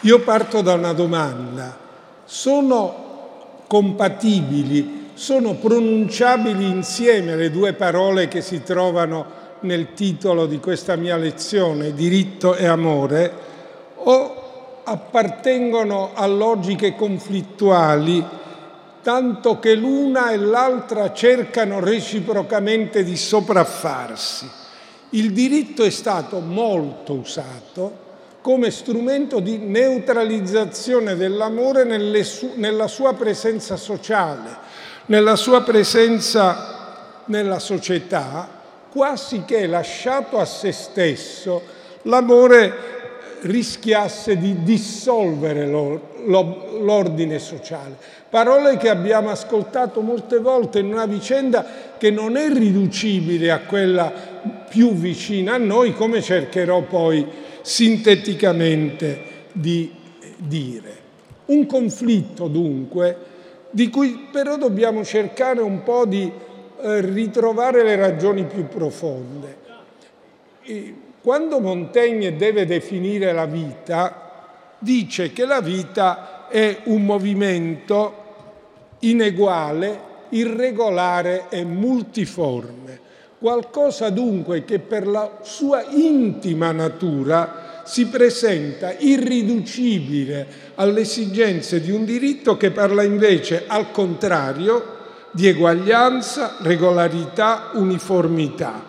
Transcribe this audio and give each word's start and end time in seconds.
Io 0.00 0.20
parto 0.20 0.62
da 0.62 0.74
una 0.74 0.92
domanda. 0.92 1.76
Sono 2.24 3.06
compatibili, 3.66 5.10
sono 5.14 5.54
pronunciabili 5.54 6.64
insieme 6.64 7.34
le 7.34 7.50
due 7.50 7.72
parole 7.72 8.28
che 8.28 8.40
si 8.40 8.62
trovano 8.62 9.36
nel 9.60 9.94
titolo 9.94 10.46
di 10.46 10.60
questa 10.60 10.94
mia 10.94 11.16
lezione, 11.16 11.92
diritto 11.92 12.54
e 12.54 12.66
amore, 12.66 13.32
o 13.96 14.82
appartengono 14.84 16.12
a 16.14 16.26
logiche 16.26 16.94
conflittuali, 16.94 18.24
tanto 19.02 19.58
che 19.58 19.74
l'una 19.74 20.30
e 20.30 20.36
l'altra 20.36 21.12
cercano 21.12 21.80
reciprocamente 21.80 23.02
di 23.02 23.16
sopraffarsi. 23.16 24.48
Il 25.10 25.32
diritto 25.32 25.82
è 25.82 25.90
stato 25.90 26.38
molto 26.38 27.14
usato 27.14 28.06
come 28.48 28.70
strumento 28.70 29.40
di 29.40 29.58
neutralizzazione 29.58 31.16
dell'amore 31.16 31.84
nella 31.84 32.86
sua 32.86 33.12
presenza 33.12 33.76
sociale, 33.76 34.56
nella 35.04 35.36
sua 35.36 35.60
presenza 35.60 37.20
nella 37.26 37.58
società, 37.58 38.48
quasi 38.90 39.42
che 39.44 39.66
lasciato 39.66 40.38
a 40.38 40.46
se 40.46 40.72
stesso 40.72 41.60
l'amore 42.04 42.74
rischiasse 43.42 44.38
di 44.38 44.62
dissolvere 44.62 45.66
l'ordine 45.66 47.38
sociale. 47.38 47.98
Parole 48.30 48.78
che 48.78 48.88
abbiamo 48.88 49.28
ascoltato 49.28 50.00
molte 50.00 50.38
volte 50.38 50.78
in 50.78 50.90
una 50.90 51.04
vicenda 51.04 51.66
che 51.98 52.10
non 52.10 52.38
è 52.38 52.48
riducibile 52.50 53.50
a 53.50 53.60
quella 53.60 54.10
più 54.66 54.94
vicina 54.94 55.52
a 55.52 55.58
noi, 55.58 55.92
come 55.92 56.22
cercherò 56.22 56.80
poi 56.80 57.44
sinteticamente 57.62 59.46
di 59.52 59.92
dire. 60.36 61.06
Un 61.46 61.66
conflitto 61.66 62.48
dunque 62.48 63.26
di 63.70 63.88
cui 63.90 64.28
però 64.30 64.56
dobbiamo 64.56 65.04
cercare 65.04 65.60
un 65.60 65.82
po' 65.82 66.06
di 66.06 66.30
eh, 66.80 67.00
ritrovare 67.00 67.82
le 67.82 67.96
ragioni 67.96 68.44
più 68.44 68.66
profonde. 68.66 69.66
Quando 71.20 71.60
Montaigne 71.60 72.36
deve 72.36 72.66
definire 72.66 73.32
la 73.32 73.46
vita, 73.46 74.76
dice 74.78 75.32
che 75.32 75.44
la 75.44 75.60
vita 75.60 76.46
è 76.48 76.80
un 76.84 77.04
movimento 77.04 78.26
ineguale, 79.00 80.00
irregolare 80.30 81.46
e 81.48 81.64
multiforme, 81.64 83.00
qualcosa 83.38 84.10
dunque 84.10 84.64
che 84.64 84.80
per 84.80 85.06
la 85.06 85.38
sua 85.42 85.84
intima 85.90 86.72
natura 86.72 87.82
si 87.84 88.06
presenta 88.08 88.92
irriducibile 88.98 90.46
alle 90.74 91.00
esigenze 91.02 91.80
di 91.80 91.90
un 91.90 92.04
diritto 92.04 92.56
che 92.56 92.70
parla 92.70 93.02
invece 93.02 93.64
al 93.66 93.90
contrario 93.92 94.96
di 95.30 95.46
eguaglianza, 95.46 96.56
regolarità, 96.60 97.70
uniformità, 97.74 98.84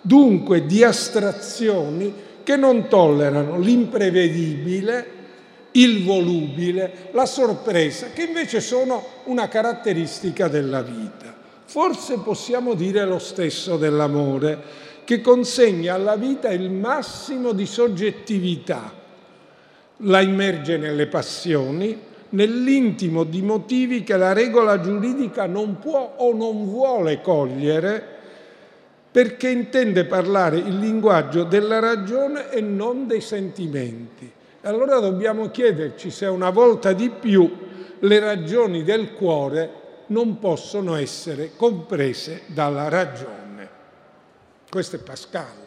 dunque 0.00 0.66
di 0.66 0.84
astrazioni 0.84 2.12
che 2.42 2.56
non 2.56 2.88
tollerano 2.88 3.58
l'imprevedibile, 3.58 5.16
il 5.72 6.04
volubile, 6.04 7.10
la 7.12 7.26
sorpresa, 7.26 8.08
che 8.12 8.22
invece 8.22 8.60
sono 8.60 9.04
una 9.24 9.48
caratteristica 9.48 10.48
della 10.48 10.82
vita. 10.82 11.37
Forse 11.68 12.20
possiamo 12.20 12.72
dire 12.72 13.04
lo 13.04 13.18
stesso 13.18 13.76
dell'amore, 13.76 14.58
che 15.04 15.20
consegna 15.20 15.92
alla 15.92 16.16
vita 16.16 16.48
il 16.48 16.70
massimo 16.70 17.52
di 17.52 17.66
soggettività, 17.66 18.90
la 19.98 20.22
immerge 20.22 20.78
nelle 20.78 21.08
passioni, 21.08 21.94
nell'intimo 22.30 23.24
di 23.24 23.42
motivi 23.42 24.02
che 24.02 24.16
la 24.16 24.32
regola 24.32 24.80
giuridica 24.80 25.44
non 25.44 25.78
può 25.78 26.14
o 26.16 26.34
non 26.34 26.64
vuole 26.64 27.20
cogliere 27.20 28.16
perché 29.12 29.50
intende 29.50 30.06
parlare 30.06 30.56
il 30.56 30.78
linguaggio 30.78 31.44
della 31.44 31.80
ragione 31.80 32.50
e 32.50 32.62
non 32.62 33.06
dei 33.06 33.20
sentimenti. 33.20 34.32
Allora 34.62 35.00
dobbiamo 35.00 35.50
chiederci 35.50 36.10
se 36.10 36.24
una 36.24 36.48
volta 36.48 36.94
di 36.94 37.10
più 37.10 37.54
le 37.98 38.18
ragioni 38.20 38.84
del 38.84 39.12
cuore 39.12 39.78
non 40.08 40.38
possono 40.38 40.94
essere 40.94 41.52
comprese 41.56 42.42
dalla 42.46 42.88
ragione. 42.88 43.68
Questo 44.68 44.96
è 44.96 44.98
Pascal. 44.98 45.66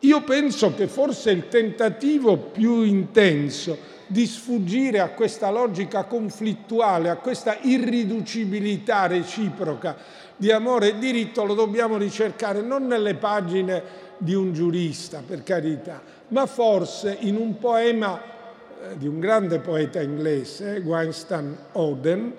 Io 0.00 0.22
penso 0.22 0.74
che 0.74 0.86
forse 0.86 1.30
il 1.30 1.48
tentativo 1.48 2.36
più 2.36 2.82
intenso 2.82 3.94
di 4.06 4.26
sfuggire 4.26 5.00
a 5.00 5.08
questa 5.08 5.50
logica 5.50 6.04
conflittuale, 6.04 7.08
a 7.08 7.16
questa 7.16 7.58
irriducibilità 7.62 9.06
reciproca 9.06 9.96
di 10.36 10.52
amore 10.52 10.90
e 10.90 10.98
diritto, 10.98 11.44
lo 11.44 11.54
dobbiamo 11.54 11.96
ricercare 11.96 12.60
non 12.60 12.86
nelle 12.86 13.14
pagine 13.14 14.04
di 14.18 14.34
un 14.34 14.52
giurista, 14.52 15.22
per 15.26 15.42
carità, 15.42 16.00
ma 16.28 16.46
forse 16.46 17.16
in 17.20 17.36
un 17.36 17.58
poema 17.58 18.20
eh, 18.20 18.96
di 18.96 19.06
un 19.06 19.18
grande 19.18 19.58
poeta 19.58 20.00
inglese, 20.00 20.82
Weinstein 20.84 21.56
Oden, 21.72 22.32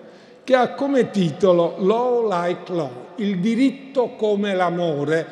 che 0.47 0.55
ha 0.55 0.75
come 0.75 1.09
titolo 1.09 1.75
Law 1.79 2.25
Like 2.25 2.71
Law, 2.71 2.91
il 3.15 3.39
diritto 3.39 4.11
come 4.15 4.55
l'amore, 4.55 5.27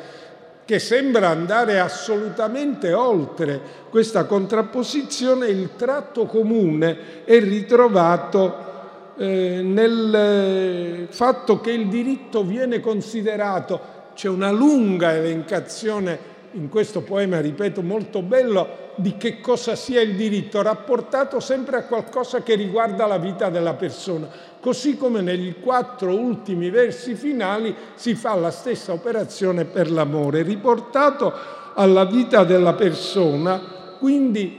che 0.66 0.78
sembra 0.78 1.28
andare 1.28 1.80
assolutamente 1.80 2.92
oltre 2.92 3.58
questa 3.88 4.26
contrapposizione, 4.26 5.46
il 5.46 5.70
tratto 5.74 6.26
comune 6.26 7.24
è 7.24 7.40
ritrovato 7.40 9.14
eh, 9.16 9.62
nel 9.62 11.06
fatto 11.08 11.62
che 11.62 11.70
il 11.70 11.88
diritto 11.88 12.44
viene 12.44 12.80
considerato, 12.80 13.80
c'è 14.14 14.28
una 14.28 14.50
lunga 14.50 15.14
elencazione 15.14 16.34
in 16.52 16.68
questo 16.68 17.00
poema, 17.00 17.40
ripeto, 17.40 17.82
molto 17.82 18.20
bello, 18.20 18.84
di 18.96 19.16
che 19.16 19.40
cosa 19.40 19.76
sia 19.76 20.00
il 20.00 20.14
diritto, 20.14 20.62
rapportato 20.62 21.38
sempre 21.38 21.76
a 21.76 21.84
qualcosa 21.84 22.42
che 22.42 22.54
riguarda 22.54 23.06
la 23.06 23.18
vita 23.18 23.50
della 23.50 23.74
persona. 23.74 24.28
Così 24.66 24.96
come 24.96 25.20
negli 25.20 25.60
quattro 25.60 26.12
ultimi 26.12 26.70
versi 26.70 27.14
finali 27.14 27.72
si 27.94 28.16
fa 28.16 28.34
la 28.34 28.50
stessa 28.50 28.92
operazione 28.92 29.64
per 29.64 29.88
l'amore, 29.92 30.42
riportato 30.42 31.32
alla 31.74 32.04
vita 32.04 32.42
della 32.42 32.72
persona, 32.72 33.60
quindi 34.00 34.58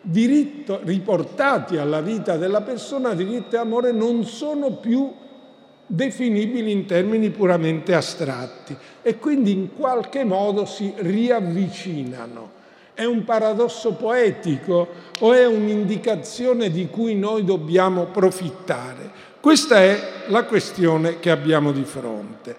diritto, 0.00 0.80
riportati 0.82 1.76
alla 1.76 2.00
vita 2.00 2.36
della 2.36 2.62
persona, 2.62 3.14
diritto 3.14 3.54
e 3.54 3.60
amore 3.60 3.92
non 3.92 4.24
sono 4.24 4.72
più 4.72 5.12
definibili 5.86 6.72
in 6.72 6.84
termini 6.84 7.30
puramente 7.30 7.94
astratti 7.94 8.76
e 9.00 9.16
quindi 9.20 9.52
in 9.52 9.76
qualche 9.76 10.24
modo 10.24 10.66
si 10.66 10.92
riavvicinano. 10.96 12.54
È 12.94 13.04
un 13.04 13.22
paradosso 13.22 13.92
poetico 13.92 14.88
o 15.20 15.32
è 15.32 15.46
un'indicazione 15.46 16.70
di 16.70 16.88
cui 16.88 17.14
noi 17.14 17.44
dobbiamo 17.44 18.06
profittare? 18.06 19.25
Questa 19.46 19.76
è 19.76 20.24
la 20.26 20.42
questione 20.42 21.20
che 21.20 21.30
abbiamo 21.30 21.70
di 21.70 21.84
fronte. 21.84 22.56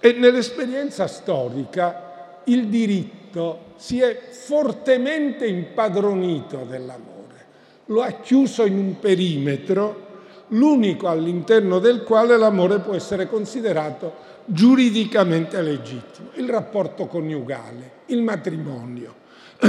E 0.00 0.12
nell'esperienza 0.12 1.06
storica 1.06 2.40
il 2.44 2.68
diritto 2.68 3.74
si 3.76 4.00
è 4.00 4.18
fortemente 4.30 5.46
impadronito 5.46 6.64
dell'amore, 6.66 7.44
lo 7.88 8.00
ha 8.00 8.12
chiuso 8.12 8.64
in 8.64 8.78
un 8.78 8.98
perimetro 8.98 10.06
l'unico 10.48 11.08
all'interno 11.08 11.78
del 11.78 12.02
quale 12.04 12.38
l'amore 12.38 12.78
può 12.78 12.94
essere 12.94 13.28
considerato 13.28 14.14
giuridicamente 14.46 15.60
legittimo, 15.60 16.30
il 16.36 16.48
rapporto 16.48 17.06
coniugale, 17.06 17.90
il 18.06 18.22
matrimonio. 18.22 19.14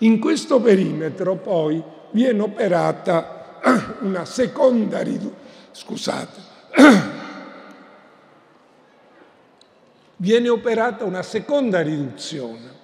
In 0.00 0.18
questo 0.18 0.60
perimetro 0.60 1.36
poi 1.36 1.82
viene 2.10 2.42
operata 2.42 3.35
una 4.00 4.24
seconda 4.24 5.02
riduzione, 5.02 5.44
scusate, 5.72 6.40
viene 10.16 10.48
operata 10.48 11.04
una 11.04 11.22
seconda 11.22 11.80
riduzione, 11.82 12.74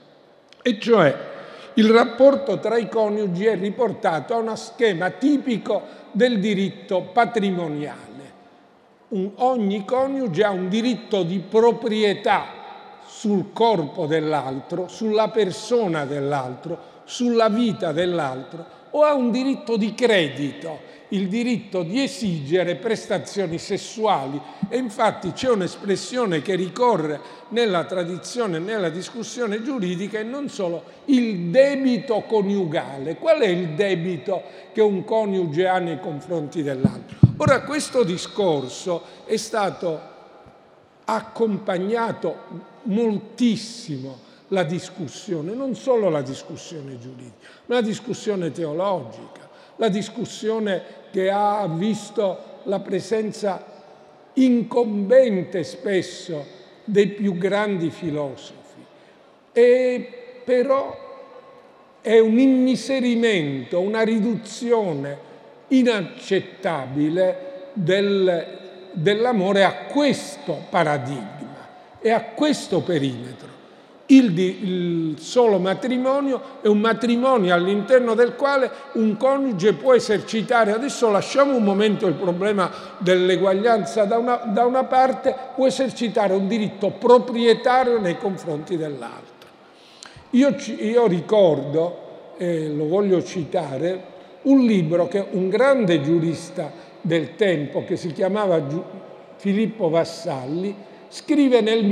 e 0.63 0.79
cioè 0.81 1.31
il 1.75 1.91
rapporto 1.91 2.59
tra 2.59 2.77
i 2.77 2.89
coniugi 2.89 3.47
è 3.47 3.57
riportato 3.57 4.35
a 4.35 4.39
uno 4.39 4.57
schema 4.57 5.11
tipico 5.11 6.01
del 6.13 6.39
diritto 6.39 7.03
patrimoniale. 7.13 8.11
Un, 9.09 9.31
ogni 9.37 9.85
coniuge 9.85 10.45
ha 10.45 10.51
un 10.51 10.69
diritto 10.69 11.23
di 11.23 11.39
proprietà 11.39 12.61
sul 13.07 13.53
corpo 13.53 14.07
dell'altro, 14.07 14.89
sulla 14.89 15.29
persona 15.29 16.05
dell'altro, 16.05 16.91
sulla 17.05 17.49
vita 17.49 17.93
dell'altro, 17.93 18.81
o 18.93 19.03
ha 19.03 19.15
un 19.15 19.31
diritto 19.31 19.77
di 19.77 19.95
credito, 19.95 20.91
il 21.09 21.29
diritto 21.29 21.83
di 21.83 22.03
esigere 22.03 22.77
prestazioni 22.77 23.59
sessuali. 23.59 24.41
E 24.69 24.79
infatti 24.79 25.33
c'è 25.33 25.51
un'espressione 25.51 26.41
che 26.41 26.55
ricorre 26.55 27.21
nella 27.49 27.85
tradizione, 27.85 28.59
nella 28.59 28.89
discussione 28.89 29.63
giuridica 29.63 30.19
e 30.19 30.23
non 30.23 30.49
solo, 30.49 30.85
il 31.07 31.51
debito 31.51 32.23
coniugale. 32.23 33.17
Qual 33.17 33.41
è 33.41 33.49
il 33.49 33.71
debito 33.71 34.43
che 34.73 34.81
un 34.81 35.05
coniuge 35.05 35.69
ha 35.69 35.79
nei 35.79 36.01
confronti 36.01 36.63
dell'altro? 36.63 37.19
Ora, 37.39 37.63
questo 37.63 38.05
discorso 38.05 39.03
è 39.25 39.37
stato 39.37 40.11
accompagnato 41.05 42.71
moltissimo 42.85 44.31
la 44.53 44.65
discussione, 44.65 45.55
non 45.55 45.75
solo 45.75 46.09
la 46.09 46.23
discussione 46.23 46.99
giuridica, 46.99 47.49
ma 47.67 47.77
la 47.77 47.81
discussione 47.81 48.51
teologica, 48.51 49.49
la 49.77 49.89
discussione 49.89 50.83
che 51.11 51.31
ha 51.31 51.67
visto 51.69 52.61
la 52.65 52.81
presenza 52.81 53.65
incombente 54.35 55.65
spesso 55.65 56.61
dei 56.85 57.09
più 57.09 57.37
grandi 57.37 57.91
filosofi. 57.91 58.85
E 59.53 60.43
però 60.45 61.11
è 62.03 62.19
un 62.19 62.39
immiserimento, 62.39 63.81
una 63.81 64.03
riduzione 64.03 65.31
inaccettabile 65.69 67.71
del, 67.73 68.59
dell'amore 68.93 69.65
a 69.65 69.85
questo 69.85 70.65
paradigma 70.69 71.69
e 72.01 72.11
a 72.11 72.23
questo 72.23 72.83
perimetro. 72.83 73.52
Il, 74.07 74.39
il, 74.39 75.19
solo 75.21 75.59
matrimonio 75.59 76.41
è 76.61 76.67
un 76.67 76.81
matrimonio 76.81 77.55
all'interno 77.55 78.15
del 78.15 78.35
quale 78.35 78.71
un 78.95 79.17
coniuge 79.17 79.75
può 79.75 79.95
esercitare, 79.95 80.73
adesso 80.73 81.09
lasciamo 81.11 81.57
un 81.57 81.63
momento 81.63 82.07
il 82.07 82.15
problema 82.15 82.71
dell'eguaglianza 82.99 84.05
da 84.05 84.19
una, 84.19 84.37
da 84.37 84.67
una 84.67 84.85
parte, 84.85 85.35
può 85.55 85.67
esercitare 85.67 86.35
un 86.35 86.49
diritto 86.49 86.91
proprietario 86.91 88.01
nei 88.01 88.19
confronti 88.19 88.77
dell'altro. 88.77 89.31
Io, 90.31 90.55
io 90.79 91.07
ricordo, 91.07 92.35
e 92.37 92.69
lo 92.69 92.87
voglio 92.89 93.23
citare, 93.23 94.11
un 94.43 94.65
libro 94.65 95.07
che 95.07 95.25
un 95.31 95.49
grande 95.49 96.01
giurista 96.01 96.71
del 97.01 97.37
tempo 97.37 97.85
che 97.85 97.97
si 97.97 98.13
chiamava 98.13 98.61
Filippo 99.37 99.89
Vassalli 99.89 100.75
scrive 101.09 101.61
nel 101.61 101.85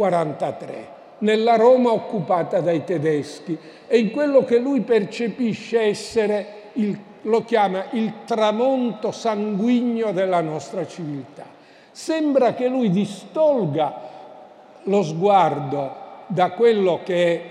1943 0.00 0.98
nella 1.20 1.56
Roma 1.56 1.92
occupata 1.92 2.60
dai 2.60 2.84
tedeschi 2.84 3.56
e 3.86 3.98
in 3.98 4.10
quello 4.10 4.44
che 4.44 4.58
lui 4.58 4.80
percepisce 4.80 5.80
essere, 5.80 6.46
il, 6.74 6.98
lo 7.22 7.44
chiama 7.44 7.84
il 7.90 8.12
tramonto 8.24 9.10
sanguigno 9.10 10.12
della 10.12 10.40
nostra 10.40 10.86
civiltà. 10.86 11.44
Sembra 11.90 12.54
che 12.54 12.68
lui 12.68 12.90
distolga 12.90 14.08
lo 14.84 15.02
sguardo 15.02 16.08
da 16.28 16.54
che 16.54 17.42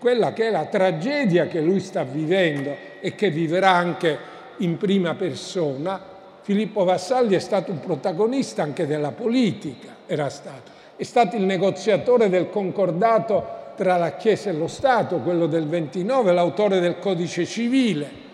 quella 0.00 0.32
che 0.32 0.48
è 0.48 0.50
la 0.50 0.64
tragedia 0.64 1.46
che 1.46 1.60
lui 1.60 1.78
sta 1.78 2.02
vivendo 2.02 2.74
e 2.98 3.14
che 3.14 3.30
vivrà 3.30 3.70
anche 3.70 4.18
in 4.58 4.78
prima 4.78 5.14
persona, 5.14 6.00
Filippo 6.40 6.82
Vassalli 6.82 7.36
è 7.36 7.40
stato 7.40 7.70
un 7.70 7.78
protagonista 7.78 8.62
anche 8.62 8.86
della 8.86 9.12
politica, 9.12 9.94
era 10.06 10.28
stato. 10.28 10.75
È 10.96 11.02
stato 11.02 11.36
il 11.36 11.42
negoziatore 11.42 12.30
del 12.30 12.48
concordato 12.48 13.64
tra 13.76 13.98
la 13.98 14.16
Chiesa 14.16 14.48
e 14.48 14.54
lo 14.54 14.66
Stato, 14.66 15.18
quello 15.18 15.46
del 15.46 15.68
29, 15.68 16.32
l'autore 16.32 16.80
del 16.80 16.98
codice 16.98 17.44
civile. 17.44 18.24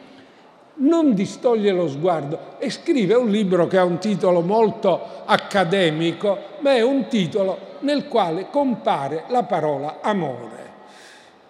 Non 0.74 1.12
distoglie 1.12 1.72
lo 1.72 1.88
sguardo 1.88 2.54
e 2.58 2.70
scrive 2.70 3.14
un 3.14 3.30
libro 3.30 3.66
che 3.66 3.78
ha 3.78 3.84
un 3.84 3.98
titolo 3.98 4.42
molto 4.42 5.00
accademico, 5.24 6.38
ma 6.60 6.74
è 6.74 6.82
un 6.82 7.08
titolo 7.08 7.58
nel 7.80 8.06
quale 8.06 8.46
compare 8.48 9.24
la 9.26 9.42
parola 9.42 9.98
amore. 10.00 10.70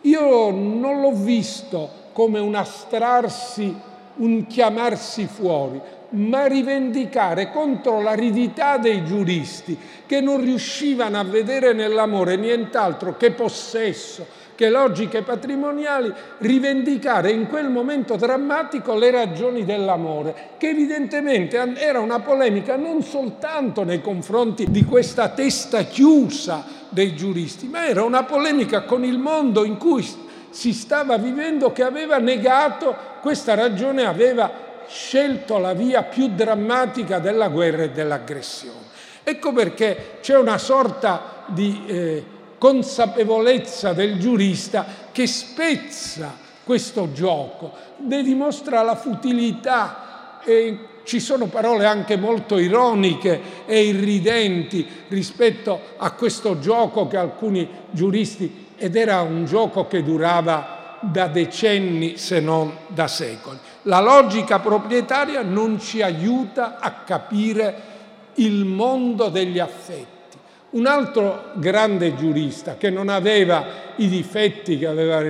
Io 0.03 0.50
non 0.50 1.03
l'ho 1.03 1.12
visto 1.12 1.91
come 2.12 2.38
un 2.38 2.55
astrarsi, 2.55 3.79
un 4.17 4.47
chiamarsi 4.47 5.26
fuori, 5.26 5.81
ma 6.12 6.47
rivendicare 6.47 7.50
contro 7.50 8.00
l'aridità 8.00 8.79
dei 8.79 9.05
giuristi 9.05 9.79
che 10.06 10.20
non 10.20 10.41
riuscivano 10.41 11.19
a 11.19 11.25
vedere 11.25 11.73
nell'amore 11.73 12.37
nient'altro 12.37 13.17
che 13.17 13.31
possesso, 13.31 14.26
che 14.55 14.69
logiche 14.69 15.23
patrimoniali, 15.23 16.12
rivendicare 16.38 17.31
in 17.31 17.47
quel 17.49 17.70
momento 17.70 18.17
drammatico 18.17 18.94
le 18.94 19.11
ragioni 19.11 19.64
dell'amore, 19.64 20.50
che 20.59 20.69
evidentemente 20.69 21.56
era 21.76 22.00
una 22.00 22.20
polemica 22.20 22.76
non 22.76 23.03
soltanto 23.03 23.85
nei 23.85 24.03
confronti 24.03 24.70
di 24.70 24.85
questa 24.85 25.31
testa 25.31 25.85
chiusa 25.85 26.64
dei 26.91 27.17
giuristi, 27.17 27.69
ma 27.69 27.87
era 27.87 28.05
una 28.05 28.25
polemica 28.25 28.82
con 28.82 29.05
il 29.05 29.19
mondo 29.19 29.64
in 29.64 29.79
cui 29.79 30.06
si 30.50 30.75
stava 30.75 31.17
vivendo 31.17 31.73
che 31.73 31.82
aveva 31.82 32.19
negato 32.19 32.94
questa 33.23 33.55
ragione, 33.55 34.05
aveva 34.05 34.70
scelto 34.92 35.58
la 35.58 35.72
via 35.72 36.02
più 36.02 36.28
drammatica 36.28 37.18
della 37.18 37.48
guerra 37.48 37.84
e 37.84 37.90
dell'aggressione. 37.90 38.90
Ecco 39.24 39.52
perché 39.52 40.18
c'è 40.20 40.36
una 40.36 40.58
sorta 40.58 41.44
di 41.46 41.82
eh, 41.86 42.24
consapevolezza 42.58 43.92
del 43.92 44.18
giurista 44.18 44.84
che 45.10 45.26
spezza 45.26 46.36
questo 46.64 47.12
gioco, 47.12 47.72
ne 48.06 48.22
dimostra 48.22 48.82
la 48.82 48.94
futilità 48.94 50.40
e 50.44 50.78
ci 51.04 51.18
sono 51.18 51.46
parole 51.46 51.86
anche 51.86 52.16
molto 52.16 52.58
ironiche 52.58 53.40
e 53.66 53.82
irridenti 53.84 54.86
rispetto 55.08 55.80
a 55.96 56.12
questo 56.12 56.58
gioco 56.60 57.08
che 57.08 57.16
alcuni 57.16 57.68
giuristi, 57.90 58.68
ed 58.76 58.96
era 58.96 59.20
un 59.22 59.44
gioco 59.44 59.86
che 59.86 60.02
durava 60.02 60.98
da 61.00 61.26
decenni 61.26 62.16
se 62.16 62.40
non 62.40 62.76
da 62.88 63.08
secoli. 63.08 63.58
La 63.82 64.00
logica 64.00 64.61
proprietaria 64.61 65.43
non 65.43 65.81
ci 65.81 66.02
aiuta 66.02 66.79
a 66.79 67.02
capire 67.05 67.90
il 68.34 68.64
mondo 68.64 69.29
degli 69.29 69.58
affetti. 69.58 70.38
Un 70.70 70.87
altro 70.87 71.50
grande 71.55 72.14
giurista 72.14 72.76
che 72.76 72.90
non 72.90 73.08
aveva 73.08 73.64
i 73.96 74.08
difetti 74.08 74.79
che 74.79 74.87
aveva 74.87 75.20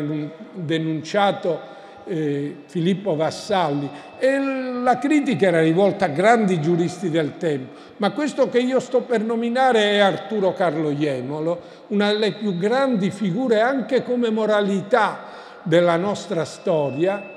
denunciato 0.53 1.71
eh, 2.05 2.57
Filippo 2.67 3.17
Vassalli 3.17 3.89
e 4.19 4.39
la 4.39 4.99
critica 4.99 5.47
era 5.47 5.61
rivolta 5.61 6.07
a 6.07 6.09
grandi 6.09 6.61
giuristi 6.61 7.11
del 7.11 7.39
tempo, 7.39 7.79
ma 7.99 8.11
questo 8.11 8.49
che 8.49 8.59
io 8.59 8.81
sto 8.81 9.01
per 9.01 9.23
nominare 9.23 9.93
è 9.93 9.99
Arturo 9.99 10.53
Carlo 10.53 10.91
Iemolo, 10.91 11.61
una 11.89 12.13
delle 12.13 12.33
più 12.33 12.57
grandi 12.57 13.11
figure 13.11 13.61
anche 13.61 14.03
come 14.03 14.31
moralità 14.31 15.25
della 15.63 15.97
nostra 15.97 16.45
storia, 16.45 17.32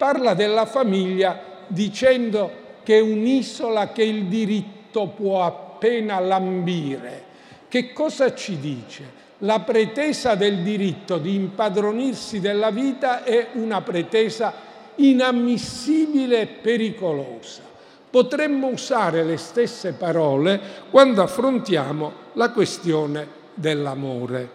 parla 0.00 0.32
della 0.32 0.64
famiglia 0.64 1.38
dicendo 1.66 2.78
che 2.82 2.96
è 2.96 3.00
un'isola 3.02 3.92
che 3.92 4.02
il 4.02 4.28
diritto 4.28 5.08
può 5.08 5.44
appena 5.44 6.18
lambire. 6.18 7.24
Che 7.68 7.92
cosa 7.92 8.32
ci 8.32 8.58
dice? 8.58 9.04
La 9.40 9.60
pretesa 9.60 10.36
del 10.36 10.62
diritto 10.62 11.18
di 11.18 11.34
impadronirsi 11.34 12.40
della 12.40 12.70
vita 12.70 13.24
è 13.24 13.48
una 13.52 13.82
pretesa 13.82 14.54
inammissibile 14.94 16.40
e 16.40 16.46
pericolosa. 16.46 17.60
Potremmo 18.08 18.68
usare 18.68 19.22
le 19.22 19.36
stesse 19.36 19.92
parole 19.92 20.60
quando 20.88 21.20
affrontiamo 21.20 22.12
la 22.32 22.48
questione 22.52 23.26
dell'amore, 23.52 24.48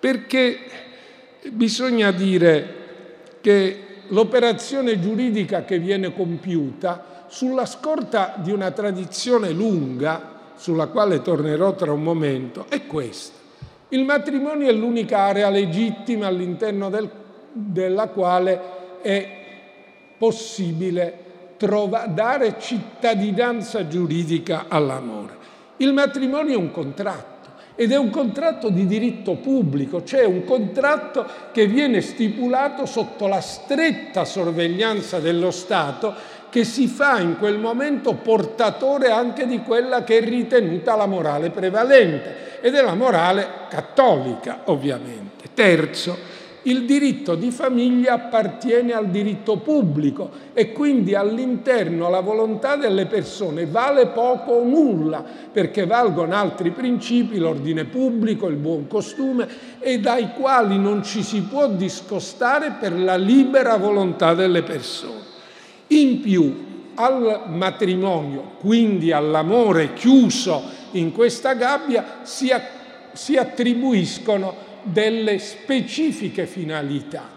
perché 0.00 0.58
bisogna 1.50 2.10
dire 2.12 2.84
che 3.42 3.85
l'operazione 4.08 5.00
giuridica 5.00 5.64
che 5.64 5.78
viene 5.78 6.14
compiuta 6.14 7.24
sulla 7.28 7.66
scorta 7.66 8.34
di 8.36 8.52
una 8.52 8.70
tradizione 8.70 9.50
lunga, 9.50 10.34
sulla 10.56 10.86
quale 10.86 11.22
tornerò 11.22 11.74
tra 11.74 11.92
un 11.92 12.02
momento, 12.02 12.66
è 12.68 12.86
questa. 12.86 13.34
Il 13.88 14.04
matrimonio 14.04 14.68
è 14.68 14.72
l'unica 14.72 15.18
area 15.18 15.48
legittima 15.48 16.26
all'interno 16.26 16.88
del, 16.88 17.08
della 17.52 18.08
quale 18.08 18.60
è 19.02 19.28
possibile 20.18 21.24
trova, 21.56 22.06
dare 22.06 22.56
cittadinanza 22.58 23.86
giuridica 23.86 24.66
all'amore. 24.68 25.34
Il 25.78 25.92
matrimonio 25.92 26.54
è 26.54 26.56
un 26.56 26.70
contratto 26.70 27.35
ed 27.76 27.92
è 27.92 27.96
un 27.96 28.10
contratto 28.10 28.70
di 28.70 28.86
diritto 28.86 29.34
pubblico, 29.34 30.02
cioè 30.02 30.24
un 30.24 30.44
contratto 30.44 31.26
che 31.52 31.66
viene 31.66 32.00
stipulato 32.00 32.86
sotto 32.86 33.28
la 33.28 33.40
stretta 33.40 34.24
sorveglianza 34.24 35.20
dello 35.20 35.50
Stato 35.50 36.14
che 36.48 36.64
si 36.64 36.86
fa 36.86 37.18
in 37.20 37.36
quel 37.38 37.58
momento 37.58 38.14
portatore 38.14 39.10
anche 39.10 39.46
di 39.46 39.60
quella 39.60 40.04
che 40.04 40.18
è 40.18 40.24
ritenuta 40.24 40.96
la 40.96 41.06
morale 41.06 41.50
prevalente 41.50 42.60
ed 42.62 42.74
è 42.74 42.82
la 42.82 42.94
morale 42.94 43.46
cattolica 43.68 44.62
ovviamente. 44.64 45.50
Terzo, 45.52 46.16
il 46.66 46.84
diritto 46.84 47.36
di 47.36 47.50
famiglia 47.50 48.14
appartiene 48.14 48.92
al 48.92 49.08
diritto 49.08 49.58
pubblico 49.58 50.30
e 50.52 50.72
quindi 50.72 51.14
all'interno 51.14 52.10
la 52.10 52.20
volontà 52.20 52.76
delle 52.76 53.06
persone 53.06 53.66
vale 53.66 54.08
poco 54.08 54.52
o 54.52 54.64
nulla, 54.64 55.24
perché 55.52 55.86
valgono 55.86 56.34
altri 56.34 56.70
principi, 56.70 57.38
l'ordine 57.38 57.84
pubblico, 57.84 58.48
il 58.48 58.56
buon 58.56 58.88
costume, 58.88 59.46
e 59.78 60.00
dai 60.00 60.32
quali 60.32 60.76
non 60.78 61.04
ci 61.04 61.22
si 61.22 61.42
può 61.42 61.68
discostare 61.68 62.74
per 62.80 62.98
la 62.98 63.16
libera 63.16 63.76
volontà 63.76 64.34
delle 64.34 64.62
persone. 64.62 65.34
In 65.88 66.20
più, 66.20 66.64
al 66.94 67.44
matrimonio, 67.48 68.54
quindi 68.58 69.12
all'amore 69.12 69.92
chiuso 69.94 70.62
in 70.92 71.12
questa 71.12 71.54
gabbia, 71.54 72.22
si, 72.22 72.50
attribuiscono 73.36 74.65
delle 74.86 75.38
specifiche 75.38 76.46
finalità, 76.46 77.28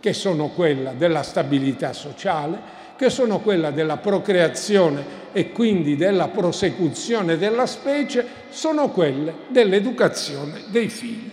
che 0.00 0.12
sono 0.12 0.48
quella 0.48 0.92
della 0.92 1.22
stabilità 1.22 1.92
sociale, 1.92 2.76
che 2.96 3.10
sono 3.10 3.40
quella 3.40 3.70
della 3.70 3.96
procreazione 3.96 5.16
e 5.32 5.52
quindi 5.52 5.96
della 5.96 6.28
prosecuzione 6.28 7.36
della 7.36 7.66
specie, 7.66 8.26
sono 8.50 8.90
quelle 8.90 9.34
dell'educazione 9.48 10.62
dei 10.68 10.88
figli. 10.88 11.30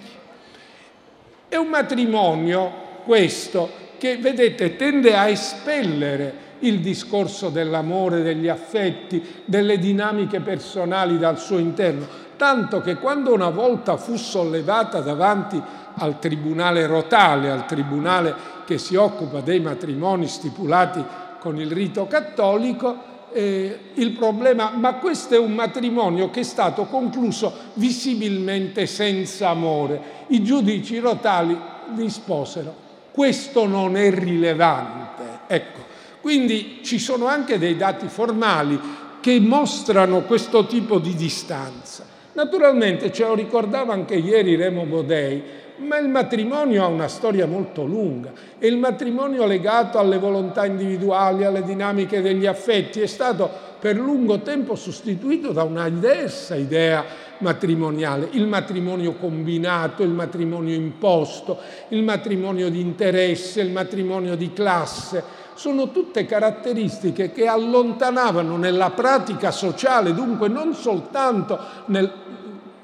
È 1.47 1.55
un 1.55 1.67
matrimonio 1.67 2.71
questo 3.03 3.83
che, 3.97 4.17
vedete, 4.17 4.75
tende 4.75 5.15
a 5.15 5.27
espellere 5.27 6.43
il 6.59 6.79
discorso 6.79 7.49
dell'amore, 7.49 8.21
degli 8.21 8.47
affetti, 8.47 9.23
delle 9.45 9.77
dinamiche 9.77 10.39
personali 10.39 11.17
dal 11.17 11.39
suo 11.39 11.57
interno, 11.57 12.07
tanto 12.35 12.81
che 12.81 12.95
quando 12.95 13.33
una 13.33 13.49
volta 13.49 13.97
fu 13.97 14.15
sollevata 14.15 14.99
davanti 14.99 15.61
al 15.95 16.19
tribunale 16.19 16.85
rotale, 16.87 17.49
al 17.49 17.65
tribunale 17.65 18.35
che 18.65 18.77
si 18.77 18.95
occupa 18.95 19.41
dei 19.41 19.59
matrimoni 19.59 20.27
stipulati 20.27 21.03
con 21.39 21.59
il 21.59 21.71
rito 21.71 22.07
cattolico, 22.07 23.13
eh, 23.31 23.79
il 23.95 24.11
problema, 24.11 24.71
ma 24.75 24.93
questo 24.95 25.35
è 25.35 25.37
un 25.37 25.53
matrimonio 25.53 26.29
che 26.29 26.39
è 26.39 26.43
stato 26.43 26.85
concluso 26.85 27.53
visibilmente 27.73 28.85
senza 28.85 29.49
amore. 29.49 30.01
I 30.27 30.41
giudici 30.41 30.99
rotali 30.99 31.59
risposero, 31.95 32.73
questo 33.11 33.67
non 33.67 33.97
è 33.97 34.09
rilevante. 34.11 35.23
Ecco, 35.47 35.79
quindi 36.21 36.79
ci 36.81 36.97
sono 36.97 37.27
anche 37.27 37.59
dei 37.59 37.77
dati 37.77 38.07
formali 38.07 38.79
che 39.19 39.39
mostrano 39.39 40.21
questo 40.21 40.65
tipo 40.65 40.99
di 40.99 41.13
distanza. 41.13 42.14
Naturalmente 42.35 43.13
ce 43.13 43.23
lo 43.23 43.33
ricordava 43.33 43.93
anche 43.93 44.15
ieri 44.15 44.57
Remo 44.57 44.83
Bodei, 44.83 45.41
ma 45.77 45.97
il 45.97 46.09
matrimonio 46.09 46.83
ha 46.83 46.87
una 46.87 47.07
storia 47.07 47.45
molto 47.45 47.85
lunga. 47.85 48.33
E 48.59 48.67
il 48.67 48.77
matrimonio 48.77 49.45
legato 49.45 49.99
alle 49.99 50.17
volontà 50.17 50.65
individuali, 50.65 51.45
alle 51.45 51.63
dinamiche 51.63 52.21
degli 52.21 52.45
affetti 52.45 52.99
è 52.99 53.05
stato 53.05 53.49
per 53.79 53.95
lungo 53.95 54.41
tempo 54.41 54.75
sostituito 54.75 55.53
da 55.53 55.63
una 55.63 55.87
diversa 55.87 56.55
idea 56.55 57.05
matrimoniale, 57.37 58.27
il 58.31 58.47
matrimonio 58.47 59.13
combinato, 59.13 60.03
il 60.03 60.09
matrimonio 60.09 60.73
imposto, 60.73 61.57
il 61.89 62.03
matrimonio 62.03 62.69
di 62.69 62.81
interesse, 62.81 63.61
il 63.61 63.71
matrimonio 63.71 64.35
di 64.35 64.51
classe 64.51 65.23
sono 65.55 65.91
tutte 65.91 66.25
caratteristiche 66.25 67.31
che 67.31 67.47
allontanavano 67.47 68.57
nella 68.57 68.91
pratica 68.91 69.51
sociale, 69.51 70.13
dunque 70.13 70.47
non 70.47 70.73
soltanto 70.73 71.57
nel, 71.85 72.11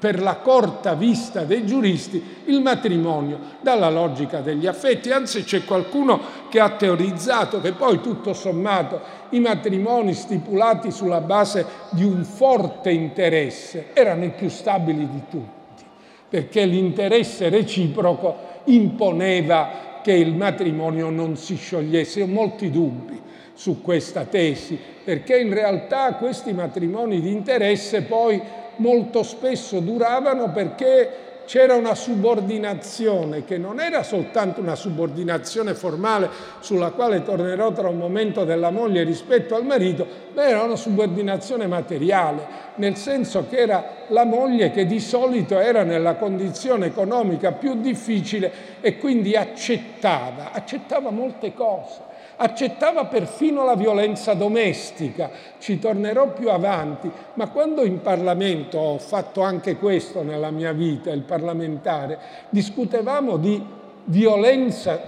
per 0.02 0.20
la 0.20 0.34
corta 0.38 0.94
vista 0.94 1.44
dei 1.44 1.64
giuristi 1.64 2.20
il 2.46 2.60
matrimonio 2.60 3.38
dalla 3.60 3.88
logica 3.88 4.40
degli 4.40 4.66
affetti. 4.66 5.12
Anzi 5.12 5.44
c'è 5.44 5.64
qualcuno 5.64 6.18
che 6.48 6.58
ha 6.58 6.70
teorizzato 6.70 7.60
che 7.60 7.70
poi 7.70 8.00
tutto 8.00 8.32
sommato 8.32 9.00
i 9.28 9.38
matrimoni 9.38 10.12
stipulati 10.12 10.90
sulla 10.90 11.20
base 11.20 11.64
di 11.90 12.02
un 12.02 12.24
forte 12.24 12.90
interesse 12.90 13.90
erano 13.92 14.24
i 14.24 14.30
più 14.30 14.48
stabili 14.48 15.08
di 15.08 15.22
tutti, 15.30 15.84
perché 16.28 16.64
l'interesse 16.64 17.48
reciproco 17.48 18.36
imponeva 18.64 19.90
che 20.02 20.12
il 20.12 20.34
matrimonio 20.34 21.10
non 21.10 21.36
si 21.36 21.56
sciogliesse. 21.56 22.22
Ho 22.22 22.26
molti 22.26 22.70
dubbi 22.70 23.20
su 23.54 23.80
questa 23.80 24.24
tesi, 24.24 24.78
perché 25.04 25.38
in 25.38 25.52
realtà 25.52 26.14
questi 26.14 26.52
matrimoni 26.52 27.20
di 27.20 27.30
interesse 27.30 28.02
poi 28.02 28.40
molto 28.76 29.22
spesso 29.22 29.80
duravano 29.80 30.50
perché 30.50 31.31
c'era 31.44 31.74
una 31.74 31.94
subordinazione 31.94 33.44
che 33.44 33.58
non 33.58 33.80
era 33.80 34.02
soltanto 34.02 34.60
una 34.60 34.74
subordinazione 34.74 35.74
formale 35.74 36.28
sulla 36.60 36.90
quale 36.90 37.22
tornerò 37.22 37.72
tra 37.72 37.88
un 37.88 37.98
momento 37.98 38.44
della 38.44 38.70
moglie 38.70 39.02
rispetto 39.02 39.54
al 39.54 39.64
marito, 39.64 40.06
ma 40.34 40.46
era 40.46 40.62
una 40.62 40.76
subordinazione 40.76 41.66
materiale, 41.66 42.46
nel 42.76 42.96
senso 42.96 43.46
che 43.48 43.56
era 43.56 43.84
la 44.08 44.24
moglie 44.24 44.70
che 44.70 44.86
di 44.86 45.00
solito 45.00 45.58
era 45.58 45.82
nella 45.82 46.14
condizione 46.14 46.86
economica 46.86 47.52
più 47.52 47.80
difficile 47.80 48.52
e 48.80 48.98
quindi 48.98 49.36
accettava, 49.36 50.52
accettava 50.52 51.10
molte 51.10 51.52
cose 51.54 52.10
accettava 52.42 53.04
perfino 53.04 53.64
la 53.64 53.76
violenza 53.76 54.34
domestica, 54.34 55.30
ci 55.58 55.78
tornerò 55.78 56.32
più 56.32 56.50
avanti, 56.50 57.10
ma 57.34 57.48
quando 57.48 57.84
in 57.84 58.00
Parlamento, 58.00 58.78
ho 58.78 58.98
fatto 58.98 59.42
anche 59.42 59.76
questo 59.76 60.22
nella 60.22 60.50
mia 60.50 60.72
vita, 60.72 61.10
il 61.10 61.22
parlamentare, 61.22 62.18
discutevamo 62.50 63.36
di 63.36 63.64
violenza 64.06 65.00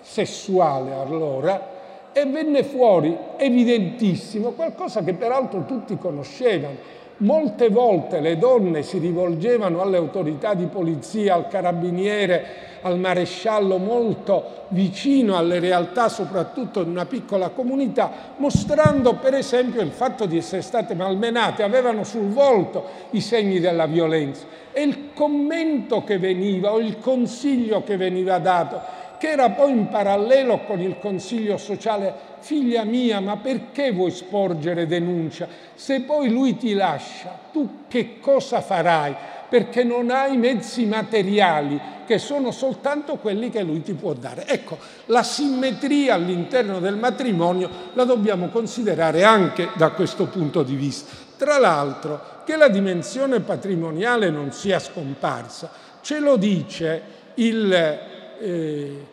sessuale 0.00 0.92
allora, 0.94 1.70
e 2.12 2.26
venne 2.26 2.64
fuori 2.64 3.16
evidentissimo 3.36 4.50
qualcosa 4.50 5.02
che 5.02 5.14
peraltro 5.14 5.64
tutti 5.64 5.96
conoscevano. 5.96 7.00
Molte 7.18 7.68
volte 7.68 8.20
le 8.20 8.36
donne 8.36 8.82
si 8.82 8.98
rivolgevano 8.98 9.80
alle 9.80 9.96
autorità 9.96 10.54
di 10.54 10.66
polizia, 10.66 11.34
al 11.34 11.46
carabiniere, 11.46 12.70
al 12.82 12.98
maresciallo 12.98 13.78
molto 13.78 14.64
vicino 14.68 15.36
alle 15.36 15.60
realtà, 15.60 16.08
soprattutto 16.08 16.82
di 16.82 16.90
una 16.90 17.06
piccola 17.06 17.50
comunità, 17.50 18.10
mostrando 18.38 19.14
per 19.14 19.34
esempio 19.34 19.82
il 19.82 19.92
fatto 19.92 20.26
di 20.26 20.36
essere 20.36 20.62
state 20.62 20.94
malmenate, 20.94 21.62
avevano 21.62 22.02
sul 22.02 22.28
volto 22.28 22.84
i 23.10 23.20
segni 23.20 23.60
della 23.60 23.86
violenza. 23.86 24.44
E 24.72 24.82
il 24.82 25.12
commento 25.14 26.02
che 26.02 26.18
veniva 26.18 26.72
o 26.72 26.80
il 26.80 26.98
consiglio 26.98 27.84
che 27.84 27.96
veniva 27.96 28.38
dato, 28.38 28.80
che 29.18 29.28
era 29.28 29.50
poi 29.50 29.70
in 29.70 29.88
parallelo 29.88 30.60
con 30.66 30.80
il 30.80 30.98
consiglio 30.98 31.56
sociale, 31.56 32.31
figlia 32.42 32.84
mia, 32.84 33.20
ma 33.20 33.36
perché 33.36 33.92
vuoi 33.92 34.10
sporgere 34.10 34.86
denuncia? 34.86 35.48
Se 35.74 36.00
poi 36.00 36.28
lui 36.28 36.56
ti 36.56 36.74
lascia, 36.74 37.38
tu 37.52 37.84
che 37.88 38.18
cosa 38.20 38.60
farai? 38.60 39.14
Perché 39.48 39.84
non 39.84 40.10
hai 40.10 40.36
mezzi 40.36 40.84
materiali 40.84 41.80
che 42.04 42.18
sono 42.18 42.50
soltanto 42.50 43.16
quelli 43.16 43.48
che 43.48 43.62
lui 43.62 43.80
ti 43.82 43.92
può 43.94 44.12
dare. 44.12 44.46
Ecco, 44.46 44.76
la 45.06 45.22
simmetria 45.22 46.14
all'interno 46.14 46.80
del 46.80 46.96
matrimonio 46.96 47.70
la 47.92 48.04
dobbiamo 48.04 48.48
considerare 48.48 49.22
anche 49.22 49.70
da 49.76 49.90
questo 49.90 50.26
punto 50.26 50.62
di 50.62 50.74
vista. 50.74 51.14
Tra 51.36 51.58
l'altro, 51.58 52.42
che 52.44 52.56
la 52.56 52.68
dimensione 52.68 53.40
patrimoniale 53.40 54.30
non 54.30 54.52
sia 54.52 54.78
scomparsa, 54.78 55.70
ce 56.00 56.18
lo 56.18 56.36
dice 56.36 57.02
il, 57.34 57.72
eh, 57.72 59.06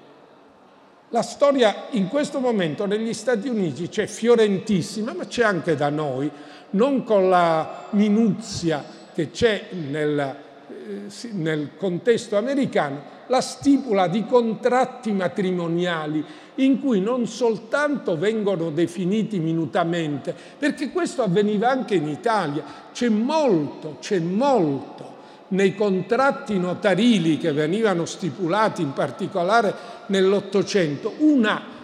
la 1.10 1.22
storia 1.24 1.88
in 1.92 2.08
questo 2.08 2.40
momento 2.40 2.86
negli 2.86 3.14
Stati 3.14 3.50
Uniti 3.50 3.90
c'è 3.90 4.06
fiorentissima, 4.06 5.14
ma 5.14 5.26
c'è 5.26 5.44
anche 5.44 5.76
da 5.76 5.90
noi, 5.90 6.30
non 6.72 7.04
con 7.04 7.30
la 7.30 7.88
minuzia 7.92 8.84
che 9.14 9.32
c'è 9.32 9.70
nel, 9.90 10.20
eh, 10.20 11.30
nel 11.32 11.72
contesto 11.78 12.38
americano, 12.38 13.18
la 13.28 13.42
stipula 13.42 14.08
di 14.08 14.26
contratti 14.26 15.12
matrimoniali 15.12 16.24
in 16.56 16.80
cui 16.80 17.00
non 17.00 17.26
soltanto 17.28 18.18
vengono 18.18 18.70
definiti 18.70 19.40
minutamente, 19.40 20.36
perché 20.58 20.92
questo 20.92 21.24
avveniva 21.24 21.70
anche 21.70 21.96
in 21.96 22.08
Italia, 22.08 22.64
c'è 22.92 23.10
molto, 23.10 23.98
c'è 24.00 24.20
molto 24.20 25.09
nei 25.50 25.76
contratti 25.76 26.58
notarili 26.58 27.38
che 27.38 27.52
venivano 27.52 28.06
stipulati 28.06 28.82
in 28.82 28.94
particolare 28.94 29.74
nell'Ottocento, 30.08 31.14
una 31.20 31.78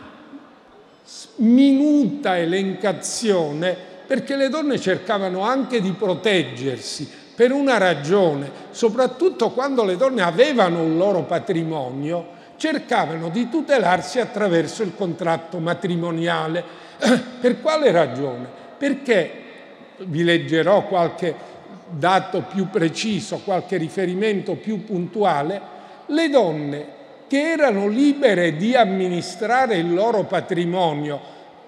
minuta 1.37 2.37
elencazione 2.37 3.75
perché 4.05 4.35
le 4.35 4.49
donne 4.49 4.79
cercavano 4.79 5.41
anche 5.41 5.81
di 5.81 5.91
proteggersi 5.91 7.09
per 7.35 7.51
una 7.51 7.77
ragione, 7.77 8.49
soprattutto 8.71 9.51
quando 9.51 9.83
le 9.83 9.97
donne 9.97 10.21
avevano 10.21 10.81
un 10.81 10.97
loro 10.97 11.23
patrimonio, 11.23 12.33
cercavano 12.55 13.29
di 13.29 13.49
tutelarsi 13.49 14.19
attraverso 14.19 14.83
il 14.83 14.95
contratto 14.95 15.57
matrimoniale. 15.59 16.63
Per 17.41 17.59
quale 17.61 17.91
ragione? 17.91 18.47
Perché, 18.77 19.43
vi 19.97 20.23
leggerò 20.23 20.85
qualche 20.85 21.35
dato 21.89 22.41
più 22.41 22.69
preciso, 22.69 23.41
qualche 23.43 23.77
riferimento 23.77 24.55
più 24.55 24.83
puntuale, 24.83 25.61
le 26.07 26.29
donne 26.29 26.93
che 27.27 27.51
erano 27.51 27.87
libere 27.87 28.55
di 28.55 28.75
amministrare 28.75 29.77
il 29.77 29.93
loro 29.93 30.23
patrimonio 30.23 31.19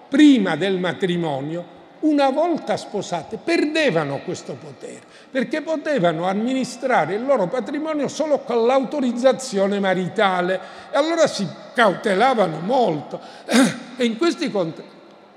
prima 0.08 0.56
del 0.56 0.78
matrimonio, 0.78 1.76
una 2.00 2.30
volta 2.30 2.76
sposate 2.76 3.38
perdevano 3.42 4.20
questo 4.24 4.54
potere, 4.54 5.00
perché 5.30 5.62
potevano 5.62 6.26
amministrare 6.28 7.14
il 7.14 7.24
loro 7.24 7.48
patrimonio 7.48 8.06
solo 8.06 8.38
con 8.38 8.64
l'autorizzazione 8.66 9.80
maritale 9.80 10.60
e 10.92 10.96
allora 10.96 11.26
si 11.26 11.46
cautelavano 11.74 12.60
molto. 12.60 13.20
E 14.00 14.04
in 14.04 14.16
questi 14.16 14.48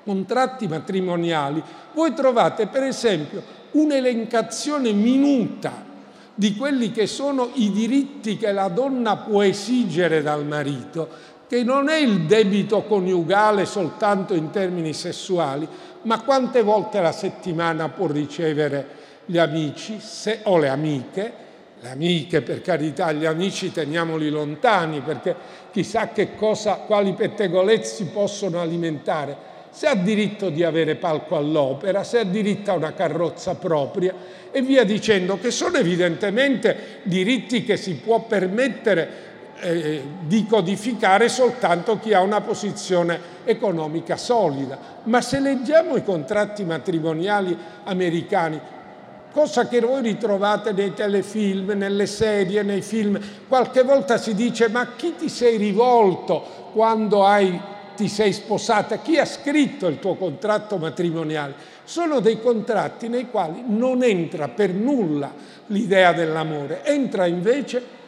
contratti 0.03 0.67
matrimoniali 0.67 1.63
voi 1.93 2.13
trovate 2.13 2.67
per 2.67 2.83
esempio 2.83 3.41
un'elencazione 3.71 4.91
minuta 4.91 5.89
di 6.33 6.55
quelli 6.55 6.91
che 6.91 7.07
sono 7.07 7.51
i 7.55 7.71
diritti 7.71 8.37
che 8.37 8.51
la 8.51 8.67
donna 8.67 9.17
può 9.17 9.43
esigere 9.43 10.21
dal 10.21 10.45
marito, 10.45 11.07
che 11.47 11.63
non 11.63 11.89
è 11.89 11.97
il 11.97 12.21
debito 12.21 12.83
coniugale 12.83 13.65
soltanto 13.65 14.33
in 14.33 14.49
termini 14.49 14.93
sessuali, 14.93 15.67
ma 16.03 16.21
quante 16.21 16.63
volte 16.63 16.97
alla 16.97 17.11
settimana 17.11 17.89
può 17.89 18.07
ricevere 18.07 18.99
gli 19.25 19.37
amici 19.37 19.99
se, 19.99 20.39
o 20.43 20.57
le 20.57 20.69
amiche, 20.69 21.33
le 21.79 21.89
amiche 21.89 22.41
per 22.41 22.61
carità, 22.61 23.11
gli 23.11 23.25
amici 23.25 23.71
teniamoli 23.71 24.29
lontani 24.29 25.01
perché 25.01 25.35
chissà 25.71 26.09
che 26.09 26.35
cosa, 26.35 26.75
quali 26.75 27.13
pettegolezzi 27.13 28.05
possono 28.05 28.59
alimentare, 28.59 29.50
se 29.71 29.87
ha 29.87 29.95
diritto 29.95 30.49
di 30.49 30.63
avere 30.63 30.95
palco 30.95 31.35
all'opera, 31.37 32.03
se 32.03 32.19
ha 32.19 32.23
diritto 32.23 32.71
a 32.71 32.75
una 32.75 32.93
carrozza 32.93 33.55
propria 33.55 34.13
e 34.51 34.61
via 34.61 34.83
dicendo, 34.83 35.39
che 35.39 35.49
sono 35.49 35.77
evidentemente 35.77 36.99
diritti 37.03 37.63
che 37.63 37.77
si 37.77 37.95
può 37.95 38.21
permettere 38.21 39.29
eh, 39.61 40.01
di 40.21 40.45
codificare 40.45 41.29
soltanto 41.29 41.99
chi 41.99 42.13
ha 42.13 42.21
una 42.21 42.41
posizione 42.41 43.19
economica 43.45 44.17
solida. 44.17 44.77
Ma 45.03 45.21
se 45.21 45.39
leggiamo 45.39 45.95
i 45.95 46.03
contratti 46.03 46.65
matrimoniali 46.65 47.57
americani, 47.85 48.59
cosa 49.31 49.67
che 49.67 49.79
voi 49.79 50.01
ritrovate 50.01 50.73
nei 50.73 50.93
telefilm, 50.93 51.71
nelle 51.71 52.05
serie, 52.05 52.63
nei 52.63 52.81
film, 52.81 53.19
qualche 53.47 53.83
volta 53.83 54.17
si 54.17 54.35
dice 54.35 54.67
ma 54.67 54.93
chi 54.95 55.15
ti 55.15 55.29
sei 55.29 55.57
rivolto 55.57 56.69
quando 56.73 57.25
hai, 57.25 57.59
ti 57.95 58.07
sei 58.07 58.33
sposata? 58.33 58.97
Chi 58.97 59.17
ha 59.17 59.25
scritto 59.25 59.87
il 59.87 59.99
tuo 59.99 60.15
contratto 60.15 60.77
matrimoniale? 60.77 61.53
Sono 61.83 62.19
dei 62.19 62.39
contratti 62.41 63.07
nei 63.07 63.29
quali 63.29 63.63
non 63.65 64.03
entra 64.03 64.47
per 64.47 64.71
nulla 64.71 65.31
l'idea 65.67 66.13
dell'amore, 66.13 66.83
entra 66.83 67.25
invece 67.25 67.99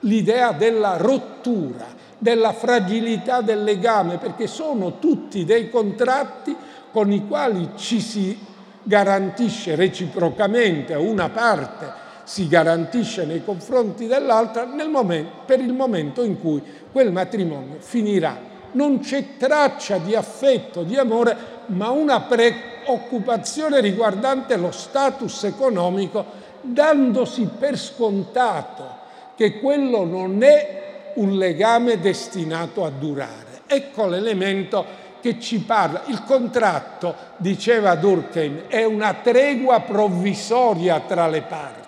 l'idea 0.00 0.52
della 0.52 0.96
rottura, 0.96 1.86
della 2.18 2.52
fragilità 2.52 3.40
del 3.40 3.64
legame, 3.64 4.18
perché 4.18 4.46
sono 4.46 4.98
tutti 4.98 5.44
dei 5.44 5.70
contratti 5.70 6.54
con 6.90 7.10
i 7.10 7.26
quali 7.26 7.70
ci 7.76 8.00
si 8.00 8.38
garantisce 8.82 9.74
reciprocamente, 9.74 10.94
una 10.94 11.28
parte 11.28 12.00
si 12.24 12.48
garantisce 12.48 13.24
nei 13.24 13.44
confronti 13.44 14.06
dell'altra 14.06 14.64
momento, 14.88 15.42
per 15.44 15.60
il 15.60 15.72
momento 15.72 16.22
in 16.22 16.40
cui 16.40 16.62
quel 16.90 17.12
matrimonio 17.12 17.76
finirà. 17.78 18.50
Non 18.72 19.00
c'è 19.00 19.36
traccia 19.36 19.98
di 19.98 20.14
affetto, 20.14 20.82
di 20.82 20.96
amore, 20.96 21.36
ma 21.66 21.90
una 21.90 22.20
preoccupazione 22.20 23.80
riguardante 23.80 24.56
lo 24.56 24.70
status 24.70 25.44
economico, 25.44 26.24
dandosi 26.60 27.48
per 27.58 27.78
scontato 27.78 29.00
che 29.34 29.58
quello 29.60 30.04
non 30.04 30.42
è 30.42 31.12
un 31.14 31.36
legame 31.36 32.00
destinato 32.00 32.84
a 32.84 32.90
durare. 32.90 33.62
Ecco 33.66 34.06
l'elemento 34.06 34.84
che 35.20 35.38
ci 35.38 35.60
parla. 35.60 36.02
Il 36.06 36.24
contratto, 36.24 37.14
diceva 37.36 37.94
Durkheim, 37.94 38.66
è 38.66 38.84
una 38.84 39.14
tregua 39.22 39.80
provvisoria 39.80 41.00
tra 41.00 41.26
le 41.28 41.42
parti. 41.42 41.80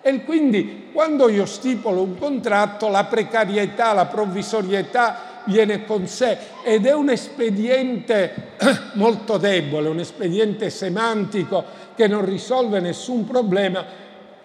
E 0.00 0.24
quindi 0.24 0.90
quando 0.92 1.28
io 1.28 1.46
stipolo 1.46 2.02
un 2.02 2.18
contratto, 2.18 2.88
la 2.88 3.04
precarietà, 3.04 3.92
la 3.92 4.06
provvisorietà 4.06 5.31
viene 5.44 5.84
con 5.84 6.06
sé 6.06 6.36
ed 6.62 6.86
è 6.86 6.94
un 6.94 7.10
espediente 7.10 8.52
molto 8.94 9.38
debole, 9.38 9.88
un 9.88 10.00
espediente 10.00 10.70
semantico 10.70 11.64
che 11.94 12.06
non 12.06 12.24
risolve 12.24 12.80
nessun 12.80 13.26
problema, 13.26 13.84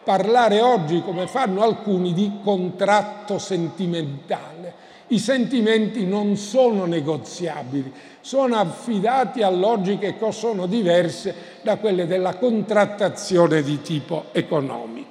parlare 0.03 0.61
oggi, 0.61 1.01
come 1.01 1.27
fanno 1.27 1.63
alcuni, 1.63 2.13
di 2.13 2.39
contratto 2.43 3.37
sentimentale. 3.37 4.85
I 5.07 5.19
sentimenti 5.19 6.05
non 6.05 6.35
sono 6.35 6.85
negoziabili, 6.85 7.91
sono 8.19 8.55
affidati 8.57 9.41
a 9.41 9.49
logiche 9.49 10.17
che 10.17 10.31
sono 10.31 10.65
diverse 10.65 11.33
da 11.61 11.77
quelle 11.77 12.07
della 12.07 12.35
contrattazione 12.35 13.63
di 13.63 13.81
tipo 13.81 14.25
economico. 14.33 15.07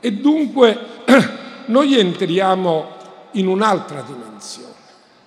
E 0.00 0.12
dunque 0.12 0.76
noi 1.66 1.98
entriamo 1.98 2.84
in 3.32 3.46
un'altra 3.46 4.00
dimensione, 4.00 4.25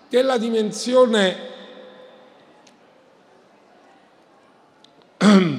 che 0.09 0.19
è 0.19 0.21
la 0.23 0.39
dimensione 0.39 1.37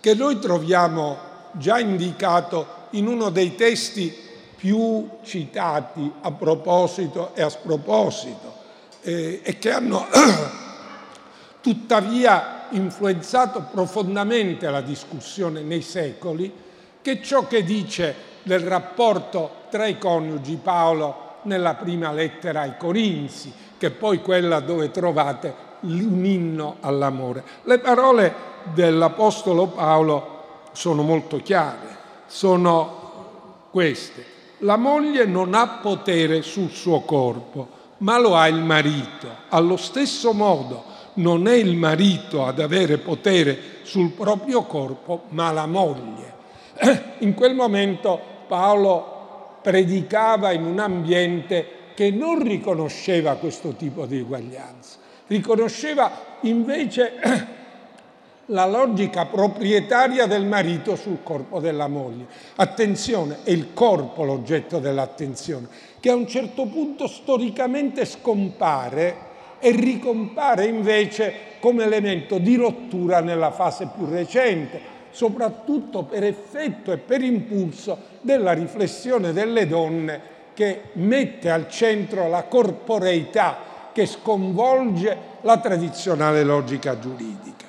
che 0.00 0.14
noi 0.14 0.38
troviamo 0.40 1.18
già 1.52 1.78
indicato 1.78 2.66
in 2.90 3.06
uno 3.06 3.30
dei 3.30 3.54
testi 3.54 4.26
più 4.56 5.08
citati 5.22 6.12
a 6.22 6.32
proposito 6.32 7.32
e 7.34 7.42
a 7.42 7.48
sproposito 7.48 8.54
eh, 9.02 9.40
e 9.44 9.58
che 9.58 9.70
hanno 9.70 10.06
tuttavia 11.62 12.66
influenzato 12.70 13.68
profondamente 13.70 14.68
la 14.68 14.80
discussione 14.80 15.62
nei 15.62 15.82
secoli, 15.82 16.52
che 17.00 17.22
ciò 17.22 17.46
che 17.46 17.62
dice 17.62 18.14
del 18.42 18.60
rapporto 18.60 19.66
tra 19.70 19.86
i 19.86 19.96
coniugi 19.96 20.56
Paolo 20.56 21.26
nella 21.42 21.74
prima 21.74 22.12
lettera 22.12 22.62
ai 22.62 22.76
Corinzi, 22.76 23.52
che 23.76 23.88
è 23.88 23.90
poi 23.90 24.20
quella 24.20 24.60
dove 24.60 24.90
trovate 24.90 25.66
un 25.80 26.24
inno 26.24 26.76
all'amore. 26.80 27.44
Le 27.64 27.78
parole 27.78 28.34
dell'Apostolo 28.74 29.66
Paolo 29.68 30.36
sono 30.72 31.02
molto 31.02 31.38
chiare, 31.38 31.96
sono 32.26 33.66
queste. 33.70 34.36
La 34.58 34.76
moglie 34.76 35.24
non 35.24 35.54
ha 35.54 35.78
potere 35.80 36.42
sul 36.42 36.70
suo 36.70 37.00
corpo, 37.02 37.68
ma 37.98 38.18
lo 38.18 38.36
ha 38.36 38.48
il 38.48 38.60
marito. 38.60 39.28
Allo 39.48 39.76
stesso 39.76 40.32
modo 40.32 40.84
non 41.14 41.46
è 41.46 41.54
il 41.54 41.76
marito 41.76 42.44
ad 42.44 42.60
avere 42.60 42.98
potere 42.98 43.78
sul 43.82 44.10
proprio 44.10 44.62
corpo, 44.62 45.24
ma 45.28 45.50
la 45.52 45.66
moglie. 45.66 46.34
In 47.20 47.34
quel 47.34 47.54
momento 47.54 48.20
Paolo 48.46 49.17
predicava 49.60 50.52
in 50.52 50.64
un 50.64 50.78
ambiente 50.78 51.76
che 51.94 52.10
non 52.10 52.42
riconosceva 52.42 53.34
questo 53.36 53.74
tipo 53.74 54.06
di 54.06 54.18
eguaglianza, 54.18 54.98
riconosceva 55.26 56.36
invece 56.42 57.12
la 58.46 58.66
logica 58.66 59.26
proprietaria 59.26 60.26
del 60.26 60.46
marito 60.46 60.96
sul 60.96 61.22
corpo 61.22 61.60
della 61.60 61.88
moglie. 61.88 62.26
Attenzione, 62.56 63.38
è 63.42 63.50
il 63.50 63.72
corpo 63.74 64.24
l'oggetto 64.24 64.78
dell'attenzione, 64.78 65.68
che 66.00 66.10
a 66.10 66.14
un 66.14 66.26
certo 66.28 66.66
punto 66.66 67.06
storicamente 67.06 68.04
scompare 68.04 69.26
e 69.58 69.72
ricompare 69.72 70.66
invece 70.66 71.46
come 71.58 71.84
elemento 71.84 72.38
di 72.38 72.54
rottura 72.54 73.20
nella 73.20 73.50
fase 73.50 73.88
più 73.94 74.06
recente, 74.06 74.96
soprattutto 75.10 76.04
per 76.04 76.24
effetto 76.24 76.92
e 76.92 76.98
per 76.98 77.22
impulso 77.22 77.98
della 78.20 78.52
riflessione 78.52 79.32
delle 79.32 79.66
donne 79.66 80.36
che 80.54 80.90
mette 80.94 81.50
al 81.50 81.68
centro 81.68 82.28
la 82.28 82.44
corporeità 82.44 83.66
che 83.92 84.06
sconvolge 84.06 85.16
la 85.42 85.58
tradizionale 85.58 86.44
logica 86.44 86.98
giuridica. 86.98 87.66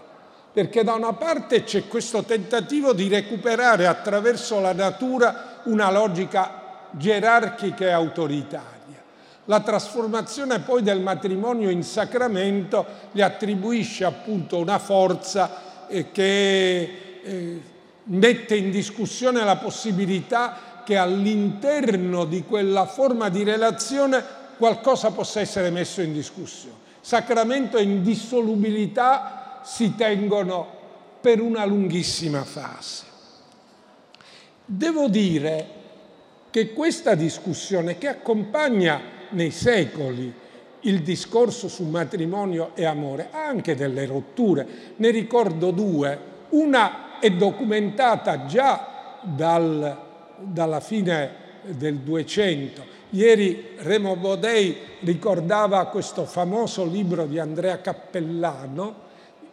perché 0.53 0.85
da 0.85 0.93
una 0.95 1.15
parte 1.15 1.65
c'è 1.65 1.89
questo 1.89 2.25
tentativo 2.25 2.93
di 2.93 3.09
recuperare 3.09 3.87
attraverso 3.87 4.61
la 4.61 4.73
natura 4.73 5.63
una 5.65 5.91
logica 5.91 6.63
gerarchica 6.91 7.87
e 7.87 7.91
autoritaria. 7.91 8.73
La 9.47 9.61
trasformazione 9.61 10.61
poi 10.61 10.83
del 10.83 11.01
matrimonio 11.01 11.69
in 11.69 11.83
sacramento 11.83 12.85
gli 13.13 13.21
attribuisce 13.21 14.05
appunto 14.05 14.59
una 14.59 14.79
forza 14.79 15.87
eh, 15.87 16.11
che 16.13 17.04
eh, 17.25 17.61
mette 18.05 18.57
in 18.57 18.71
discussione 18.71 19.43
la 19.43 19.57
possibilità 19.57 20.83
che 20.85 20.97
all'interno 20.97 22.25
di 22.25 22.45
quella 22.45 22.87
forma 22.87 23.31
di 23.31 23.43
relazione 23.43 24.23
qualcosa 24.59 25.11
possa 25.11 25.41
essere 25.41 25.71
messo 25.71 26.03
in 26.03 26.13
discussione. 26.13 26.83
Sacramento 27.01 27.77
e 27.77 27.83
indissolubilità 27.83 29.61
si 29.65 29.95
tengono 29.95 30.83
per 31.21 31.41
una 31.41 31.65
lunghissima 31.65 32.45
fase. 32.45 33.05
Devo 34.65 35.09
dire 35.09 35.69
che 36.51 36.73
questa 36.73 37.15
discussione 37.15 37.99
che 37.99 38.09
accompagna 38.09 39.01
nei 39.31 39.51
secoli 39.51 40.33
il 40.81 41.03
discorso 41.03 41.69
su 41.69 41.85
matrimonio 41.85 42.73
e 42.75 42.85
amore 42.85 43.29
ha 43.31 43.47
anche 43.47 43.75
delle 43.75 44.07
rotture. 44.07 44.67
Ne 44.97 45.11
ricordo 45.11 45.71
due. 45.71 46.33
Una 46.51 47.14
è 47.25 47.31
documentata 47.31 48.45
già 48.45 49.17
dal, 49.23 49.97
dalla 50.37 50.81
fine 50.81 51.31
del 51.63 52.01
200. 52.01 52.85
Ieri 53.11 53.77
Remo 53.79 54.15
Bodei 54.17 54.77
ricordava 55.01 55.87
questo 55.87 56.27
famoso 56.27 56.85
libro 56.85 57.25
di 57.25 57.39
Andrea 57.39 57.81
Cappellano, 57.81 58.95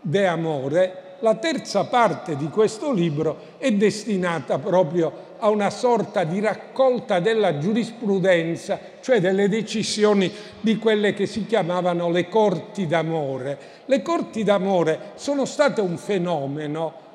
De 0.01 0.27
Amore. 0.27 1.15
La 1.19 1.35
terza 1.35 1.85
parte 1.85 2.35
di 2.35 2.49
questo 2.49 2.91
libro 2.91 3.55
è 3.57 3.71
destinata 3.71 4.59
proprio 4.59 5.29
a 5.37 5.47
una 5.47 5.69
sorta 5.69 6.25
di 6.25 6.41
raccolta 6.41 7.21
della 7.21 7.57
giurisprudenza, 7.57 8.77
cioè 8.99 9.21
delle 9.21 9.47
decisioni 9.47 10.29
di 10.59 10.77
quelle 10.77 11.13
che 11.13 11.25
si 11.25 11.45
chiamavano 11.45 12.09
le 12.09 12.27
corti 12.27 12.85
d'amore. 12.85 13.57
Le 13.85 14.01
corti 14.01 14.43
d'amore 14.43 15.11
sono 15.15 15.45
state 15.45 15.79
un 15.79 15.97
fenomeno 15.97 17.07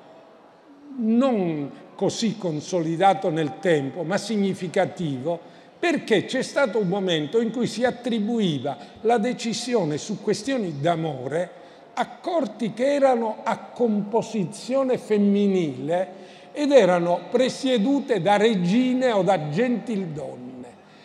non 0.97 1.71
così 1.95 2.37
consolidato 2.37 3.31
nel 3.31 3.59
tempo, 3.61 4.03
ma 4.03 4.19
significativo, 4.19 5.39
perché 5.79 6.25
c'è 6.25 6.43
stato 6.43 6.79
un 6.79 6.89
momento 6.89 7.41
in 7.41 7.51
cui 7.51 7.67
si 7.67 7.85
attribuiva 7.85 8.77
la 9.03 9.19
decisione 9.19 9.99
su 9.99 10.21
questioni 10.23 10.81
d'amore 10.81 11.65
a 11.95 12.09
corti 12.21 12.73
che 12.75 12.95
erano 12.95 13.39
a 13.43 13.59
composizione 13.59 14.99
femminile 14.99 16.25
ed 16.53 16.71
erano 16.71 17.21
presiedute 17.31 18.21
da 18.21 18.37
regine 18.37 19.13
o 19.13 19.23
da 19.23 19.49
gentildonne. 19.49 20.45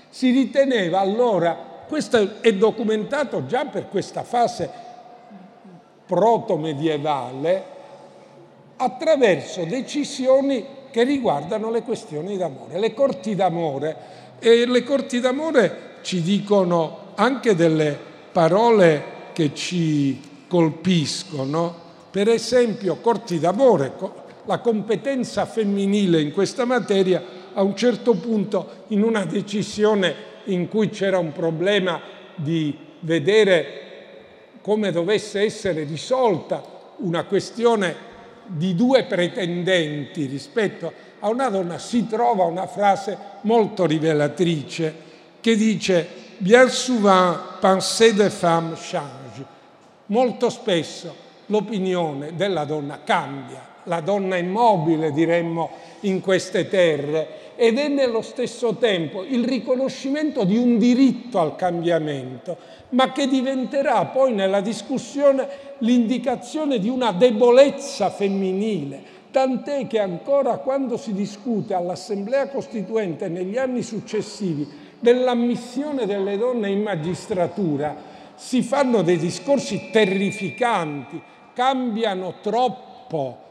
Si 0.10 0.32
riteneva 0.32 1.00
allora, 1.00 1.56
questo 1.88 2.42
è 2.42 2.54
documentato 2.54 3.46
già 3.46 3.66
per 3.66 3.88
questa 3.88 4.24
fase 4.24 4.70
proto-medievale, 6.06 7.80
attraverso 8.84 9.64
decisioni 9.66 10.66
che 10.90 11.04
riguardano 11.04 11.70
le 11.70 11.84
questioni 11.84 12.36
d'amore, 12.36 12.80
le 12.80 12.94
corti 12.94 13.36
d'amore. 13.36 14.20
E 14.40 14.66
le 14.66 14.84
corti 14.84 15.20
d'amore 15.20 16.00
ci 16.02 16.22
dicono 16.22 17.14
anche 17.16 17.54
delle 17.54 17.98
parole 18.32 19.04
che 19.34 19.54
ci 19.54 20.20
colpiscono, 20.48 21.76
per 22.10 22.28
esempio 22.28 22.98
corti 22.98 23.40
d'amore, 23.40 23.94
la 24.46 24.60
competenza 24.60 25.46
femminile 25.46 26.20
in 26.20 26.34
questa 26.34 26.66
materia 26.66 27.24
a 27.54 27.62
un 27.62 27.76
certo 27.76 28.16
punto 28.16 28.86
in 28.88 29.04
una 29.04 29.26
decisione 29.26 30.30
in 30.46 30.68
cui 30.68 30.90
c'era 30.90 31.20
un 31.20 31.32
problema 31.32 32.02
di 32.36 32.76
vedere 33.02 33.80
come 34.62 34.92
dovesse 34.92 35.42
essere 35.42 35.84
risolta 35.84 36.64
una 36.98 37.24
questione 37.26 38.10
di 38.46 38.76
due 38.76 39.04
pretendenti 39.04 40.26
rispetto 40.26 40.92
a 41.20 41.30
una 41.30 41.50
donna 41.50 41.78
si 41.78 42.08
trova 42.08 42.46
una 42.46 42.68
frase 42.68 43.18
molto 43.42 43.86
rivelatrice 43.86 45.10
che 45.40 45.56
dice 45.56 46.20
Bien 46.42 46.70
souvent 46.70 47.38
pensée 47.62 48.14
de 48.14 48.32
femme 48.32 48.74
change. 48.76 49.46
Molto 50.08 50.50
spesso 50.50 51.16
l'opinione 51.46 52.36
della 52.36 52.66
donna 52.66 53.02
cambia, 53.04 53.64
la 53.84 54.02
donna 54.02 54.38
è 54.38 54.42
mobile 54.42 55.12
diremmo 55.12 55.70
in 56.02 56.20
queste 56.20 56.68
terre 56.68 57.51
ed 57.62 57.78
è 57.78 57.90
nello 57.90 58.24
stesso 58.24 58.78
tempo 58.78 59.24
il 59.24 59.46
riconoscimento 59.46 60.46
di 60.46 60.58
un 60.58 60.80
diritto 60.80 61.38
al 61.38 61.56
cambiamento, 61.56 62.58
ma 62.90 63.12
che 63.12 63.28
diventerà 63.28 64.04
poi 64.06 64.34
nella 64.34 64.62
discussione 64.62 65.48
l'indicazione 65.78 66.80
di 66.80 66.90
una 66.90 67.12
debolezza 67.12 68.10
femminile, 68.10 69.04
tant'è 69.30 69.86
che 69.86 70.00
ancora 70.00 70.58
quando 70.58 70.98
si 70.98 71.14
discute 71.14 71.76
all'Assemblea 71.76 72.48
Costituente 72.48 73.28
negli 73.28 73.60
anni 73.60 73.84
successivi 73.84 74.68
dell'ammissione 75.00 76.08
delle 76.08 76.38
donne 76.38 76.72
in 76.72 76.82
magistratura, 76.82 77.96
si 78.34 78.64
fanno 78.64 79.04
dei 79.04 79.18
discorsi 79.18 79.92
terrificanti, 79.92 81.22
cambiano 81.54 82.38
troppo 82.42 83.50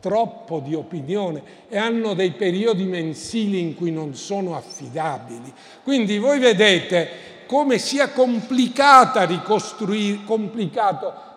troppo 0.00 0.60
di 0.60 0.74
opinione 0.74 1.42
e 1.68 1.78
hanno 1.78 2.14
dei 2.14 2.32
periodi 2.32 2.84
mensili 2.84 3.60
in 3.60 3.74
cui 3.74 3.90
non 3.90 4.14
sono 4.14 4.56
affidabili. 4.56 5.52
Quindi 5.82 6.18
voi 6.18 6.38
vedete 6.38 7.36
come 7.46 7.78
sia 7.78 8.10
complicato 8.10 9.18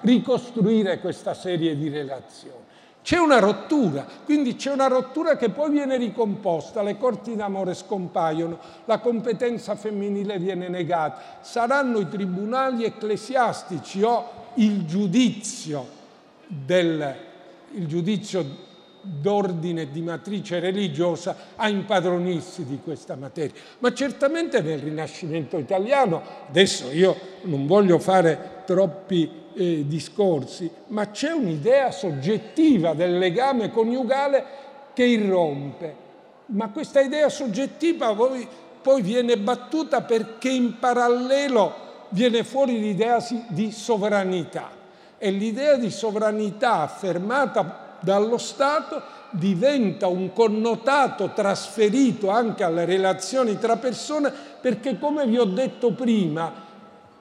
ricostruire 0.01 0.99
questa 0.99 1.33
serie 1.33 1.77
di 1.77 1.89
relazioni. 1.89 2.59
C'è 3.03 3.17
una 3.17 3.39
rottura, 3.39 4.05
quindi 4.25 4.55
c'è 4.55 4.71
una 4.71 4.85
rottura 4.87 5.35
che 5.35 5.49
poi 5.49 5.71
viene 5.71 5.97
ricomposta, 5.97 6.83
le 6.83 6.99
corti 6.99 7.35
d'amore 7.35 7.73
scompaiono, 7.73 8.59
la 8.85 8.99
competenza 8.99 9.75
femminile 9.75 10.37
viene 10.37 10.67
negata, 10.67 11.39
saranno 11.41 11.99
i 11.99 12.07
tribunali 12.07 12.83
ecclesiastici 12.83 14.03
o 14.03 14.51
il 14.55 14.85
giudizio 14.85 15.99
del 16.45 17.29
il 17.73 17.87
giudizio 17.87 18.69
d'ordine 19.01 19.89
di 19.89 20.01
matrice 20.01 20.59
religiosa 20.59 21.35
a 21.55 21.67
impadronirsi 21.67 22.65
di 22.65 22.79
questa 22.83 23.15
materia. 23.15 23.53
Ma 23.79 23.93
certamente 23.93 24.61
nel 24.61 24.79
Rinascimento 24.79 25.57
italiano, 25.57 26.21
adesso 26.47 26.91
io 26.91 27.15
non 27.43 27.65
voglio 27.65 27.97
fare 27.97 28.63
troppi 28.65 29.29
eh, 29.55 29.85
discorsi, 29.87 30.69
ma 30.87 31.09
c'è 31.09 31.31
un'idea 31.31 31.91
soggettiva 31.91 32.93
del 32.93 33.17
legame 33.17 33.71
coniugale 33.71 34.45
che 34.93 35.03
irrompe. 35.03 36.09
Ma 36.47 36.69
questa 36.69 37.01
idea 37.01 37.29
soggettiva 37.29 38.13
poi, 38.13 38.47
poi 38.81 39.01
viene 39.01 39.37
battuta 39.37 40.01
perché 40.01 40.49
in 40.49 40.77
parallelo 40.79 41.89
viene 42.09 42.43
fuori 42.43 42.79
l'idea 42.79 43.23
di 43.47 43.71
sovranità 43.71 44.79
e 45.23 45.29
l'idea 45.29 45.75
di 45.75 45.91
sovranità 45.91 46.81
affermata 46.81 47.97
dallo 47.99 48.39
Stato 48.39 48.99
diventa 49.29 50.07
un 50.07 50.33
connotato 50.33 51.29
trasferito 51.35 52.31
anche 52.31 52.63
alle 52.63 52.85
relazioni 52.85 53.59
tra 53.59 53.77
persone 53.77 54.33
perché, 54.59 54.97
come 54.97 55.27
vi 55.27 55.37
ho 55.37 55.45
detto 55.45 55.91
prima, 55.91 56.51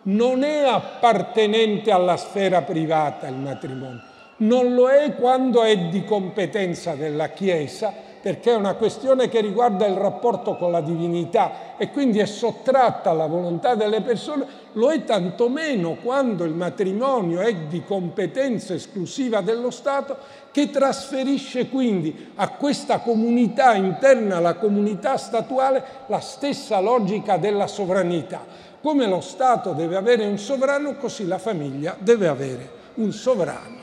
non 0.05 0.45
è 0.45 0.63
appartenente 0.63 1.91
alla 1.91 2.17
sfera 2.17 2.63
privata 2.63 3.27
il 3.27 3.37
matrimonio, 3.37 4.01
non 4.39 4.73
lo 4.73 4.89
è 4.89 5.15
quando 5.15 5.63
è 5.63 5.77
di 5.77 6.03
competenza 6.03 6.95
della 6.95 7.29
Chiesa, 7.29 7.93
perché 8.21 8.53
è 8.53 8.55
una 8.55 8.75
questione 8.75 9.29
che 9.29 9.41
riguarda 9.41 9.87
il 9.87 9.97
rapporto 9.97 10.57
con 10.57 10.71
la 10.71 10.81
divinità 10.81 11.77
e 11.79 11.91
quindi 11.91 12.19
è 12.19 12.27
sottratta 12.27 13.11
alla 13.11 13.27
volontà 13.27 13.75
delle 13.75 14.03
persone, 14.03 14.47
lo 14.73 14.91
è 14.91 15.05
tantomeno 15.05 15.97
quando 16.03 16.45
il 16.45 16.53
matrimonio 16.53 17.41
è 17.41 17.55
di 17.55 17.83
competenza 17.83 18.75
esclusiva 18.75 19.41
dello 19.41 19.71
Stato 19.71 20.17
che 20.51 20.69
trasferisce 20.71 21.69
quindi 21.69 22.33
a 22.35 22.51
questa 22.51 23.01
comunità 23.01 23.75
interna, 23.75 24.37
alla 24.37 24.55
comunità 24.55 25.17
statuale, 25.17 25.83
la 26.07 26.21
stessa 26.21 26.81
logica 26.81 27.39
della 27.39 27.67
sovranità. 27.67 28.45
Come 28.83 29.07
lo 29.07 29.21
Stato 29.21 29.73
deve 29.73 29.97
avere 29.97 30.27
un 30.27 30.39
sovrano, 30.39 30.97
così 30.97 31.27
la 31.27 31.39
famiglia 31.39 31.97
deve 31.99 32.29
avere 32.29 32.71
un 32.95 33.13
sovrano. 33.13 33.79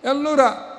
E 0.00 0.08
allora 0.08 0.70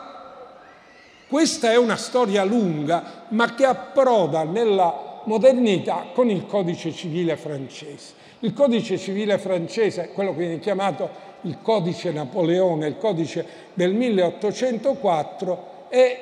questa 1.32 1.72
è 1.72 1.78
una 1.78 1.96
storia 1.96 2.44
lunga, 2.44 3.24
ma 3.30 3.56
che 3.56 3.64
approda 3.64 4.44
nella 4.44 5.22
modernità 5.24 6.08
con 6.14 6.30
il 6.30 6.46
codice 6.46 6.92
civile 6.92 7.38
francese. 7.38 8.16
Il 8.40 8.52
codice 8.52 8.98
civile 8.98 9.38
francese, 9.38 10.10
quello 10.14 10.32
che 10.32 10.40
viene 10.40 10.60
chiamato 10.60 11.10
il 11.44 11.60
codice 11.62 12.12
Napoleone, 12.12 12.86
il 12.86 12.98
codice 12.98 13.46
del 13.74 13.94
1804, 13.94 15.86
è 15.88 16.20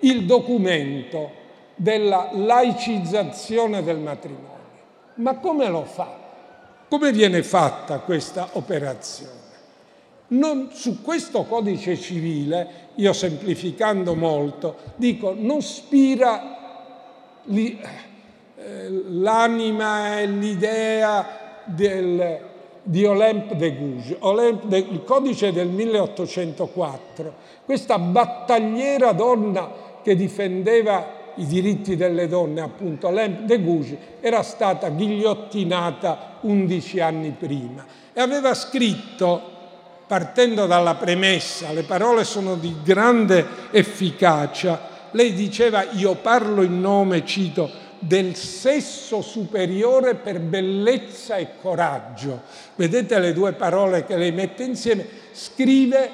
il 0.00 0.24
documento 0.24 1.30
della 1.76 2.30
laicizzazione 2.32 3.84
del 3.84 3.98
matrimonio. 3.98 4.48
Ma 5.14 5.36
come 5.36 5.68
lo 5.68 5.84
fa? 5.84 6.18
Come 6.88 7.12
viene 7.12 7.44
fatta 7.44 8.00
questa 8.00 8.48
operazione? 8.54 9.39
Non, 10.32 10.68
su 10.72 11.02
questo 11.02 11.42
codice 11.42 11.96
civile, 11.96 12.88
io 12.96 13.12
semplificando 13.12 14.14
molto, 14.14 14.76
dico 14.94 15.34
non 15.36 15.60
spira 15.60 17.42
eh, 17.46 18.88
l'anima 19.08 20.20
e 20.20 20.26
l'idea 20.26 21.26
del, 21.64 22.38
di 22.80 23.04
Olympe 23.04 23.56
de 23.56 23.76
Gouges, 23.76 24.16
Olympe 24.20 24.68
de, 24.68 24.78
il 24.78 25.02
codice 25.02 25.52
del 25.52 25.66
1804, 25.66 27.34
questa 27.64 27.98
battagliera 27.98 29.10
donna 29.10 29.68
che 30.00 30.14
difendeva 30.14 31.18
i 31.36 31.46
diritti 31.46 31.96
delle 31.96 32.28
donne, 32.28 32.60
appunto 32.60 33.08
Olympe 33.08 33.46
de 33.46 33.62
Gouges, 33.62 33.98
era 34.20 34.42
stata 34.42 34.90
ghigliottinata 34.90 36.38
11 36.42 37.00
anni 37.00 37.30
prima. 37.36 37.84
E 38.12 38.20
aveva 38.20 38.54
scritto 38.54 39.58
partendo 40.10 40.66
dalla 40.66 40.96
premessa, 40.96 41.70
le 41.70 41.84
parole 41.84 42.24
sono 42.24 42.56
di 42.56 42.74
grande 42.82 43.46
efficacia, 43.70 44.88
lei 45.12 45.32
diceva 45.34 45.84
io 45.92 46.16
parlo 46.16 46.62
in 46.62 46.80
nome, 46.80 47.24
cito, 47.24 47.70
del 48.00 48.34
sesso 48.34 49.22
superiore 49.22 50.16
per 50.16 50.40
bellezza 50.40 51.36
e 51.36 51.50
coraggio. 51.62 52.42
Vedete 52.74 53.20
le 53.20 53.32
due 53.32 53.52
parole 53.52 54.04
che 54.04 54.16
lei 54.16 54.32
mette 54.32 54.64
insieme? 54.64 55.06
Scrive 55.30 56.10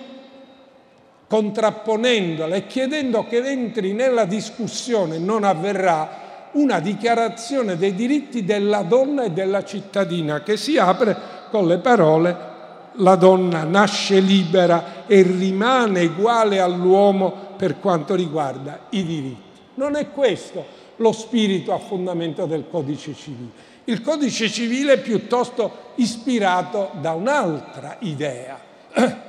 contrapponendola 1.26 2.54
e 2.54 2.66
chiedendo 2.66 3.24
che 3.26 3.38
entri 3.38 3.94
nella 3.94 4.26
discussione, 4.26 5.16
non 5.16 5.42
avverrà, 5.42 6.50
una 6.52 6.80
dichiarazione 6.80 7.78
dei 7.78 7.94
diritti 7.94 8.44
della 8.44 8.82
donna 8.82 9.24
e 9.24 9.30
della 9.30 9.64
cittadina 9.64 10.42
che 10.42 10.58
si 10.58 10.76
apre 10.76 11.16
con 11.50 11.66
le 11.66 11.78
parole 11.78 12.55
la 12.96 13.16
donna 13.16 13.64
nasce 13.64 14.20
libera 14.20 15.06
e 15.06 15.22
rimane 15.22 16.04
uguale 16.04 16.60
all'uomo 16.60 17.54
per 17.56 17.78
quanto 17.78 18.14
riguarda 18.14 18.86
i 18.90 19.04
diritti. 19.04 19.60
Non 19.74 19.96
è 19.96 20.10
questo 20.10 20.64
lo 20.96 21.12
spirito 21.12 21.72
a 21.72 21.78
fondamento 21.78 22.46
del 22.46 22.66
codice 22.70 23.14
civile. 23.14 23.74
Il 23.84 24.00
codice 24.00 24.48
civile 24.48 24.94
è 24.94 25.00
piuttosto 25.00 25.92
ispirato 25.96 26.90
da 27.00 27.12
un'altra 27.12 27.96
idea. 28.00 28.58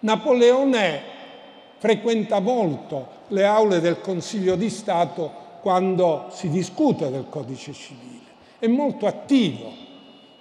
Napoleone 0.00 1.02
frequenta 1.78 2.40
molto 2.40 3.16
le 3.28 3.44
aule 3.44 3.80
del 3.80 4.00
Consiglio 4.00 4.56
di 4.56 4.68
Stato 4.68 5.46
quando 5.60 6.26
si 6.30 6.48
discute 6.50 7.10
del 7.10 7.26
codice 7.28 7.72
civile, 7.72 8.26
è 8.58 8.66
molto 8.66 9.06
attivo, 9.06 9.72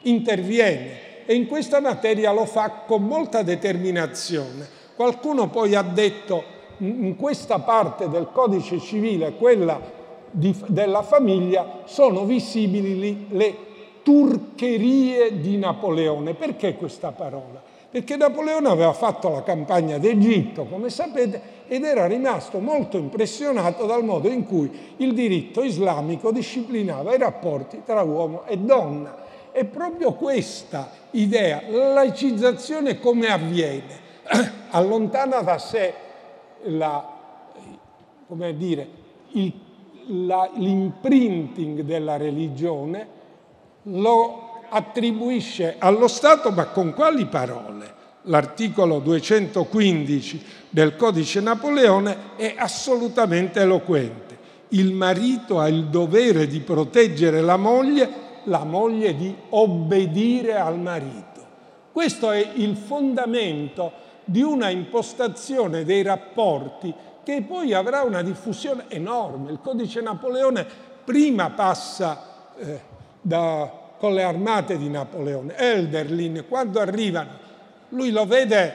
interviene 0.03 1.06
e 1.29 1.35
in 1.35 1.45
questa 1.45 1.81
materia 1.81 2.31
lo 2.31 2.45
fa 2.45 2.69
con 2.87 3.03
molta 3.03 3.43
determinazione. 3.43 4.65
Qualcuno 4.95 5.49
poi 5.49 5.75
ha 5.75 5.81
detto 5.81 6.41
in 6.77 7.17
questa 7.17 7.59
parte 7.59 8.07
del 8.07 8.29
codice 8.31 8.79
civile, 8.79 9.33
quella 9.33 9.77
di, 10.31 10.55
della 10.67 11.03
famiglia, 11.03 11.81
sono 11.83 12.23
visibili 12.23 13.27
le 13.31 13.55
turcherie 14.03 15.41
di 15.41 15.57
Napoleone. 15.57 16.33
Perché 16.33 16.75
questa 16.75 17.11
parola? 17.11 17.61
Perché 17.89 18.15
Napoleone 18.15 18.69
aveva 18.69 18.93
fatto 18.93 19.29
la 19.29 19.43
campagna 19.43 19.97
d'Egitto, 19.97 20.63
come 20.63 20.89
sapete, 20.89 21.41
ed 21.67 21.83
era 21.83 22.05
rimasto 22.05 22.59
molto 22.59 22.95
impressionato 22.95 23.85
dal 23.85 24.05
modo 24.05 24.29
in 24.29 24.45
cui 24.45 24.71
il 24.97 25.13
diritto 25.13 25.61
islamico 25.61 26.31
disciplinava 26.31 27.13
i 27.13 27.17
rapporti 27.17 27.81
tra 27.85 28.01
uomo 28.03 28.45
e 28.45 28.57
donna 28.57 29.25
è 29.57 29.65
proprio 29.65 30.13
questa 30.13 30.91
idea, 31.11 31.63
la 31.67 31.93
laicizzazione 31.93 32.99
come 32.99 33.25
avviene? 33.25 34.05
Allontana 34.69 35.41
da 35.41 35.57
sé 35.57 35.93
la, 36.65 37.03
dire, 38.53 38.87
il, 39.31 39.51
la, 40.09 40.47
l'imprinting 40.53 41.81
della 41.81 42.17
religione, 42.17 43.07
lo 43.83 44.61
attribuisce 44.69 45.77
allo 45.79 46.07
Stato, 46.07 46.51
ma 46.51 46.65
con 46.65 46.93
quali 46.93 47.25
parole? 47.25 47.95
L'articolo 48.25 48.99
215 48.99 50.45
del 50.69 50.95
codice 50.95 51.41
Napoleone 51.41 52.35
è 52.35 52.53
assolutamente 52.55 53.61
eloquente. 53.61 54.37
Il 54.69 54.93
marito 54.93 55.59
ha 55.59 55.67
il 55.67 55.85
dovere 55.85 56.45
di 56.45 56.59
proteggere 56.59 57.41
la 57.41 57.57
moglie 57.57 58.25
la 58.47 58.63
moglie 58.63 59.15
di 59.15 59.33
obbedire 59.49 60.55
al 60.55 60.79
marito. 60.79 61.45
Questo 61.91 62.31
è 62.31 62.51
il 62.55 62.75
fondamento 62.75 64.05
di 64.25 64.41
una 64.41 64.69
impostazione 64.69 65.85
dei 65.85 66.03
rapporti 66.03 66.93
che 67.23 67.41
poi 67.41 67.73
avrà 67.73 68.03
una 68.03 68.21
diffusione 68.21 68.85
enorme. 68.87 69.51
Il 69.51 69.59
codice 69.61 70.01
Napoleone 70.01 70.65
prima 71.03 71.49
passa 71.49 72.51
eh, 72.57 72.81
da, 73.21 73.71
con 73.97 74.13
le 74.13 74.23
armate 74.23 74.77
di 74.77 74.89
Napoleone, 74.89 75.55
Elderlin, 75.55 76.45
quando 76.47 76.79
arrivano, 76.79 77.31
lui 77.89 78.11
lo 78.11 78.25
vede 78.25 78.73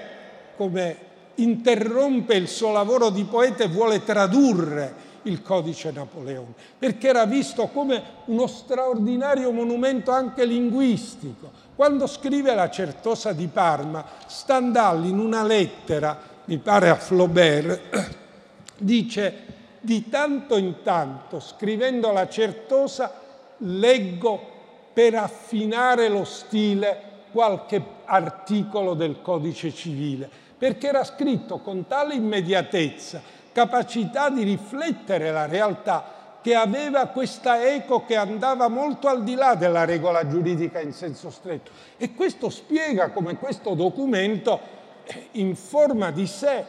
come 0.56 1.10
interrompe 1.36 2.34
il 2.34 2.48
suo 2.48 2.72
lavoro 2.72 3.10
di 3.10 3.24
poeta 3.24 3.64
e 3.64 3.68
vuole 3.68 4.04
tradurre 4.04 5.10
il 5.22 5.42
codice 5.42 5.90
Napoleone, 5.90 6.54
perché 6.78 7.08
era 7.08 7.24
visto 7.24 7.66
come 7.68 8.02
uno 8.26 8.46
straordinario 8.46 9.50
monumento 9.52 10.10
anche 10.10 10.44
linguistico. 10.44 11.50
Quando 11.74 12.06
scrive 12.06 12.54
la 12.54 12.70
Certosa 12.70 13.32
di 13.32 13.46
Parma, 13.46 14.04
Stendhal 14.26 15.04
in 15.06 15.18
una 15.18 15.42
lettera, 15.42 16.18
mi 16.46 16.58
pare 16.58 16.88
a 16.88 16.96
Flaubert, 16.96 17.80
dice 18.78 19.50
di 19.80 20.08
tanto 20.08 20.56
in 20.56 20.82
tanto, 20.82 21.40
scrivendo 21.40 22.12
la 22.12 22.28
Certosa, 22.28 23.20
leggo 23.58 24.50
per 24.92 25.14
affinare 25.14 26.08
lo 26.08 26.24
stile 26.24 27.10
qualche 27.32 27.82
articolo 28.04 28.94
del 28.94 29.22
codice 29.22 29.72
civile, 29.72 30.28
perché 30.56 30.88
era 30.88 31.02
scritto 31.02 31.58
con 31.58 31.86
tale 31.86 32.14
immediatezza 32.14 33.40
capacità 33.52 34.30
di 34.30 34.42
riflettere 34.42 35.30
la 35.30 35.46
realtà 35.46 36.20
che 36.42 36.54
aveva 36.56 37.06
questa 37.06 37.64
eco 37.64 38.04
che 38.04 38.16
andava 38.16 38.66
molto 38.68 39.06
al 39.08 39.22
di 39.22 39.34
là 39.34 39.54
della 39.54 39.84
regola 39.84 40.26
giuridica 40.26 40.80
in 40.80 40.92
senso 40.92 41.30
stretto. 41.30 41.70
E 41.96 42.14
questo 42.14 42.50
spiega 42.50 43.10
come 43.10 43.36
questo 43.36 43.74
documento 43.74 44.60
eh, 45.04 45.28
informa 45.32 46.10
di 46.10 46.26
sé 46.26 46.64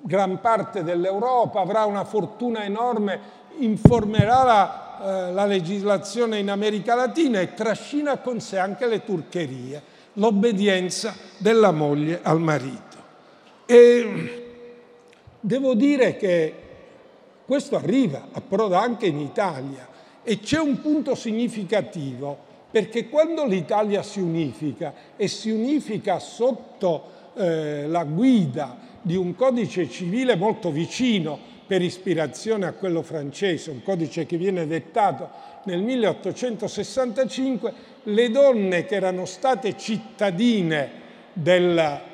gran 0.00 0.40
parte 0.40 0.82
dell'Europa, 0.82 1.60
avrà 1.60 1.84
una 1.84 2.04
fortuna 2.04 2.64
enorme, 2.64 3.20
informerà 3.58 4.42
la, 4.42 5.28
eh, 5.28 5.32
la 5.32 5.46
legislazione 5.46 6.38
in 6.38 6.50
America 6.50 6.94
Latina 6.94 7.40
e 7.40 7.54
trascina 7.54 8.18
con 8.18 8.40
sé 8.40 8.58
anche 8.58 8.86
le 8.86 9.02
turcherie, 9.02 9.82
l'obbedienza 10.14 11.14
della 11.38 11.72
moglie 11.72 12.20
al 12.22 12.38
marito. 12.38 12.96
E 13.64 14.43
Devo 15.46 15.74
dire 15.74 16.16
che 16.16 16.54
questo 17.44 17.76
arriva, 17.76 18.28
approda 18.32 18.80
anche 18.80 19.04
in 19.04 19.18
Italia 19.18 19.86
e 20.22 20.40
c'è 20.40 20.58
un 20.58 20.80
punto 20.80 21.14
significativo 21.14 22.38
perché 22.70 23.10
quando 23.10 23.44
l'Italia 23.44 24.02
si 24.02 24.20
unifica 24.20 24.94
e 25.16 25.28
si 25.28 25.50
unifica 25.50 26.18
sotto 26.18 27.32
eh, 27.34 27.86
la 27.86 28.04
guida 28.04 28.78
di 29.02 29.16
un 29.16 29.34
codice 29.34 29.90
civile 29.90 30.34
molto 30.34 30.70
vicino, 30.70 31.38
per 31.66 31.82
ispirazione 31.82 32.64
a 32.64 32.72
quello 32.72 33.02
francese, 33.02 33.70
un 33.70 33.82
codice 33.82 34.24
che 34.24 34.38
viene 34.38 34.66
dettato 34.66 35.28
nel 35.64 35.82
1865, 35.82 37.72
le 38.04 38.30
donne 38.30 38.86
che 38.86 38.94
erano 38.94 39.26
state 39.26 39.76
cittadine 39.76 40.90
del, 41.34 41.76
eh, 41.76 42.13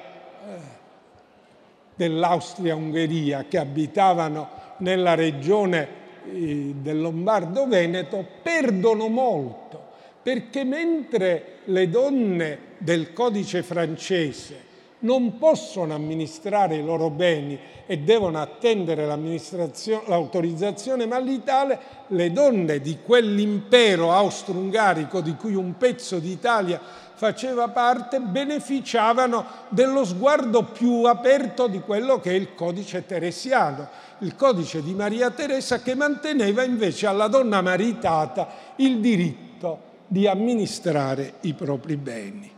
dell'Austria-Ungheria, 2.00 3.44
che 3.46 3.58
abitavano 3.58 4.48
nella 4.78 5.14
regione 5.14 5.86
eh, 6.32 6.72
del 6.76 6.98
Lombardo-Veneto, 6.98 8.26
perdono 8.42 9.08
molto, 9.08 9.88
perché 10.22 10.64
mentre 10.64 11.58
le 11.64 11.90
donne 11.90 12.58
del 12.78 13.12
codice 13.12 13.62
francese 13.62 14.68
non 15.00 15.36
possono 15.36 15.92
amministrare 15.94 16.76
i 16.76 16.84
loro 16.84 17.10
beni 17.10 17.58
e 17.86 17.98
devono 17.98 18.40
attendere 18.40 19.04
l'autorizzazione 19.06 21.04
maritale, 21.06 21.78
le 22.08 22.32
donne 22.32 22.80
di 22.80 22.98
quell'impero 23.04 24.10
austro-ungarico 24.12 25.20
di 25.20 25.36
cui 25.36 25.54
un 25.54 25.76
pezzo 25.76 26.18
d'Italia 26.18 26.80
faceva 27.20 27.68
parte 27.68 28.18
beneficiavano 28.18 29.44
dello 29.68 30.06
sguardo 30.06 30.62
più 30.62 31.02
aperto 31.02 31.66
di 31.66 31.80
quello 31.80 32.18
che 32.18 32.30
è 32.30 32.32
il 32.32 32.54
codice 32.54 33.04
teresiano, 33.04 33.86
il 34.20 34.34
codice 34.34 34.82
di 34.82 34.94
Maria 34.94 35.28
Teresa 35.28 35.82
che 35.82 35.94
manteneva 35.94 36.62
invece 36.62 37.06
alla 37.06 37.28
donna 37.28 37.60
maritata 37.60 38.48
il 38.76 39.00
diritto 39.00 39.80
di 40.06 40.26
amministrare 40.26 41.34
i 41.42 41.52
propri 41.52 41.98
beni. 41.98 42.50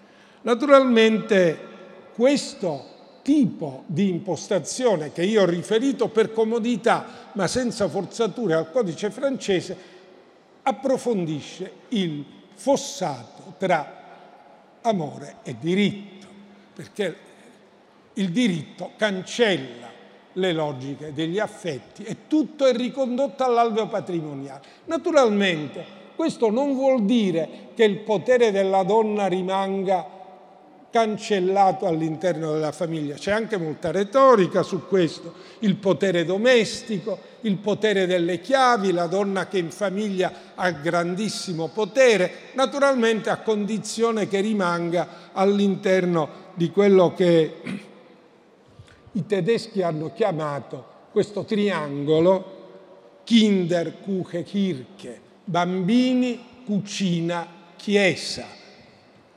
Naturalmente 0.43 1.59
questo 2.15 2.85
tipo 3.23 3.83
di 3.87 4.11
impostazione 4.11 5.11
che 5.11 5.25
io 5.25 5.43
ho 5.43 5.47
riferito 5.47 6.07
per 6.07 6.33
comodità 6.33 7.05
ma 7.33 7.49
senza 7.49 7.89
forzature 7.89 8.55
al 8.55 8.71
codice 8.71 9.11
francese 9.11 9.77
approfondisce 10.63 11.73
il 11.89 12.25
fossato 12.55 13.55
tra 13.59 14.02
amore 14.83 15.37
e 15.43 15.57
diritto, 15.59 16.27
perché 16.75 17.17
il 18.15 18.31
diritto 18.31 18.93
cancella 18.97 19.91
le 20.35 20.53
logiche 20.53 21.13
degli 21.13 21.39
affetti 21.39 22.05
e 22.05 22.27
tutto 22.27 22.67
è 22.67 22.75
ricondotto 22.75 23.45
all'alveo 23.45 23.89
patrimoniale. 23.89 24.63
Naturalmente 24.87 26.01
questo 26.15 26.51
non 26.51 26.75
vuol 26.75 27.05
dire 27.05 27.71
che 27.75 27.85
il 27.85 27.99
potere 27.99 28.51
della 28.51 28.83
donna 28.83 29.27
rimanga 29.27 30.21
cancellato 30.93 31.87
all'interno 31.87 32.53
della 32.53 32.71
famiglia. 32.71 33.15
C'è 33.15 33.33
anche 33.33 33.57
molta 33.57 33.91
retorica 33.91 34.63
su 34.63 34.87
questo, 34.87 35.33
il 35.61 35.77
potere 35.77 36.27
domestico, 36.27 37.19
il 37.41 37.57
potere 37.57 38.07
delle 38.07 38.43
chiavi, 38.43 38.93
la 38.93 39.07
donna 39.07 39.49
che 39.49 39.57
in 39.57 39.71
famiglia 39.71 40.53
ha 40.55 40.71
grandissimo 40.71 41.69
potere, 41.69 42.51
naturalmente 42.53 43.31
a 43.31 43.39
condizione 43.39 44.29
che 44.29 44.41
rimanga 44.41 45.31
all'interno 45.33 46.51
di 46.55 46.71
quello 46.71 47.15
che 47.15 47.55
i 49.13 49.27
tedeschi 49.27 49.81
hanno 49.81 50.13
chiamato 50.13 50.91
questo 51.11 51.45
triangolo 51.45 52.61
Kinder, 53.25 54.01
Kuche, 54.03 54.43
Kirche, 54.43 55.21
bambini, 55.45 56.39
cucina, 56.67 57.47
chiesa 57.77 58.61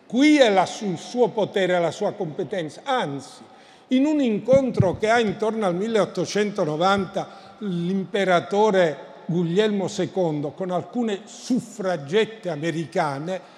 Qui 0.07 0.37
è 0.37 0.49
la, 0.51 0.67
il 0.81 0.97
suo 0.97 1.29
potere, 1.29 1.79
la 1.79 1.91
sua 1.91 2.13
competenza. 2.13 2.81
Anzi, 2.83 3.41
in 3.89 4.05
un 4.05 4.21
incontro 4.21 4.97
che 4.97 5.09
ha 5.09 5.19
intorno 5.19 5.65
al 5.65 5.75
1890 5.75 7.27
l'imperatore 7.59 9.13
Guglielmo 9.25 9.87
II 9.87 10.51
con 10.55 10.69
alcune 10.69 11.21
suffragette 11.25 12.49
americane, 12.49 13.53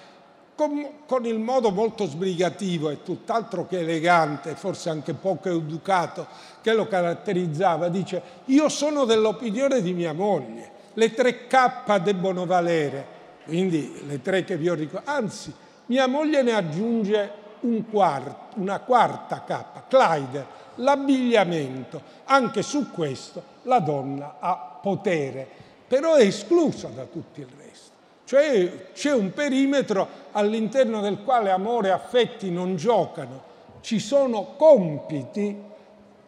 con, 0.54 1.04
con, 1.06 1.24
il 1.26 1.38
modo 1.38 1.70
molto 1.70 2.06
sbrigativo 2.06 2.90
e 2.90 3.02
tutt'altro 3.02 3.66
che 3.66 3.80
elegante, 3.80 4.54
forse 4.54 4.90
anche 4.90 5.14
poco 5.14 5.50
educato, 5.50 6.26
che 6.62 6.72
lo 6.72 6.88
caratterizzava, 6.88 7.88
dice 7.88 8.20
io 8.46 8.68
sono 8.68 9.04
dell'opinione 9.04 9.82
di 9.82 9.92
mia 9.92 10.12
moglie, 10.12 10.70
le 10.94 11.12
tre 11.14 11.46
K 11.46 11.98
debbono 11.98 12.44
valere, 12.44 13.06
quindi 13.44 14.02
le 14.06 14.20
tre 14.20 14.44
che 14.44 14.56
vi 14.56 14.68
ho 14.68 14.74
ricordato, 14.74 15.10
anzi 15.10 15.54
mia 15.88 16.06
moglie 16.06 16.42
ne 16.42 16.52
aggiunge 16.52 17.30
un 17.60 17.88
quarto, 17.90 18.60
una 18.60 18.80
quarta 18.80 19.42
cappa, 19.44 19.84
Clyde, 19.88 20.46
l'abbigliamento. 20.76 22.00
Anche 22.24 22.62
su 22.62 22.90
questo 22.90 23.42
la 23.62 23.80
donna 23.80 24.36
ha 24.38 24.78
potere, 24.80 25.46
però 25.86 26.14
è 26.14 26.24
esclusa 26.24 26.88
da 26.88 27.04
tutto 27.04 27.40
il 27.40 27.48
resto. 27.56 27.96
Cioè 28.24 28.92
c'è 28.92 29.12
un 29.12 29.32
perimetro 29.32 30.06
all'interno 30.32 31.00
del 31.00 31.22
quale 31.22 31.50
amore 31.50 31.88
e 31.88 31.92
affetti 31.92 32.50
non 32.50 32.76
giocano, 32.76 33.42
ci 33.80 33.98
sono 33.98 34.54
compiti, 34.56 35.56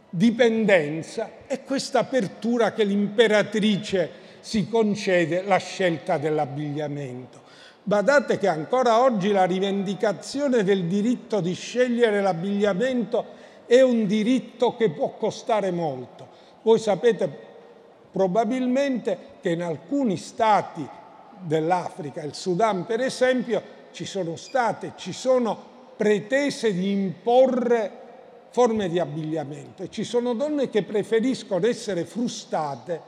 dipendenza 0.08 1.30
e 1.46 1.62
questa 1.62 2.00
apertura 2.00 2.72
che 2.72 2.84
l'imperatrice 2.84 4.10
si 4.40 4.68
concede 4.68 5.42
la 5.42 5.58
scelta 5.58 6.16
dell'abbigliamento. 6.16 7.48
Badate 7.82 8.38
che 8.38 8.46
ancora 8.46 9.00
oggi 9.00 9.32
la 9.32 9.44
rivendicazione 9.44 10.62
del 10.62 10.84
diritto 10.84 11.40
di 11.40 11.54
scegliere 11.54 12.20
l'abbigliamento 12.20 13.38
è 13.66 13.80
un 13.80 14.06
diritto 14.06 14.76
che 14.76 14.90
può 14.90 15.14
costare 15.16 15.70
molto. 15.70 16.28
Voi 16.62 16.78
sapete 16.78 17.48
probabilmente 18.12 19.18
che 19.40 19.50
in 19.50 19.62
alcuni 19.62 20.16
stati 20.16 20.86
dell'Africa, 21.40 22.22
il 22.22 22.34
Sudan 22.34 22.84
per 22.84 23.00
esempio, 23.00 23.78
ci 23.92 24.04
sono 24.04 24.36
state, 24.36 24.92
ci 24.96 25.12
sono 25.12 25.68
pretese 25.96 26.74
di 26.74 26.90
imporre 26.90 27.98
forme 28.50 28.88
di 28.88 28.98
abbigliamento 28.98 29.84
e 29.84 29.90
ci 29.90 30.04
sono 30.04 30.34
donne 30.34 30.68
che 30.68 30.82
preferiscono 30.82 31.66
essere 31.66 32.04
frustate 32.04 33.00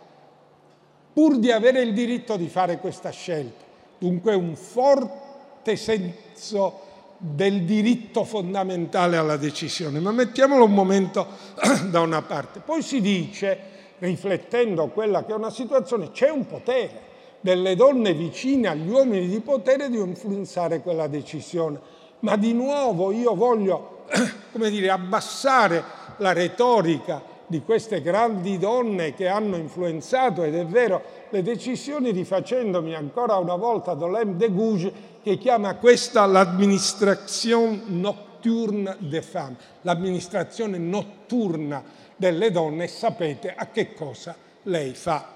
pur 1.13 1.39
di 1.39 1.51
avere 1.51 1.83
il 1.83 1.93
diritto 1.93 2.37
di 2.37 2.49
fare 2.49 2.79
questa 2.79 3.11
scelta. 3.11 3.72
Dunque 4.03 4.35
un 4.35 4.57
forte 4.57 5.77
senso 5.77 6.81
del 7.19 7.63
diritto 7.63 8.25
fondamentale 8.25 9.17
alla 9.17 9.37
decisione. 9.37 10.01
Ma 10.01 10.11
mettiamolo 10.11 10.65
un 10.65 10.73
momento 10.73 11.25
da 11.89 12.01
una 12.01 12.21
parte. 12.21 12.59
Poi 12.59 12.83
si 12.83 13.01
dice, 13.01 13.57
riflettendo 14.01 14.89
quella 14.89 15.25
che 15.25 15.31
è 15.31 15.37
una 15.37 15.51
situazione, 15.51 16.11
c'è 16.11 16.31
un 16.31 16.49
potere 16.49 17.11
delle 17.43 17.77
donne 17.77 18.13
vicine 18.13 18.67
agli 18.67 18.89
uomini 18.89 19.29
di 19.29 19.39
potere 19.39 19.89
di 19.89 19.99
influenzare 19.99 20.81
quella 20.81 21.07
decisione. 21.07 21.79
Ma 22.23 22.35
di 22.35 22.53
nuovo 22.55 23.13
io 23.13 23.37
voglio, 23.37 24.07
come 24.51 24.69
dire, 24.69 24.91
abbassare 24.91 25.85
la 26.17 26.33
retorica 26.33 27.23
di 27.53 27.61
queste 27.61 28.01
grandi 28.01 28.57
donne 28.57 29.13
che 29.13 29.29
hanno 29.29 29.57
influenzato, 29.57 30.43
ed 30.43 30.55
è 30.55 30.65
vero, 30.65 31.03
le 31.29 31.43
decisioni 31.43 32.11
rifacendomi 32.11 32.95
ancora 32.95 33.37
una 33.37 33.57
volta 33.57 33.93
Dolem 33.93 34.37
de 34.37 34.51
Gouges 34.51 34.93
che 35.23 35.37
chiama 35.37 35.75
questa 35.75 36.25
l'administration 36.25 37.83
nocturne 37.89 38.97
des 39.01 39.23
femmes, 39.23 39.59
l'amministrazione 39.83 40.79
notturna 40.79 41.85
delle 42.17 42.51
donne, 42.51 42.87
sapete 42.87 43.53
a 43.55 43.67
che 43.67 43.93
cosa 43.93 44.35
lei 44.63 44.95
fa 44.95 45.29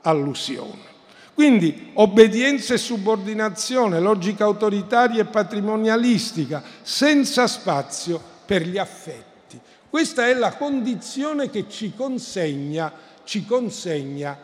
allusione. 0.00 0.90
Quindi 1.32 1.92
obbedienza 1.94 2.74
e 2.74 2.78
subordinazione, 2.78 4.00
logica 4.00 4.42
autoritaria 4.42 5.22
e 5.22 5.26
patrimonialistica, 5.26 6.60
senza 6.82 7.46
spazio 7.46 8.20
per 8.44 8.66
gli 8.66 8.78
affetti. 8.78 9.31
Questa 9.92 10.26
è 10.26 10.32
la 10.32 10.54
condizione 10.54 11.50
che 11.50 11.68
ci 11.68 11.92
consegna, 11.94 12.90
ci 13.24 13.44
consegna 13.44 14.38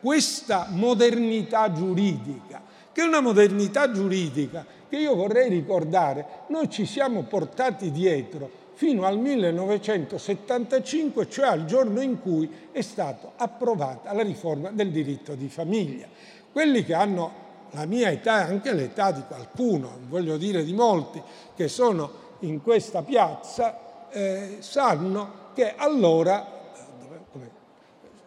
questa 0.00 0.68
modernità 0.70 1.70
giuridica, 1.70 2.62
che 2.90 3.02
è 3.02 3.04
una 3.04 3.20
modernità 3.20 3.92
giuridica 3.92 4.64
che 4.88 4.96
io 4.96 5.14
vorrei 5.14 5.50
ricordare, 5.50 6.26
noi 6.46 6.70
ci 6.70 6.86
siamo 6.86 7.24
portati 7.24 7.90
dietro 7.90 8.50
fino 8.72 9.04
al 9.04 9.18
1975, 9.18 11.28
cioè 11.28 11.48
al 11.48 11.66
giorno 11.66 12.00
in 12.00 12.22
cui 12.22 12.50
è 12.72 12.80
stata 12.80 13.32
approvata 13.36 14.10
la 14.14 14.22
riforma 14.22 14.70
del 14.70 14.90
diritto 14.90 15.34
di 15.34 15.50
famiglia. 15.50 16.08
Quelli 16.50 16.82
che 16.82 16.94
hanno 16.94 17.30
la 17.72 17.84
mia 17.84 18.10
età 18.10 18.38
e 18.38 18.52
anche 18.52 18.72
l'età 18.72 19.12
di 19.12 19.20
qualcuno, 19.28 19.98
voglio 20.08 20.38
dire 20.38 20.64
di 20.64 20.72
molti, 20.72 21.20
che 21.54 21.68
sono 21.68 22.10
in 22.38 22.62
questa 22.62 23.02
piazza, 23.02 23.84
eh, 24.14 24.56
sanno 24.60 25.42
che 25.54 25.74
allora 25.76 26.52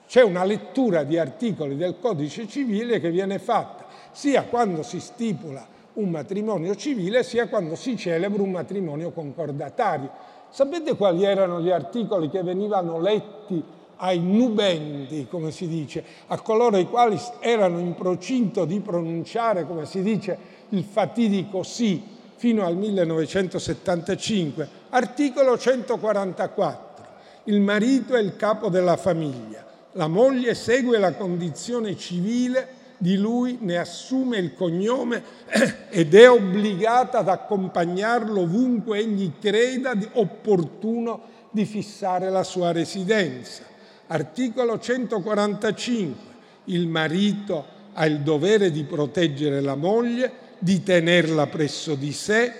c'è 0.05 0.21
una 0.21 0.43
lettura 0.43 1.03
di 1.03 1.17
articoli 1.17 1.75
del 1.75 1.97
codice 1.99 2.47
civile 2.47 2.99
che 2.99 3.09
viene 3.09 3.39
fatta 3.39 3.85
sia 4.11 4.43
quando 4.43 4.83
si 4.83 4.99
stipula 4.99 5.65
un 5.93 6.09
matrimonio 6.09 6.75
civile 6.75 7.23
sia 7.23 7.47
quando 7.47 7.75
si 7.75 7.97
celebra 7.97 8.41
un 8.41 8.51
matrimonio 8.51 9.11
concordatario. 9.11 10.09
Sapete 10.49 10.95
quali 10.95 11.23
erano 11.23 11.59
gli 11.59 11.71
articoli 11.71 12.29
che 12.29 12.43
venivano 12.43 12.99
letti 12.99 13.63
ai 13.97 14.19
nubendi, 14.19 15.27
come 15.29 15.51
si 15.51 15.67
dice, 15.67 16.03
a 16.27 16.39
coloro 16.39 16.77
i 16.77 16.87
quali 16.87 17.19
erano 17.39 17.79
in 17.79 17.95
procinto 17.95 18.65
di 18.65 18.79
pronunciare, 18.79 19.65
come 19.65 19.85
si 19.85 20.03
dice, 20.03 20.37
il 20.69 20.83
fatidico 20.83 21.63
sì 21.63 22.15
fino 22.35 22.63
al 22.63 22.77
1975. 22.77 24.76
Articolo 24.89 25.57
144. 25.57 27.05
Il 27.45 27.59
marito 27.59 28.15
è 28.15 28.21
il 28.21 28.37
capo 28.37 28.69
della 28.69 28.95
famiglia. 28.95 29.65
La 29.93 30.07
moglie 30.07 30.55
segue 30.55 30.97
la 30.97 31.13
condizione 31.13 31.97
civile 31.97 32.75
di 32.97 33.17
lui, 33.17 33.57
ne 33.61 33.77
assume 33.77 34.37
il 34.37 34.53
cognome 34.53 35.23
ed 35.89 36.15
è 36.15 36.29
obbligata 36.29 37.19
ad 37.19 37.27
accompagnarlo 37.29 38.41
ovunque 38.41 38.99
egli 38.99 39.33
creda 39.39 39.93
opportuno 40.13 41.21
di 41.51 41.65
fissare 41.65 42.29
la 42.29 42.43
sua 42.43 42.71
residenza. 42.71 43.63
Articolo 44.07 44.79
145. 44.79 46.35
Il 46.65 46.87
marito 46.87 47.65
ha 47.93 48.05
il 48.05 48.21
dovere 48.21 48.71
di 48.71 48.83
proteggere 48.83 49.59
la 49.59 49.75
moglie, 49.75 50.31
di 50.59 50.81
tenerla 50.81 51.47
presso 51.47 51.95
di 51.95 52.13
sé, 52.13 52.53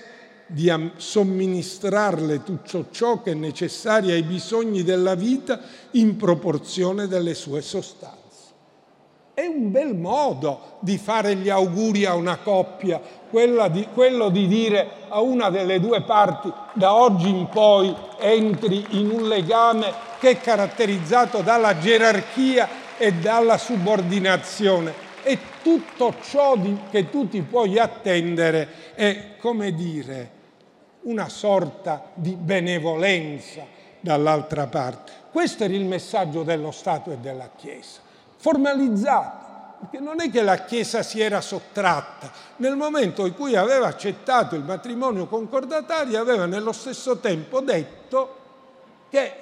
di 0.48 0.72
somministrarle 0.96 2.42
tutto 2.42 2.86
ciò 2.90 3.20
che 3.20 3.32
è 3.32 3.34
necessario 3.34 4.14
ai 4.14 4.22
bisogni 4.22 4.82
della 4.82 5.14
vita 5.14 5.60
in 5.92 6.16
proporzione 6.16 7.06
delle 7.06 7.34
sue 7.34 7.60
sostanze. 7.60 8.16
È 9.34 9.46
un 9.46 9.70
bel 9.70 9.94
modo 9.94 10.78
di 10.80 10.98
fare 10.98 11.36
gli 11.36 11.48
auguri 11.48 12.04
a 12.06 12.14
una 12.14 12.38
coppia, 12.38 13.00
di, 13.70 13.86
quello 13.94 14.30
di 14.30 14.48
dire 14.48 14.88
a 15.08 15.20
una 15.20 15.48
delle 15.48 15.78
due 15.78 16.02
parti 16.02 16.52
da 16.72 16.94
oggi 16.94 17.28
in 17.28 17.46
poi 17.48 17.94
entri 18.18 18.84
in 18.90 19.10
un 19.10 19.28
legame 19.28 19.92
che 20.18 20.30
è 20.30 20.40
caratterizzato 20.40 21.42
dalla 21.42 21.78
gerarchia 21.78 22.68
e 22.96 23.12
dalla 23.12 23.58
subordinazione. 23.58 25.06
E 25.22 25.38
tutto 25.62 26.14
ciò 26.22 26.56
che 26.90 27.08
tu 27.10 27.28
ti 27.28 27.42
puoi 27.42 27.78
attendere 27.78 28.92
è, 28.94 29.36
come 29.38 29.72
dire, 29.72 30.37
una 31.08 31.28
sorta 31.28 32.10
di 32.14 32.34
benevolenza 32.34 33.62
dall'altra 34.00 34.66
parte. 34.66 35.12
Questo 35.32 35.64
era 35.64 35.74
il 35.74 35.84
messaggio 35.84 36.42
dello 36.42 36.70
Stato 36.70 37.10
e 37.10 37.16
della 37.18 37.50
Chiesa 37.56 38.00
formalizzato, 38.36 39.46
perché 39.80 40.00
non 40.00 40.20
è 40.20 40.30
che 40.30 40.42
la 40.42 40.58
Chiesa 40.58 41.02
si 41.02 41.20
era 41.20 41.40
sottratta, 41.40 42.30
nel 42.56 42.76
momento 42.76 43.26
in 43.26 43.34
cui 43.34 43.56
aveva 43.56 43.86
accettato 43.86 44.54
il 44.54 44.62
matrimonio 44.62 45.26
concordatario 45.26 46.20
aveva 46.20 46.46
nello 46.46 46.72
stesso 46.72 47.18
tempo 47.18 47.60
detto 47.60 48.36
che 49.08 49.32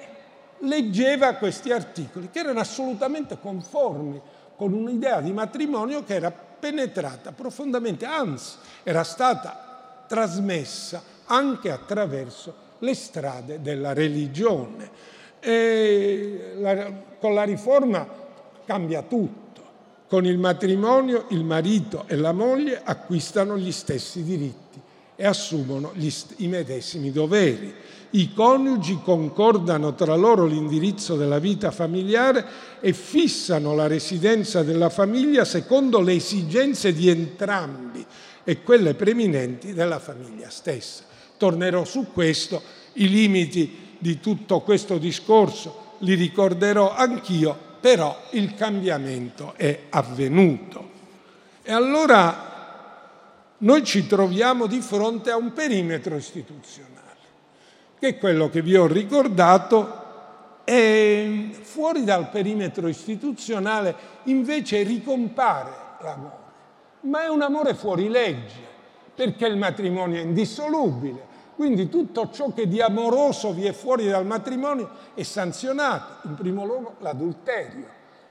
leggeva 0.59 1.33
questi 1.33 1.71
articoli, 1.71 2.29
che 2.31 2.39
erano 2.39 2.59
assolutamente 2.59 3.37
conformi 3.39 4.19
con 4.55 4.73
un'idea 4.73 5.21
di 5.21 5.31
matrimonio 5.31 6.03
che 6.03 6.15
era 6.15 6.31
penetrata 6.31 7.31
profondamente, 7.31 8.05
anzi 8.05 8.55
era 8.83 9.03
stata 9.03 10.05
trasmessa 10.07 11.15
anche 11.27 11.71
attraverso 11.71 12.65
le 12.79 12.93
strade 12.93 13.61
della 13.61 13.93
religione. 13.93 15.15
La, 16.57 16.91
con 17.19 17.33
la 17.33 17.43
riforma 17.43 18.07
cambia 18.65 19.01
tutto. 19.03 19.45
Con 20.07 20.25
il 20.25 20.37
matrimonio 20.37 21.25
il 21.29 21.43
marito 21.43 22.05
e 22.07 22.15
la 22.15 22.31
moglie 22.31 22.81
acquistano 22.83 23.57
gli 23.57 23.71
stessi 23.71 24.23
diritti 24.23 24.79
e 25.15 25.25
assumono 25.25 25.91
st- 25.97 26.35
i 26.37 26.47
medesimi 26.47 27.11
doveri. 27.11 27.73
I 28.11 28.33
coniugi 28.33 28.99
concordano 29.03 29.95
tra 29.95 30.15
loro 30.15 30.45
l'indirizzo 30.45 31.17
della 31.17 31.39
vita 31.39 31.71
familiare 31.71 32.45
e 32.79 32.93
fissano 32.93 33.75
la 33.75 33.87
residenza 33.87 34.63
della 34.63 34.89
famiglia 34.89 35.43
secondo 35.43 35.99
le 35.99 36.13
esigenze 36.13 36.93
di 36.93 37.09
entrambi 37.09 38.05
e 38.45 38.61
quelle 38.61 38.93
preminenti 38.93 39.73
della 39.73 39.99
famiglia 39.99 40.49
stessa. 40.49 41.03
Tornerò 41.37 41.85
su 41.85 42.11
questo, 42.11 42.61
i 42.93 43.07
limiti 43.09 43.95
di 43.97 44.19
tutto 44.19 44.61
questo 44.61 44.97
discorso 44.97 45.95
li 45.99 46.13
ricorderò 46.13 46.93
anch'io 46.93 47.65
però 47.79 48.17
il 48.31 48.55
cambiamento 48.55 49.53
è 49.55 49.83
avvenuto. 49.89 50.91
E 51.63 51.71
allora 51.71 53.55
noi 53.59 53.83
ci 53.83 54.07
troviamo 54.07 54.67
di 54.67 54.81
fronte 54.81 55.31
a 55.31 55.37
un 55.37 55.53
perimetro 55.53 56.15
istituzionale, 56.15 56.95
che 57.99 58.07
è 58.09 58.17
quello 58.17 58.49
che 58.49 58.61
vi 58.61 58.75
ho 58.75 58.87
ricordato, 58.87 60.05
e 60.63 61.51
fuori 61.61 62.03
dal 62.03 62.29
perimetro 62.29 62.89
istituzionale 62.89 63.95
invece 64.23 64.83
ricompare 64.83 65.71
l'amore, 66.01 66.35
ma 67.01 67.23
è 67.23 67.29
un 67.29 67.41
amore 67.41 67.73
fuori 67.73 68.09
legge, 68.09 68.75
perché 69.17 69.47
il 69.47 69.57
matrimonio 69.57 70.19
è 70.19 70.21
indissolubile, 70.21 71.25
quindi 71.55 71.89
tutto 71.89 72.29
ciò 72.29 72.53
che 72.53 72.67
di 72.67 72.81
amoroso 72.81 73.51
vi 73.51 73.65
è 73.65 73.71
fuori 73.71 74.07
dal 74.07 74.27
matrimonio 74.27 74.91
è 75.15 75.23
sanzionato, 75.23 76.27
in 76.27 76.35
primo 76.35 76.63
luogo 76.63 76.97
l'adulterio. 76.99 77.87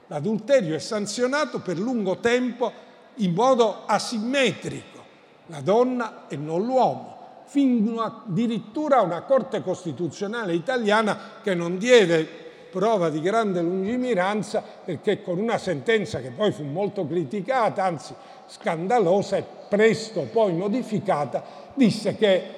L'adulterio 0.07 0.75
è 0.75 0.79
sanzionato 0.79 1.59
per 1.59 1.77
lungo 1.77 2.19
tempo 2.19 2.71
in 3.15 3.33
modo 3.33 3.83
asimmetrico, 3.85 5.03
la 5.47 5.59
donna 5.59 6.23
e 6.29 6.37
non 6.37 6.63
l'uomo, 6.63 7.17
fino 7.47 7.99
addirittura 7.99 8.99
a 8.99 9.01
una 9.01 9.23
Corte 9.23 9.61
Costituzionale 9.61 10.53
italiana 10.53 11.17
che 11.43 11.53
non 11.53 11.77
diede 11.77 12.45
prova 12.69 13.09
di 13.09 13.19
grande 13.19 13.61
lungimiranza 13.61 14.63
perché 14.85 15.21
con 15.21 15.37
una 15.37 15.57
sentenza 15.57 16.19
che 16.19 16.31
poi 16.31 16.53
fu 16.53 16.63
molto 16.63 17.05
criticata, 17.05 17.83
anzi 17.83 18.13
scandalosa 18.47 19.37
e 19.37 19.43
presto 19.69 20.27
poi 20.31 20.53
modificata, 20.53 21.43
disse 21.73 22.15
che 22.15 22.55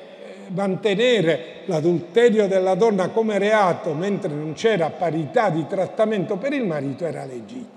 mantenere 0.50 1.62
l'adulterio 1.66 2.48
della 2.48 2.76
donna 2.76 3.10
come 3.10 3.38
reato 3.38 3.94
mentre 3.94 4.34
non 4.34 4.54
c'era 4.54 4.90
parità 4.90 5.50
di 5.50 5.66
trattamento 5.68 6.38
per 6.38 6.54
il 6.54 6.66
marito 6.66 7.06
era 7.06 7.26
legittimo. 7.26 7.68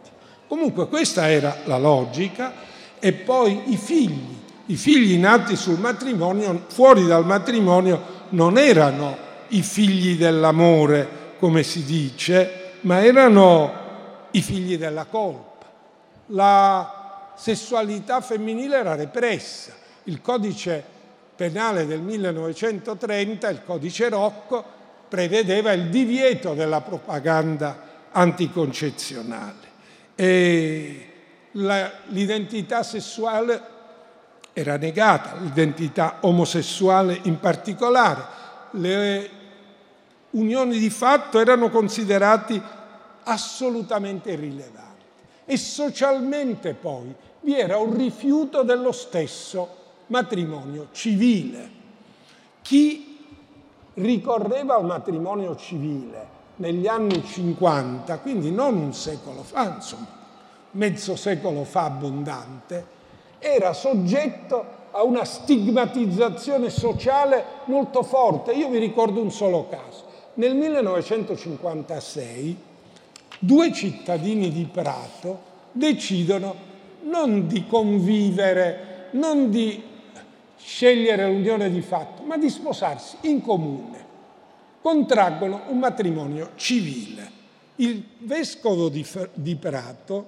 Comunque 0.47 0.89
questa 0.89 1.31
era 1.31 1.57
la 1.65 1.79
logica 1.79 2.53
e 2.99 3.13
poi 3.13 3.73
i 3.73 3.77
figli, 3.77 4.39
i 4.67 4.77
figli 4.77 5.19
nati 5.19 5.57
sul 5.57 5.79
matrimonio, 5.79 6.65
fuori 6.69 7.07
dal 7.07 7.25
matrimonio, 7.25 8.21
non 8.31 8.59
erano 8.59 9.17
i 9.49 9.63
figli 9.63 10.17
dell'amore, 10.17 11.21
come 11.39 11.63
si 11.63 11.85
dice, 11.85 12.73
ma 12.83 13.05
erano 13.05 13.73
i 14.31 14.41
figli 14.41 14.79
della 14.79 15.05
colpa. 15.05 15.67
La 16.27 17.02
sessualità 17.35 18.21
femminile 18.21 18.77
era 18.77 18.95
repressa. 18.95 19.73
Il 20.05 20.21
codice 20.21 20.85
penale 21.35 21.87
del 21.87 22.01
1930, 22.01 23.49
il 23.49 23.63
codice 23.65 24.09
Rocco, 24.09 24.65
prevedeva 25.09 25.73
il 25.73 25.89
divieto 25.89 26.55
della 26.55 26.81
propaganda 26.81 27.91
anticoncezionale. 28.13 29.71
L'identità 31.53 32.83
sessuale 32.83 33.61
era 34.53 34.77
negata, 34.77 35.37
l'identità 35.41 36.19
omosessuale 36.21 37.19
in 37.23 37.39
particolare. 37.41 38.25
Le 38.73 39.31
unioni 40.31 40.79
di 40.79 40.91
fatto 40.91 41.41
erano 41.41 41.71
considerate 41.71 42.61
assolutamente 43.25 44.31
irrilevanti 44.33 44.92
e 45.45 45.57
socialmente 45.57 46.75
poi 46.75 47.15
vi 47.41 47.59
era 47.59 47.79
un 47.79 47.97
rifiuto 47.97 48.63
dello 48.63 48.93
stesso 48.93 49.81
matrimonio 50.07 50.89
civile. 50.93 51.81
Chi 52.63 53.19
ricorreva 53.95 54.77
al 54.77 54.85
matrimonio 54.85 55.57
civile 55.57 56.41
negli 56.57 56.87
anni 56.87 57.25
50, 57.25 58.19
quindi 58.19 58.51
non 58.51 58.77
un 58.77 58.95
secolo 58.95 59.43
fa, 59.43 59.75
insomma, 59.75 60.07
mezzo 60.73 61.17
secolo 61.17 61.65
fa 61.65 61.85
abbondante, 61.85 63.01
era 63.39 63.73
soggetto 63.73 64.81
a 64.93 65.03
una 65.03 65.25
stigmatizzazione 65.25 66.71
sociale 66.71 67.45
molto 67.65 68.03
forte. 68.03 68.53
Io 68.53 68.69
vi 68.69 68.79
ricordo 68.79 69.21
un 69.21 69.33
solo 69.33 69.67
caso. 69.69 70.05
Nel 70.35 70.55
1956 70.55 72.57
due 73.45 73.73
cittadini 73.73 74.53
di 74.53 74.69
Prato 74.71 75.51
decidono 75.73 76.55
non 77.03 77.49
di 77.49 77.67
convivere, 77.67 79.09
non 79.13 79.51
di 79.51 79.83
scegliere 80.57 81.27
l'unione 81.27 81.69
di 81.69 81.81
fatto, 81.81 82.23
ma 82.23 82.37
di 82.37 82.49
sposarsi 82.49 83.17
in 83.23 83.43
comune. 83.43 84.11
Contraggono 84.81 85.63
un 85.69 85.79
matrimonio 85.79 86.51
civile. 86.55 87.41
Il 87.77 88.05
vescovo 88.19 88.89
di, 88.89 89.05
di 89.35 89.57
Prato, 89.57 90.27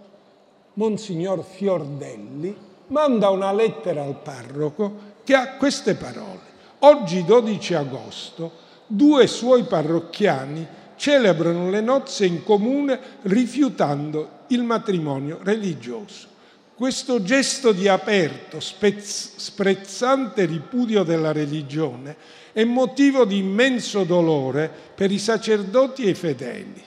Monsignor 0.75 1.45
Fiordelli, 1.45 2.57
manda 2.89 3.31
una 3.31 3.53
lettera 3.53 4.03
al 4.03 4.21
parroco 4.21 5.13
che 5.23 5.35
ha 5.35 5.53
queste 5.53 5.95
parole. 5.95 6.53
Oggi 6.81 7.25
12 7.25 7.75
agosto 7.75 8.63
due 8.87 9.27
suoi 9.29 9.63
parrocchiani 9.63 10.67
celebrano 11.05 11.69
le 11.69 11.83
nozze 11.83 12.25
in 12.25 12.43
comune 12.43 12.99
rifiutando 13.25 14.45
il 14.47 14.63
matrimonio 14.63 15.39
religioso. 15.43 16.29
Questo 16.75 17.23
gesto 17.23 17.73
di 17.73 17.89
aperto, 17.89 18.59
spezz- 18.59 19.37
sprezzante 19.37 20.47
ripudio 20.47 21.03
della 21.03 21.31
religione 21.31 22.17
è 22.55 22.65
motivo 22.65 23.27
di 23.27 23.37
immenso 23.37 24.05
dolore 24.05 24.71
per 24.95 25.11
i 25.13 25.19
sacerdoti 25.19 26.05
e 26.05 26.09
i 26.09 26.15
fedeli. 26.15 26.83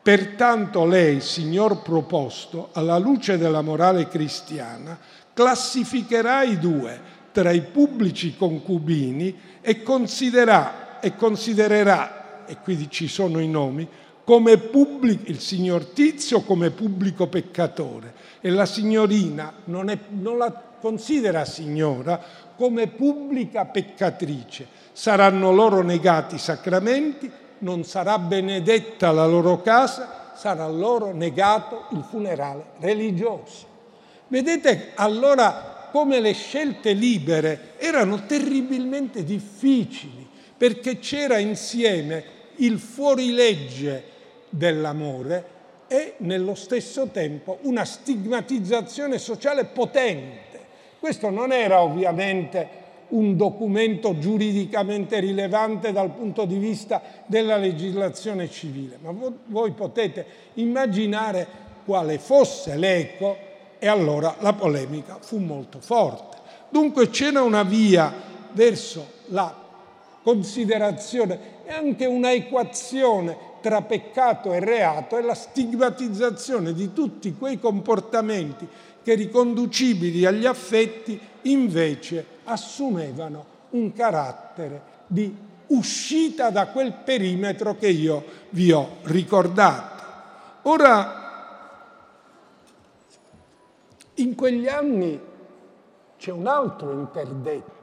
Pertanto 0.00 0.86
lei, 0.86 1.20
signor 1.20 1.82
proposto, 1.82 2.68
alla 2.70 2.98
luce 2.98 3.36
della 3.36 3.62
morale 3.62 4.06
cristiana, 4.06 4.96
classificherà 5.32 6.44
i 6.44 6.56
due 6.60 7.00
tra 7.32 7.50
i 7.50 7.62
pubblici 7.62 8.36
concubini 8.36 9.36
e, 9.60 9.82
e 11.00 11.16
considererà, 11.16 12.17
e 12.48 12.56
qui 12.62 12.90
ci 12.90 13.06
sono 13.06 13.38
i 13.38 13.48
nomi, 13.48 13.86
pubblico, 14.70 15.30
il 15.30 15.40
signor 15.40 15.86
Tizio 15.86 16.42
come 16.42 16.70
pubblico 16.70 17.28
peccatore 17.28 18.12
e 18.40 18.50
la 18.50 18.66
signorina 18.66 19.52
non, 19.64 19.88
è, 19.88 19.98
non 20.08 20.36
la 20.36 20.52
considera 20.80 21.44
signora 21.44 22.20
come 22.56 22.88
pubblica 22.88 23.64
peccatrice. 23.64 24.66
Saranno 24.92 25.52
loro 25.52 25.82
negati 25.82 26.34
i 26.34 26.38
sacramenti, 26.38 27.30
non 27.58 27.84
sarà 27.84 28.18
benedetta 28.18 29.12
la 29.12 29.26
loro 29.26 29.62
casa, 29.62 30.32
sarà 30.34 30.68
loro 30.68 31.12
negato 31.12 31.86
il 31.92 32.04
funerale 32.08 32.72
religioso. 32.80 33.66
Vedete 34.28 34.92
allora 34.94 35.88
come 35.90 36.20
le 36.20 36.32
scelte 36.32 36.92
libere 36.92 37.74
erano 37.78 38.26
terribilmente 38.26 39.24
difficili, 39.24 40.26
perché 40.56 40.98
c'era 40.98 41.38
insieme 41.38 42.36
il 42.58 42.78
fuorilegge 42.78 44.04
dell'amore 44.48 45.56
e 45.88 46.14
nello 46.18 46.54
stesso 46.54 47.08
tempo 47.08 47.58
una 47.62 47.84
stigmatizzazione 47.84 49.18
sociale 49.18 49.64
potente. 49.64 50.46
Questo 50.98 51.30
non 51.30 51.52
era 51.52 51.82
ovviamente 51.82 52.86
un 53.08 53.36
documento 53.36 54.18
giuridicamente 54.18 55.18
rilevante 55.20 55.92
dal 55.92 56.10
punto 56.10 56.44
di 56.44 56.58
vista 56.58 57.00
della 57.26 57.56
legislazione 57.56 58.50
civile, 58.50 58.98
ma 59.00 59.14
voi 59.46 59.70
potete 59.72 60.26
immaginare 60.54 61.46
quale 61.84 62.18
fosse 62.18 62.76
l'eco 62.76 63.36
e 63.78 63.86
allora 63.86 64.36
la 64.40 64.52
polemica 64.52 65.18
fu 65.20 65.38
molto 65.38 65.78
forte. 65.80 66.36
Dunque 66.68 67.08
c'era 67.08 67.40
una 67.40 67.62
via 67.62 68.12
verso 68.52 69.12
la 69.26 69.54
considerazione 70.22 71.56
e 71.68 71.72
anche 71.74 72.06
una 72.06 72.32
equazione 72.32 73.36
tra 73.60 73.82
peccato 73.82 74.54
e 74.54 74.58
reato 74.58 75.18
è 75.18 75.20
la 75.20 75.34
stigmatizzazione 75.34 76.72
di 76.72 76.94
tutti 76.94 77.36
quei 77.36 77.60
comportamenti 77.60 78.66
che 79.02 79.14
riconducibili 79.14 80.24
agli 80.24 80.46
affetti 80.46 81.20
invece 81.42 82.24
assumevano 82.44 83.44
un 83.70 83.92
carattere 83.92 84.80
di 85.06 85.36
uscita 85.66 86.48
da 86.48 86.68
quel 86.68 86.94
perimetro 87.04 87.76
che 87.76 87.88
io 87.88 88.24
vi 88.50 88.72
ho 88.72 88.96
ricordato. 89.02 90.02
Ora, 90.62 91.26
in 94.14 94.34
quegli 94.34 94.68
anni 94.68 95.20
c'è 96.16 96.32
un 96.32 96.46
altro 96.46 96.92
interdetto 96.92 97.76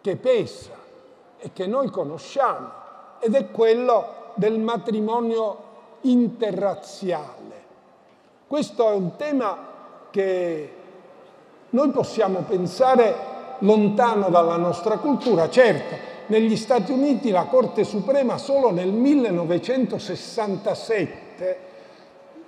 che 0.00 0.16
pesa 0.16 0.72
e 1.38 1.52
che 1.52 1.68
noi 1.68 1.88
conosciamo 1.88 2.80
ed 3.22 3.34
è 3.36 3.52
quello 3.52 4.32
del 4.34 4.58
matrimonio 4.58 5.56
interrazziale. 6.02 7.30
Questo 8.48 8.90
è 8.90 8.94
un 8.94 9.14
tema 9.16 9.68
che 10.10 10.72
noi 11.70 11.90
possiamo 11.90 12.40
pensare 12.40 13.14
lontano 13.60 14.28
dalla 14.28 14.56
nostra 14.56 14.98
cultura. 14.98 15.48
Certo, 15.48 15.94
negli 16.26 16.56
Stati 16.56 16.90
Uniti 16.90 17.30
la 17.30 17.44
Corte 17.44 17.84
Suprema 17.84 18.38
solo 18.38 18.72
nel 18.72 18.90
1967 18.90 21.70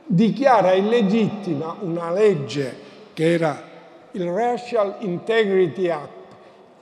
dichiara 0.07 0.75
illegittima 0.75 1.77
una 1.81 2.11
legge 2.11 2.77
che 3.15 3.33
era 3.33 3.59
il 4.11 4.31
Racial 4.31 4.97
Integrity 5.01 5.89
Act, 5.89 6.24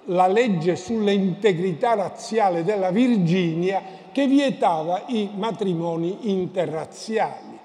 la 0.07 0.27
legge 0.27 0.77
sull'integrità 0.77 1.95
razziale 1.95 2.65
della 2.65 2.91
Virginia, 2.91 3.83
che 4.11 4.27
vietava 4.27 5.05
i 5.07 5.31
matrimoni 5.35 6.31
interrazziali. 6.31 7.59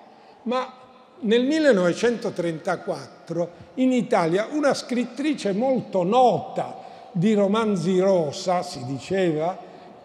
Ma 0.43 0.73
nel 1.19 1.45
1934 1.45 3.49
in 3.75 3.91
Italia 3.91 4.47
una 4.51 4.73
scrittrice 4.73 5.53
molto 5.53 6.03
nota 6.03 6.85
di 7.11 7.33
romanzi 7.33 7.99
rosa, 7.99 8.61
si 8.61 8.85
diceva, 8.85 9.57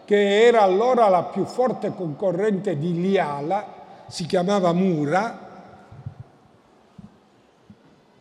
che 0.05 0.45
era 0.45 0.61
allora 0.61 1.09
la 1.09 1.23
più 1.23 1.45
forte 1.45 1.93
concorrente 1.93 2.77
di 2.77 2.99
Liala, 2.99 3.81
si 4.07 4.25
chiamava 4.25 4.73
Mura, 4.73 5.51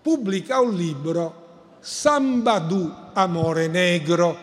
pubblica 0.00 0.60
un 0.60 0.74
libro 0.74 1.41
Sambadù, 1.84 2.88
amore 3.12 3.66
negro, 3.66 4.36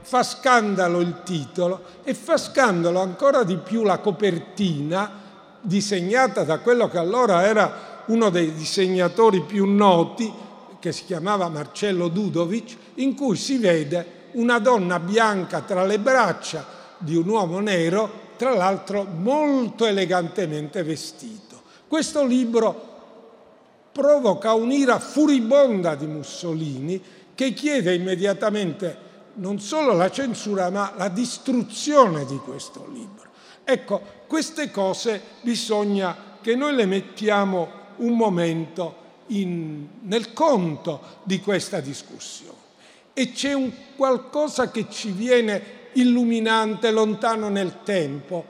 fa 0.00 0.22
scandalo 0.22 1.00
il 1.00 1.22
titolo 1.24 1.82
e 2.04 2.14
fa 2.14 2.36
scandalo 2.36 3.00
ancora 3.00 3.42
di 3.42 3.56
più 3.56 3.82
la 3.82 3.98
copertina 3.98 5.10
disegnata 5.60 6.44
da 6.44 6.60
quello 6.60 6.88
che 6.88 6.98
allora 6.98 7.44
era 7.44 8.02
uno 8.06 8.30
dei 8.30 8.54
disegnatori 8.54 9.40
più 9.40 9.66
noti, 9.66 10.32
che 10.78 10.92
si 10.92 11.04
chiamava 11.04 11.48
Marcello 11.48 12.06
Dudovic, 12.06 12.76
in 12.96 13.16
cui 13.16 13.36
si 13.36 13.58
vede 13.58 14.28
una 14.32 14.60
donna 14.60 15.00
bianca 15.00 15.62
tra 15.62 15.84
le 15.84 15.98
braccia 15.98 16.64
di 16.98 17.16
un 17.16 17.26
uomo 17.26 17.58
nero, 17.58 18.22
tra 18.36 18.54
l'altro 18.54 19.04
molto 19.04 19.84
elegantemente 19.84 20.84
vestito. 20.84 21.60
Questo 21.88 22.24
libro 22.24 22.93
provoca 23.94 24.54
un'ira 24.54 24.98
furibonda 24.98 25.94
di 25.94 26.06
Mussolini 26.06 27.00
che 27.32 27.52
chiede 27.52 27.94
immediatamente 27.94 28.98
non 29.34 29.60
solo 29.60 29.92
la 29.92 30.10
censura, 30.10 30.68
ma 30.70 30.92
la 30.96 31.08
distruzione 31.08 32.24
di 32.24 32.36
questo 32.38 32.88
libro. 32.92 33.30
Ecco, 33.62 34.00
queste 34.26 34.72
cose 34.72 35.20
bisogna 35.42 36.16
che 36.40 36.56
noi 36.56 36.74
le 36.74 36.86
mettiamo 36.86 37.68
un 37.96 38.16
momento 38.16 39.02
in, 39.28 39.86
nel 40.02 40.32
conto 40.32 41.00
di 41.22 41.40
questa 41.40 41.78
discussione. 41.78 42.52
E 43.14 43.30
c'è 43.30 43.52
un 43.52 43.70
qualcosa 43.94 44.72
che 44.72 44.86
ci 44.90 45.12
viene 45.12 45.82
illuminante, 45.92 46.90
lontano 46.90 47.48
nel 47.48 47.82
tempo. 47.84 48.44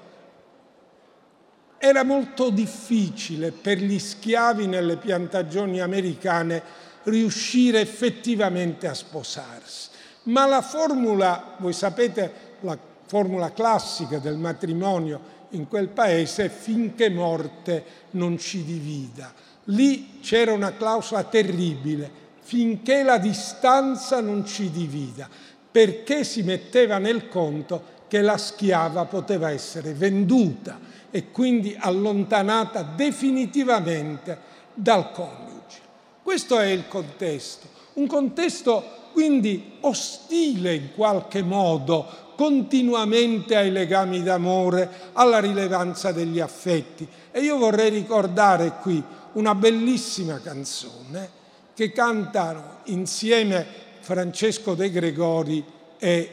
Era 1.87 2.03
molto 2.03 2.49
difficile 2.49 3.51
per 3.51 3.77
gli 3.77 3.99
schiavi 3.99 4.67
nelle 4.67 4.97
piantagioni 4.97 5.83
americane 5.83 6.63
riuscire 7.03 7.83
effettivamente 7.83 8.89
a 8.89 8.95
sposarsi. 8.95 9.91
Ma 10.23 10.47
la 10.47 10.63
formula, 10.63 11.57
voi 11.59 11.75
sapete, 11.75 12.33
la 12.61 12.79
formula 13.05 13.53
classica 13.53 14.17
del 14.17 14.39
matrimonio 14.39 15.21
in 15.51 15.69
quel 15.69 15.89
paese 15.89 16.47
è 16.47 16.49
finché 16.49 17.11
morte 17.11 17.85
non 18.13 18.39
ci 18.39 18.65
divida. 18.65 19.31
Lì 19.65 20.21
c'era 20.21 20.55
una 20.55 20.73
clausola 20.73 21.25
terribile, 21.25 22.11
finché 22.41 23.03
la 23.03 23.19
distanza 23.19 24.23
non 24.23 24.47
ci 24.47 24.71
divida, 24.71 25.29
perché 25.71 26.25
si 26.25 26.45
metteva 26.45 26.97
nel 26.97 27.29
conto 27.29 27.93
che 28.09 28.23
la 28.23 28.39
schiava 28.39 29.05
poteva 29.05 29.51
essere 29.51 29.93
venduta 29.93 30.93
e 31.15 31.31
quindi 31.31 31.77
allontanata 31.79 32.83
definitivamente 32.83 34.37
dal 34.75 35.13
coniuge. 35.13 35.79
Questo 36.21 36.59
è 36.59 36.67
il 36.67 36.89
contesto, 36.89 37.69
un 37.93 38.09
contesto 38.09 38.83
quindi 39.13 39.75
ostile 39.83 40.75
in 40.75 40.89
qualche 40.93 41.41
modo 41.43 42.33
continuamente 42.35 43.55
ai 43.55 43.71
legami 43.71 44.25
d'amore, 44.25 44.91
alla 45.13 45.39
rilevanza 45.39 46.11
degli 46.11 46.41
affetti. 46.41 47.07
E 47.31 47.43
io 47.43 47.59
vorrei 47.59 47.91
ricordare 47.91 48.79
qui 48.83 49.01
una 49.35 49.55
bellissima 49.55 50.41
canzone 50.41 51.31
che 51.77 51.93
cantano 51.93 52.79
insieme 52.87 53.65
Francesco 54.01 54.75
De 54.75 54.91
Gregori 54.91 55.65
e, 55.97 56.31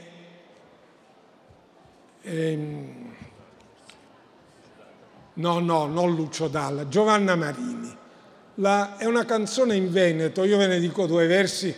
e 2.20 2.52
ehm, 2.52 3.11
no, 5.34 5.60
no, 5.60 5.86
non 5.86 6.16
Lucio 6.16 6.48
Dalla, 6.48 6.88
Giovanna 6.88 7.36
Marini. 7.36 7.98
La, 8.56 8.98
è 8.98 9.06
una 9.06 9.26
canzone 9.26 9.76
in 9.76 9.92
Veneto, 9.92 10.44
io 10.44 10.58
ve 10.58 10.68
ne 10.68 10.80
dico 10.80 11.06
due 11.06 11.26
versi 11.26 11.74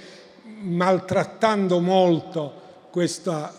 maltrattando 0.62 1.80
molto 1.80 2.62
questa 2.90 3.54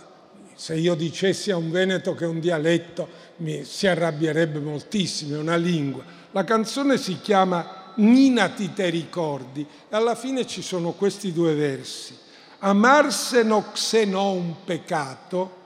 se 0.54 0.76
io 0.76 0.94
dicessi 0.94 1.50
a 1.50 1.56
un 1.56 1.70
veneto 1.70 2.14
che 2.14 2.24
è 2.24 2.28
un 2.28 2.38
dialetto 2.38 3.08
mi 3.38 3.64
si 3.64 3.86
arrabbierebbe 3.86 4.60
moltissimo, 4.60 5.34
è 5.34 5.38
una 5.38 5.56
lingua. 5.56 6.04
La 6.30 6.44
canzone 6.44 6.96
si 6.96 7.20
chiama 7.20 7.92
Nina 7.96 8.48
ti 8.48 8.72
te 8.72 8.88
ricordi 8.88 9.62
e 9.62 9.94
alla 9.94 10.14
fine 10.14 10.46
ci 10.46 10.62
sono 10.62 10.92
questi 10.92 11.32
due 11.32 11.54
versi. 11.54 12.16
Amarseno 12.60 13.64
no 14.06 14.30
un 14.30 14.54
peccato, 14.64 15.62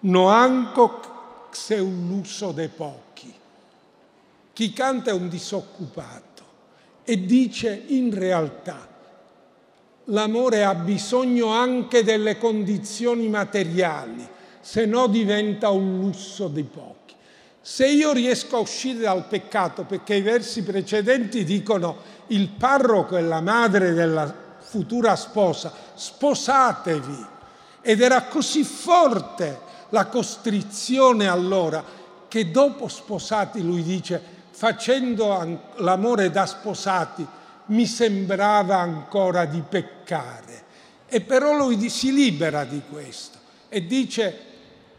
no 0.00 0.28
anco 0.28 1.48
xe 1.50 1.78
un 1.78 2.06
lusso 2.08 2.52
de 2.52 2.68
pochi. 2.68 3.09
Chi 4.60 4.74
canta 4.74 5.10
è 5.10 5.14
un 5.14 5.30
disoccupato 5.30 6.42
e 7.04 7.24
dice 7.24 7.82
in 7.86 8.12
realtà 8.12 8.86
l'amore 10.04 10.64
ha 10.64 10.74
bisogno 10.74 11.46
anche 11.46 12.04
delle 12.04 12.36
condizioni 12.36 13.26
materiali, 13.28 14.28
se 14.60 14.84
no 14.84 15.06
diventa 15.06 15.70
un 15.70 16.00
lusso 16.00 16.48
di 16.48 16.62
pochi. 16.62 17.14
Se 17.62 17.88
io 17.88 18.12
riesco 18.12 18.56
a 18.56 18.60
uscire 18.60 18.98
dal 18.98 19.24
peccato, 19.28 19.84
perché 19.84 20.16
i 20.16 20.20
versi 20.20 20.62
precedenti 20.62 21.42
dicono 21.42 21.96
il 22.26 22.50
parroco 22.50 23.16
e 23.16 23.22
la 23.22 23.40
madre 23.40 23.94
della 23.94 24.30
futura 24.58 25.16
sposa, 25.16 25.72
sposatevi. 25.94 27.26
Ed 27.80 28.02
era 28.02 28.24
così 28.24 28.62
forte 28.62 29.58
la 29.88 30.04
costrizione 30.04 31.28
allora 31.28 31.82
che 32.28 32.50
dopo 32.50 32.88
sposati 32.88 33.62
lui 33.62 33.82
dice 33.82 34.38
facendo 34.60 35.58
l'amore 35.76 36.30
da 36.30 36.44
sposati 36.44 37.26
mi 37.68 37.86
sembrava 37.86 38.76
ancora 38.76 39.46
di 39.46 39.62
peccare. 39.66 40.64
E 41.06 41.22
però 41.22 41.56
lui 41.56 41.88
si 41.88 42.12
libera 42.12 42.64
di 42.64 42.82
questo 42.86 43.38
e 43.70 43.86
dice 43.86 44.38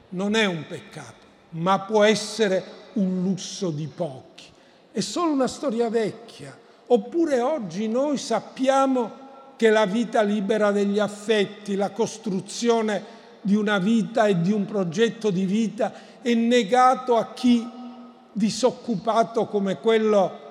non 0.09 0.33
è 0.33 0.45
un 0.45 0.65
peccato, 0.67 1.25
ma 1.49 1.79
può 1.81 2.01
essere 2.01 2.63
un 2.93 3.21
lusso 3.21 3.69
di 3.69 3.85
pochi. 3.85 4.45
È 4.91 4.99
solo 4.99 5.31
una 5.31 5.47
storia 5.47 5.91
vecchia. 5.91 6.57
Oppure 6.87 7.39
oggi 7.39 7.87
noi 7.87 8.17
sappiamo 8.17 9.11
che 9.57 9.69
la 9.69 9.85
vita 9.85 10.23
libera 10.23 10.71
degli 10.71 10.97
affetti, 10.97 11.75
la 11.75 11.91
costruzione 11.91 13.03
di 13.41 13.53
una 13.53 13.77
vita 13.77 14.25
e 14.25 14.41
di 14.41 14.51
un 14.51 14.65
progetto 14.65 15.29
di 15.29 15.45
vita 15.45 15.93
è 16.19 16.33
negato 16.33 17.15
a 17.15 17.31
chi 17.33 17.79
disoccupato 18.31 19.45
come 19.45 19.79
quello 19.79 20.49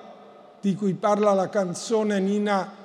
di 0.61 0.75
cui 0.75 0.93
parla 0.93 1.33
la 1.33 1.49
canzone 1.49 2.19
Nina 2.19 2.79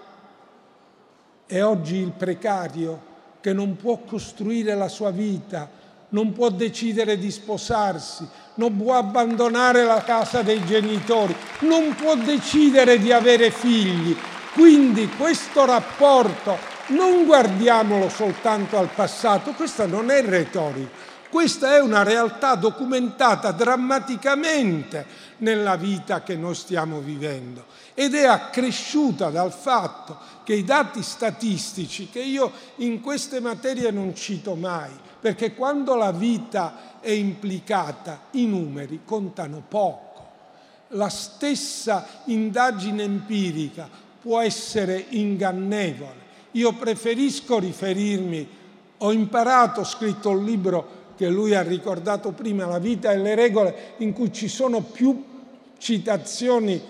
è 1.46 1.62
oggi 1.62 1.96
il 1.96 2.12
precario 2.12 3.14
che 3.40 3.52
non 3.52 3.76
può 3.76 3.98
costruire 3.98 4.74
la 4.74 4.88
sua 4.88 5.10
vita, 5.10 5.68
non 6.08 6.32
può 6.32 6.48
decidere 6.48 7.18
di 7.18 7.30
sposarsi, 7.30 8.26
non 8.54 8.76
può 8.76 8.94
abbandonare 8.94 9.84
la 9.84 10.02
casa 10.02 10.42
dei 10.42 10.64
genitori, 10.64 11.34
non 11.60 11.94
può 11.94 12.16
decidere 12.16 12.98
di 12.98 13.12
avere 13.12 13.50
figli. 13.50 14.16
Quindi 14.52 15.08
questo 15.10 15.64
rapporto 15.64 16.56
non 16.88 17.24
guardiamolo 17.24 18.08
soltanto 18.08 18.78
al 18.78 18.88
passato, 18.94 19.52
questa 19.52 19.86
non 19.86 20.10
è 20.10 20.22
retorica, 20.22 20.88
questa 21.36 21.74
è 21.74 21.80
una 21.80 22.02
realtà 22.02 22.54
documentata 22.54 23.52
drammaticamente 23.52 25.04
nella 25.38 25.76
vita 25.76 26.22
che 26.22 26.34
noi 26.34 26.54
stiamo 26.54 27.00
vivendo 27.00 27.66
ed 27.92 28.14
è 28.14 28.24
accresciuta 28.24 29.28
dal 29.28 29.52
fatto 29.52 30.16
che 30.44 30.54
i 30.54 30.64
dati 30.64 31.02
statistici, 31.02 32.08
che 32.08 32.22
io 32.22 32.50
in 32.76 33.02
queste 33.02 33.40
materie 33.40 33.90
non 33.90 34.14
cito 34.14 34.54
mai, 34.54 34.90
perché 35.20 35.52
quando 35.52 35.94
la 35.94 36.10
vita 36.10 37.00
è 37.00 37.10
implicata 37.10 38.28
i 38.30 38.46
numeri 38.46 39.00
contano 39.04 39.62
poco. 39.68 40.28
La 40.88 41.10
stessa 41.10 42.22
indagine 42.24 43.02
empirica 43.02 43.90
può 44.22 44.40
essere 44.40 45.04
ingannevole. 45.10 46.24
Io 46.52 46.72
preferisco 46.72 47.58
riferirmi, 47.58 48.48
ho 48.96 49.12
imparato, 49.12 49.80
ho 49.80 49.84
scritto 49.84 50.30
un 50.30 50.42
libro 50.42 50.95
che 51.16 51.28
lui 51.28 51.54
ha 51.54 51.62
ricordato 51.62 52.32
prima, 52.32 52.66
la 52.66 52.78
vita 52.78 53.10
e 53.12 53.18
le 53.18 53.34
regole, 53.34 53.74
in 53.98 54.12
cui 54.12 54.32
ci 54.32 54.48
sono 54.48 54.80
più 54.82 55.24
citazioni 55.78 56.80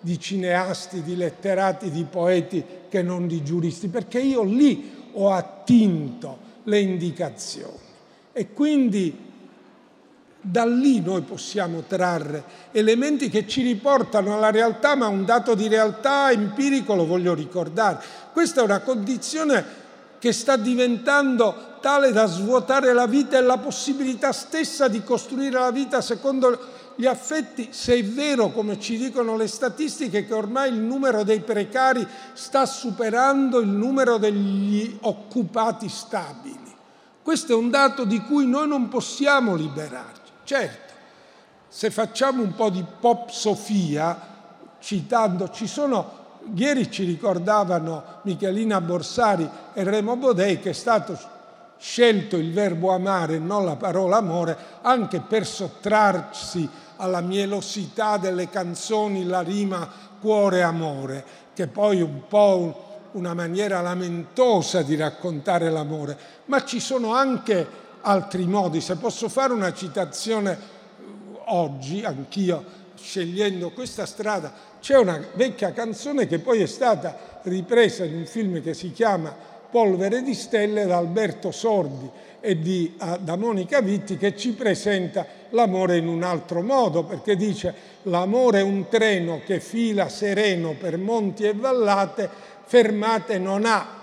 di 0.00 0.20
cineasti, 0.20 1.02
di 1.02 1.16
letterati, 1.16 1.90
di 1.90 2.04
poeti 2.04 2.62
che 2.88 3.02
non 3.02 3.26
di 3.26 3.42
giuristi, 3.42 3.88
perché 3.88 4.20
io 4.20 4.42
lì 4.42 5.08
ho 5.12 5.30
attinto 5.30 6.38
le 6.64 6.80
indicazioni. 6.80 7.78
E 8.32 8.52
quindi 8.52 9.32
da 10.40 10.66
lì 10.66 11.00
noi 11.00 11.22
possiamo 11.22 11.84
trarre 11.86 12.44
elementi 12.72 13.30
che 13.30 13.48
ci 13.48 13.62
riportano 13.62 14.34
alla 14.34 14.50
realtà, 14.50 14.94
ma 14.94 15.06
un 15.06 15.24
dato 15.24 15.54
di 15.54 15.68
realtà 15.68 16.30
empirico 16.30 16.94
lo 16.94 17.06
voglio 17.06 17.32
ricordare. 17.32 18.04
Questa 18.30 18.60
è 18.60 18.64
una 18.64 18.80
condizione 18.80 19.64
che 20.24 20.32
sta 20.32 20.56
diventando 20.56 21.76
tale 21.82 22.10
da 22.10 22.24
svuotare 22.24 22.94
la 22.94 23.06
vita 23.06 23.36
e 23.36 23.42
la 23.42 23.58
possibilità 23.58 24.32
stessa 24.32 24.88
di 24.88 25.02
costruire 25.04 25.58
la 25.58 25.70
vita 25.70 26.00
secondo 26.00 26.58
gli 26.94 27.04
affetti, 27.04 27.68
se 27.72 27.96
è 27.96 28.02
vero, 28.02 28.48
come 28.48 28.80
ci 28.80 28.96
dicono 28.96 29.36
le 29.36 29.46
statistiche, 29.46 30.24
che 30.24 30.32
ormai 30.32 30.70
il 30.70 30.78
numero 30.78 31.24
dei 31.24 31.40
precari 31.40 32.08
sta 32.32 32.64
superando 32.64 33.58
il 33.58 33.68
numero 33.68 34.16
degli 34.16 34.96
occupati 35.02 35.90
stabili. 35.90 36.74
Questo 37.20 37.52
è 37.52 37.54
un 37.54 37.68
dato 37.68 38.06
di 38.06 38.22
cui 38.22 38.46
noi 38.46 38.66
non 38.66 38.88
possiamo 38.88 39.54
liberarci. 39.54 40.32
Certo, 40.44 40.92
se 41.68 41.90
facciamo 41.90 42.42
un 42.42 42.54
po' 42.54 42.70
di 42.70 42.82
pop 42.98 43.28
sofia, 43.28 44.18
citando, 44.78 45.50
ci 45.50 45.66
sono 45.66 46.23
Ieri 46.52 46.90
ci 46.90 47.04
ricordavano 47.04 48.20
Michelina 48.22 48.80
Borsari 48.80 49.48
e 49.72 49.82
Remo 49.82 50.16
Bodei 50.16 50.60
che 50.60 50.70
è 50.70 50.74
stato 50.74 51.18
scelto 51.78 52.36
il 52.36 52.52
verbo 52.52 52.92
amare 52.92 53.36
e 53.36 53.38
non 53.38 53.64
la 53.64 53.76
parola 53.76 54.18
amore 54.18 54.56
anche 54.82 55.20
per 55.20 55.46
sottrarsi 55.46 56.68
alla 56.96 57.20
mielosità 57.20 58.18
delle 58.18 58.48
canzoni, 58.48 59.24
la 59.24 59.40
rima 59.40 59.88
cuore 60.20 60.62
amore, 60.62 61.24
che 61.54 61.66
poi 61.66 61.98
è 61.98 62.02
un 62.02 62.26
po' 62.28 62.92
una 63.12 63.34
maniera 63.34 63.80
lamentosa 63.80 64.82
di 64.82 64.96
raccontare 64.96 65.70
l'amore, 65.70 66.16
ma 66.46 66.64
ci 66.64 66.80
sono 66.80 67.14
anche 67.14 67.66
altri 68.00 68.44
modi. 68.44 68.80
Se 68.80 68.96
posso 68.96 69.28
fare 69.28 69.52
una 69.52 69.72
citazione 69.72 70.58
oggi, 71.46 72.04
anch'io 72.04 72.82
scegliendo 73.04 73.70
questa 73.70 74.06
strada, 74.06 74.52
c'è 74.80 74.96
una 74.96 75.22
vecchia 75.34 75.72
canzone 75.72 76.26
che 76.26 76.38
poi 76.38 76.62
è 76.62 76.66
stata 76.66 77.40
ripresa 77.42 78.04
in 78.04 78.14
un 78.16 78.26
film 78.26 78.62
che 78.62 78.72
si 78.72 78.92
chiama 78.92 79.52
Polvere 79.70 80.22
di 80.22 80.34
stelle 80.34 80.86
da 80.86 80.96
Alberto 80.96 81.50
Sordi 81.50 82.08
e 82.40 82.60
di, 82.60 82.94
uh, 82.98 83.18
da 83.18 83.36
Monica 83.36 83.80
Vitti 83.80 84.16
che 84.16 84.36
ci 84.36 84.52
presenta 84.52 85.26
l'amore 85.50 85.96
in 85.96 86.06
un 86.06 86.22
altro 86.22 86.62
modo 86.62 87.02
perché 87.02 87.34
dice 87.36 87.74
l'amore 88.02 88.60
è 88.60 88.62
un 88.62 88.86
treno 88.88 89.40
che 89.44 89.58
fila 89.58 90.08
sereno 90.08 90.76
per 90.78 90.96
monti 90.96 91.42
e 91.44 91.54
vallate, 91.54 92.30
fermate 92.64 93.38
non 93.38 93.64
ha. 93.64 94.02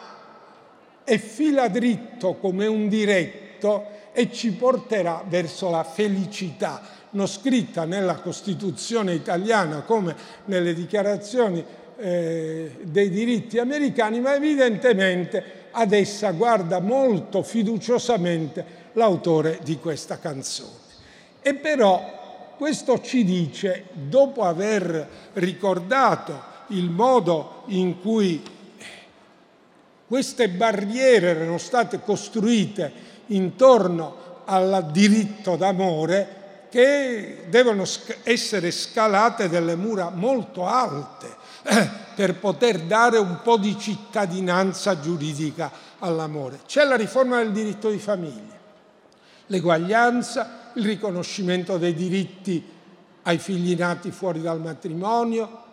E 1.03 1.17
fila 1.17 1.69
dritto 1.69 2.35
come 2.35 2.67
un 2.67 2.89
diretto 2.89 3.85
e 4.11 4.29
ci 4.31 4.51
porterà 4.51 5.23
verso 5.25 5.69
la 5.69 5.83
felicità 5.83 6.99
non 7.11 7.27
scritta 7.27 7.85
nella 7.85 8.15
Costituzione 8.15 9.13
italiana 9.13 9.81
come 9.81 10.15
nelle 10.45 10.73
dichiarazioni 10.73 11.63
eh, 11.97 12.77
dei 12.81 13.09
diritti 13.09 13.59
americani, 13.59 14.19
ma 14.19 14.35
evidentemente 14.35 15.59
ad 15.71 15.93
essa 15.93 16.31
guarda 16.31 16.79
molto 16.79 17.43
fiduciosamente 17.43 18.79
l'autore 18.93 19.59
di 19.63 19.77
questa 19.77 20.19
canzone. 20.19 20.79
E 21.41 21.53
però 21.55 22.53
questo 22.57 23.01
ci 23.01 23.23
dice, 23.23 23.85
dopo 23.91 24.43
aver 24.43 25.07
ricordato 25.33 26.49
il 26.67 26.89
modo 26.89 27.63
in 27.67 27.99
cui 27.99 28.41
queste 30.07 30.49
barriere 30.49 31.29
erano 31.29 31.57
state 31.57 32.01
costruite 32.01 32.91
intorno 33.27 34.43
al 34.45 34.89
diritto 34.91 35.55
d'amore, 35.55 36.40
che 36.71 37.43
devono 37.49 37.83
essere 38.23 38.71
scalate 38.71 39.49
delle 39.49 39.75
mura 39.75 40.09
molto 40.09 40.65
alte 40.65 41.27
eh, 41.63 41.89
per 42.15 42.35
poter 42.35 42.83
dare 42.83 43.17
un 43.17 43.41
po' 43.43 43.57
di 43.57 43.77
cittadinanza 43.77 44.97
giuridica 45.01 45.69
all'amore. 45.99 46.61
C'è 46.65 46.85
la 46.85 46.95
riforma 46.95 47.39
del 47.39 47.51
diritto 47.51 47.89
di 47.89 47.99
famiglia, 47.99 48.57
l'eguaglianza, 49.47 50.71
il 50.75 50.85
riconoscimento 50.85 51.77
dei 51.77 51.93
diritti 51.93 52.65
ai 53.23 53.37
figli 53.37 53.75
nati 53.75 54.09
fuori 54.11 54.41
dal 54.41 54.61
matrimonio, 54.61 55.63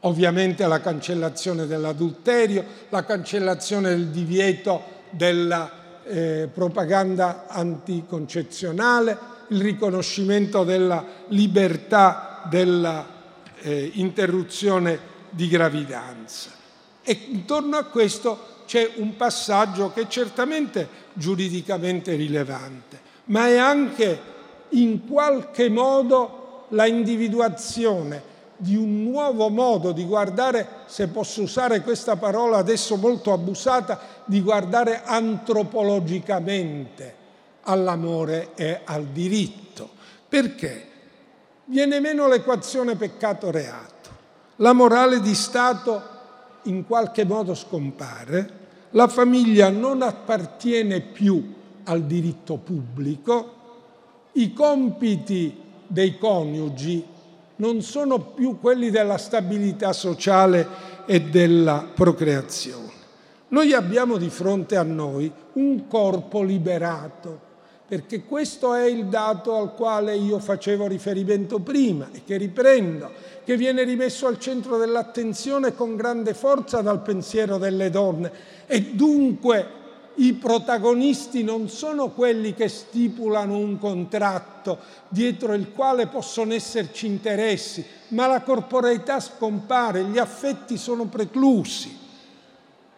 ovviamente 0.00 0.66
la 0.66 0.80
cancellazione 0.80 1.68
dell'adulterio, 1.68 2.64
la 2.88 3.04
cancellazione 3.04 3.90
del 3.90 4.08
divieto 4.08 4.82
della 5.10 5.70
eh, 6.02 6.48
propaganda 6.52 7.44
anticoncezionale, 7.46 9.36
il 9.48 9.60
riconoscimento 9.60 10.64
della 10.64 11.04
libertà 11.28 12.42
dell'interruzione 12.48 14.92
eh, 14.92 15.00
di 15.30 15.48
gravidanza. 15.48 16.50
E 17.02 17.26
intorno 17.30 17.76
a 17.76 17.84
questo 17.84 18.56
c'è 18.66 18.92
un 18.96 19.16
passaggio 19.16 19.92
che 19.92 20.02
è 20.02 20.08
certamente 20.08 21.06
giuridicamente 21.14 22.14
rilevante, 22.14 23.00
ma 23.26 23.46
è 23.46 23.56
anche 23.56 24.36
in 24.70 25.06
qualche 25.06 25.70
modo 25.70 26.66
la 26.70 26.86
individuazione 26.86 28.22
di 28.58 28.74
un 28.76 29.04
nuovo 29.04 29.48
modo 29.48 29.92
di 29.92 30.04
guardare, 30.04 30.66
se 30.86 31.06
posso 31.08 31.40
usare 31.42 31.80
questa 31.80 32.16
parola 32.16 32.58
adesso 32.58 32.96
molto 32.96 33.32
abusata, 33.32 33.98
di 34.26 34.42
guardare 34.42 35.02
antropologicamente 35.04 37.17
all'amore 37.68 38.54
e 38.54 38.80
al 38.84 39.04
diritto. 39.06 39.88
Perché? 40.28 40.86
Viene 41.66 42.00
meno 42.00 42.26
l'equazione 42.26 42.96
peccato-reato. 42.96 43.96
La 44.56 44.72
morale 44.72 45.20
di 45.20 45.34
Stato 45.34 46.02
in 46.64 46.86
qualche 46.86 47.24
modo 47.24 47.54
scompare, 47.54 48.56
la 48.90 49.06
famiglia 49.06 49.68
non 49.68 50.02
appartiene 50.02 51.00
più 51.00 51.54
al 51.84 52.04
diritto 52.04 52.56
pubblico, 52.56 53.54
i 54.32 54.52
compiti 54.52 55.56
dei 55.86 56.18
coniugi 56.18 57.04
non 57.56 57.82
sono 57.82 58.20
più 58.20 58.58
quelli 58.60 58.90
della 58.90 59.18
stabilità 59.18 59.92
sociale 59.92 60.66
e 61.06 61.22
della 61.22 61.86
procreazione. 61.92 62.86
Noi 63.48 63.72
abbiamo 63.72 64.16
di 64.16 64.28
fronte 64.28 64.76
a 64.76 64.82
noi 64.82 65.30
un 65.54 65.86
corpo 65.86 66.42
liberato, 66.42 67.46
perché 67.88 68.22
questo 68.24 68.74
è 68.74 68.84
il 68.84 69.06
dato 69.06 69.56
al 69.56 69.74
quale 69.74 70.14
io 70.14 70.38
facevo 70.38 70.86
riferimento 70.86 71.58
prima 71.58 72.10
e 72.12 72.22
che 72.22 72.36
riprendo, 72.36 73.10
che 73.42 73.56
viene 73.56 73.82
rimesso 73.82 74.26
al 74.26 74.38
centro 74.38 74.76
dell'attenzione 74.76 75.74
con 75.74 75.96
grande 75.96 76.34
forza 76.34 76.82
dal 76.82 77.00
pensiero 77.00 77.56
delle 77.56 77.88
donne 77.88 78.30
e 78.66 78.82
dunque 78.92 79.76
i 80.16 80.34
protagonisti 80.34 81.42
non 81.42 81.70
sono 81.70 82.10
quelli 82.10 82.52
che 82.52 82.68
stipulano 82.68 83.56
un 83.56 83.78
contratto 83.78 84.78
dietro 85.08 85.54
il 85.54 85.72
quale 85.72 86.08
possono 86.08 86.52
esserci 86.52 87.06
interessi, 87.06 87.84
ma 88.08 88.26
la 88.26 88.42
corporeità 88.42 89.18
scompare, 89.20 90.04
gli 90.04 90.18
affetti 90.18 90.76
sono 90.76 91.06
preclusi. 91.06 91.96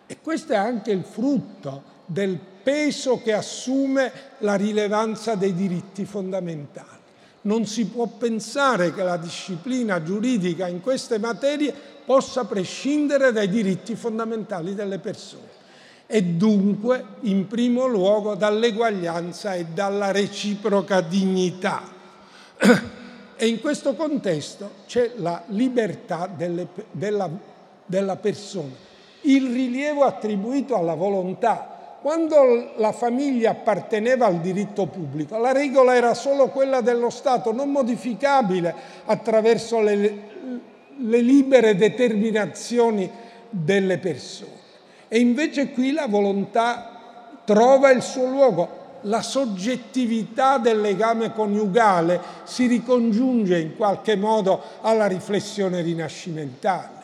E 0.07 0.19
questo 0.21 0.55
è 0.55 0.57
anche 0.57 0.91
il 0.91 1.05
frutto 1.05 1.83
del 2.07 2.39
peso 2.63 3.21
che 3.23 3.33
assume 3.33 4.13
la 4.39 4.55
rilevanza 4.55 5.35
dei 5.35 5.55
diritti 5.55 6.05
fondamentali. 6.05 6.99
Non 7.43 7.67
si 7.67 7.87
può 7.87 8.07
pensare 8.07 8.93
che 8.93 9.03
la 9.03 9.17
disciplina 9.17 10.03
giuridica 10.03 10.67
in 10.67 10.81
queste 10.81 11.19
materie 11.19 11.75
possa 12.05 12.45
prescindere 12.45 13.33
dai 13.33 13.49
diritti 13.49 13.95
fondamentali 13.95 14.75
delle 14.75 14.99
persone 14.99 15.59
e 16.13 16.25
dunque 16.25 17.05
in 17.21 17.47
primo 17.47 17.87
luogo 17.87 18.35
dall'eguaglianza 18.35 19.55
e 19.55 19.67
dalla 19.67 20.11
reciproca 20.11 21.01
dignità. 21.01 21.83
E 23.37 23.47
in 23.47 23.61
questo 23.61 23.95
contesto 23.95 24.71
c'è 24.87 25.13
la 25.17 25.43
libertà 25.47 26.27
delle, 26.27 26.67
della, 26.91 27.31
della 27.87 28.17
persona, 28.17 28.75
il 29.23 29.53
rilievo 29.53 30.03
attribuito 30.03 30.77
alla 30.77 30.95
volontà. 30.95 31.80
Quando 32.01 32.73
la 32.77 32.93
famiglia 32.93 33.51
apparteneva 33.51 34.25
al 34.25 34.41
diritto 34.41 34.87
pubblico, 34.87 35.37
la 35.37 35.53
regola 35.53 35.95
era 35.95 36.15
solo 36.15 36.49
quella 36.49 36.81
dello 36.81 37.11
Stato, 37.11 37.53
non 37.53 37.71
modificabile 37.71 38.75
attraverso 39.05 39.81
le, 39.81 40.19
le 40.97 41.21
libere 41.21 41.77
determinazioni 41.77 43.11
delle 43.51 43.99
persone. 43.99 44.59
E 45.09 45.19
invece 45.19 45.73
qui 45.73 45.93
la 45.93 46.07
volontà 46.07 47.41
trova 47.45 47.91
il 47.91 48.01
suo 48.01 48.27
luogo, 48.27 48.79
la 49.03 49.21
soggettività 49.21 50.57
del 50.57 50.81
legame 50.81 51.35
coniugale 51.35 52.21
si 52.45 52.67
ricongiunge 52.67 53.59
in 53.59 53.77
qualche 53.77 54.17
modo 54.17 54.63
alla 54.81 55.07
riflessione 55.07 55.83
rinascimentale 55.83 56.99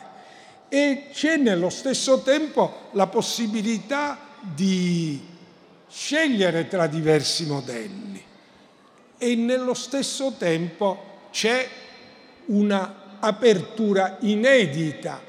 e 0.69 1.05
c'è 1.13 1.37
nello 1.37 1.69
stesso 1.69 2.21
tempo 2.21 2.71
la 2.91 3.07
possibilità 3.07 4.17
di 4.53 5.35
scegliere 5.89 6.67
tra 6.67 6.87
diversi 6.87 7.45
modelli. 7.45 8.23
E 9.17 9.35
nello 9.35 9.73
stesso 9.73 10.35
tempo 10.37 11.27
c'è 11.31 11.67
un'apertura 12.45 14.17
inedita 14.21 15.19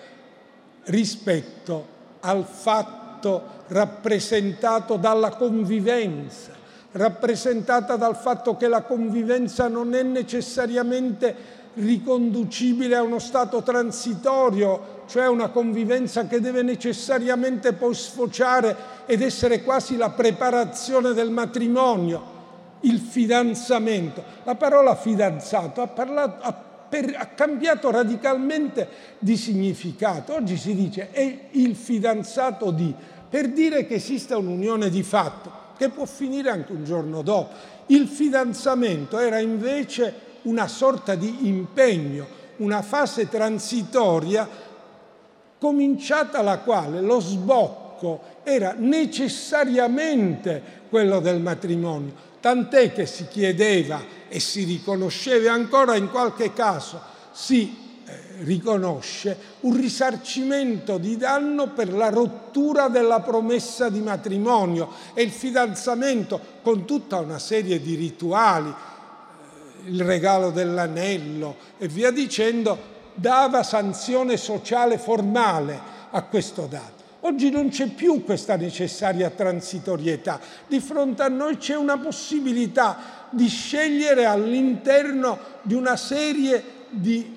rispetto 0.85 1.97
al 2.21 2.45
fatto 2.45 3.57
rappresentato 3.69 4.97
dalla 4.97 5.31
convivenza, 5.31 6.53
rappresentata 6.93 7.97
dal 7.97 8.17
fatto 8.17 8.57
che 8.57 8.69
la 8.69 8.83
convivenza 8.83 9.69
non 9.69 9.95
è 9.95 10.03
necessariamente 10.03 11.57
riconducibile 11.75 12.97
a 12.97 13.03
uno 13.03 13.19
stato 13.19 13.63
transitorio, 13.63 15.03
cioè 15.07 15.29
una 15.29 15.49
convivenza 15.49 16.27
che 16.27 16.41
deve 16.41 16.63
necessariamente 16.63 17.73
poi 17.73 17.95
sfociare 17.95 18.77
ed 19.07 19.23
essere 19.23 19.63
quasi 19.63 19.97
la 19.97 20.11
preparazione 20.11 21.13
del 21.13 21.31
matrimonio, 21.31 22.37
il 22.81 22.99
fidanzamento. 22.99 24.23
La 24.45 24.55
parola 24.55 24.95
fidanzato 24.97 25.81
ha, 25.81 25.87
parlato, 25.87 26.43
ha 26.43 26.53
per, 26.89 27.15
ha 27.17 27.27
cambiato 27.27 27.91
radicalmente 27.91 28.89
di 29.19 29.37
significato. 29.37 30.35
Oggi 30.35 30.57
si 30.57 30.75
dice 30.75 31.11
è 31.11 31.49
il 31.53 31.77
fidanzato 31.77 32.71
di, 32.71 32.95
per 33.29 33.51
dire 33.51 33.87
che 33.87 33.95
esiste 33.95 34.35
un'unione 34.35 34.89
di 34.89 35.03
fatto, 35.03 35.53
che 35.77 35.91
può 35.91 36.07
finire 36.07 36.51
anche 36.51 36.73
un 36.73 36.85
giorno 36.85 37.23
dopo. 37.23 37.55
Il 37.87 38.07
fidanzamento 38.07 39.19
era 39.19 39.39
invece 39.39 40.27
una 40.49 40.67
sorta 40.67 41.15
di 41.15 41.47
impegno, 41.47 42.27
una 42.57 42.83
fase 42.83 43.29
transitoria 43.29 44.49
cominciata 45.59 46.43
la 46.43 46.59
quale 46.59 47.01
lo 47.01 47.21
sbocco 47.21 48.37
era 48.45 48.75
necessariamente 48.77 50.77
quello 50.89 51.21
del 51.21 51.41
matrimonio, 51.41 52.13
tant'è 52.41 52.93
che 52.93 53.07
si 53.07 53.29
chiedeva 53.29 54.01
e 54.29 54.41
si 54.41 54.65
riconosceva 54.65 55.53
ancora 55.53 55.97
in 55.97 56.11
qualche 56.11 56.53
caso 56.53 57.01
si 57.33 57.77
eh, 58.05 58.13
riconosce 58.39 59.37
un 59.61 59.77
risarcimento 59.77 60.99
di 60.99 61.17
danno 61.17 61.69
per 61.69 61.93
la 61.93 62.09
rottura 62.09 62.89
della 62.89 63.21
promessa 63.21 63.89
di 63.89 64.01
matrimonio 64.01 64.91
e 65.15 65.23
il 65.23 65.31
fidanzamento 65.31 66.41
con 66.63 66.85
tutta 66.85 67.19
una 67.19 67.39
serie 67.39 67.81
di 67.81 67.95
rituali, 67.95 68.75
il 69.89 70.03
regalo 70.03 70.51
dell'anello 70.51 71.57
e 71.79 71.89
via 71.89 72.11
dicendo, 72.11 72.97
dava 73.15 73.63
sanzione 73.63 74.37
sociale 74.37 74.99
formale 74.99 75.79
a 76.11 76.23
questo 76.23 76.67
dato. 76.67 76.97
Oggi 77.21 77.51
non 77.51 77.69
c'è 77.69 77.89
più 77.89 78.23
questa 78.23 78.57
necessaria 78.57 79.31
transitorietà, 79.31 80.39
di 80.69 80.79
fronte 80.79 81.23
a 81.23 81.29
noi 81.29 81.57
c'è 81.57 81.75
una 81.75 81.99
possibilità 81.99 83.27
di 83.31 83.49
scegliere 83.49 84.25
all'interno 84.25 85.39
di 85.63 85.75
una 85.75 85.97
serie 85.97 86.63
di 86.91 87.37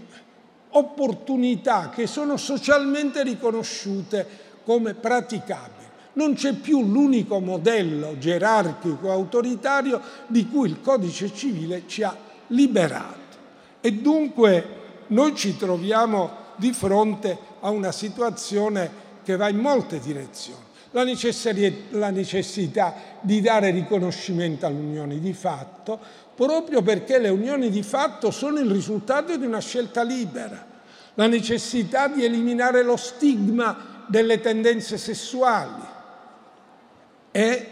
opportunità 0.70 1.90
che 1.90 2.06
sono 2.06 2.38
socialmente 2.38 3.24
riconosciute 3.24 4.26
come 4.64 4.94
praticabili. 4.94 5.80
Non 6.14 6.36
c'è 6.36 6.54
più 6.54 6.84
l'unico 6.84 7.40
modello 7.40 8.18
gerarchico 8.20 9.12
autoritario 9.12 10.00
di 10.28 10.48
cui 10.48 10.70
il 10.70 10.82
codice 10.82 11.34
civile 11.34 11.84
ci 11.88 12.04
ha 12.04 12.16
liberato. 12.52 13.20
E 13.82 13.92
dunque 13.94 14.80
noi 15.08 15.36
ci 15.36 15.58
troviamo 15.58 16.30
di 16.56 16.72
fronte 16.72 17.38
a 17.60 17.70
una 17.70 17.92
situazione 17.92 19.10
che 19.24 19.36
va 19.36 19.50
in 19.50 19.58
molte 19.58 20.00
direzioni 20.00 20.70
la, 20.92 21.06
la 21.92 22.10
necessità 22.10 22.94
di 23.22 23.42
dare 23.42 23.72
riconoscimento 23.72 24.66
alle 24.66 24.80
unioni 24.80 25.20
di 25.20 25.34
fatto, 25.34 26.00
proprio 26.36 26.82
perché 26.82 27.20
le 27.20 27.30
unioni 27.30 27.70
di 27.70 27.84
fatto 27.84 28.32
sono 28.32 28.60
il 28.60 28.70
risultato 28.70 29.36
di 29.38 29.46
una 29.46 29.60
scelta 29.60 30.04
libera, 30.04 30.66
la 31.14 31.28
necessità 31.28 32.08
di 32.08 32.24
eliminare 32.24 32.84
lo 32.84 32.98
stigma 32.98 34.04
delle 34.08 34.42
tendenze 34.42 34.98
sessuali 34.98 35.84
e 37.32 37.72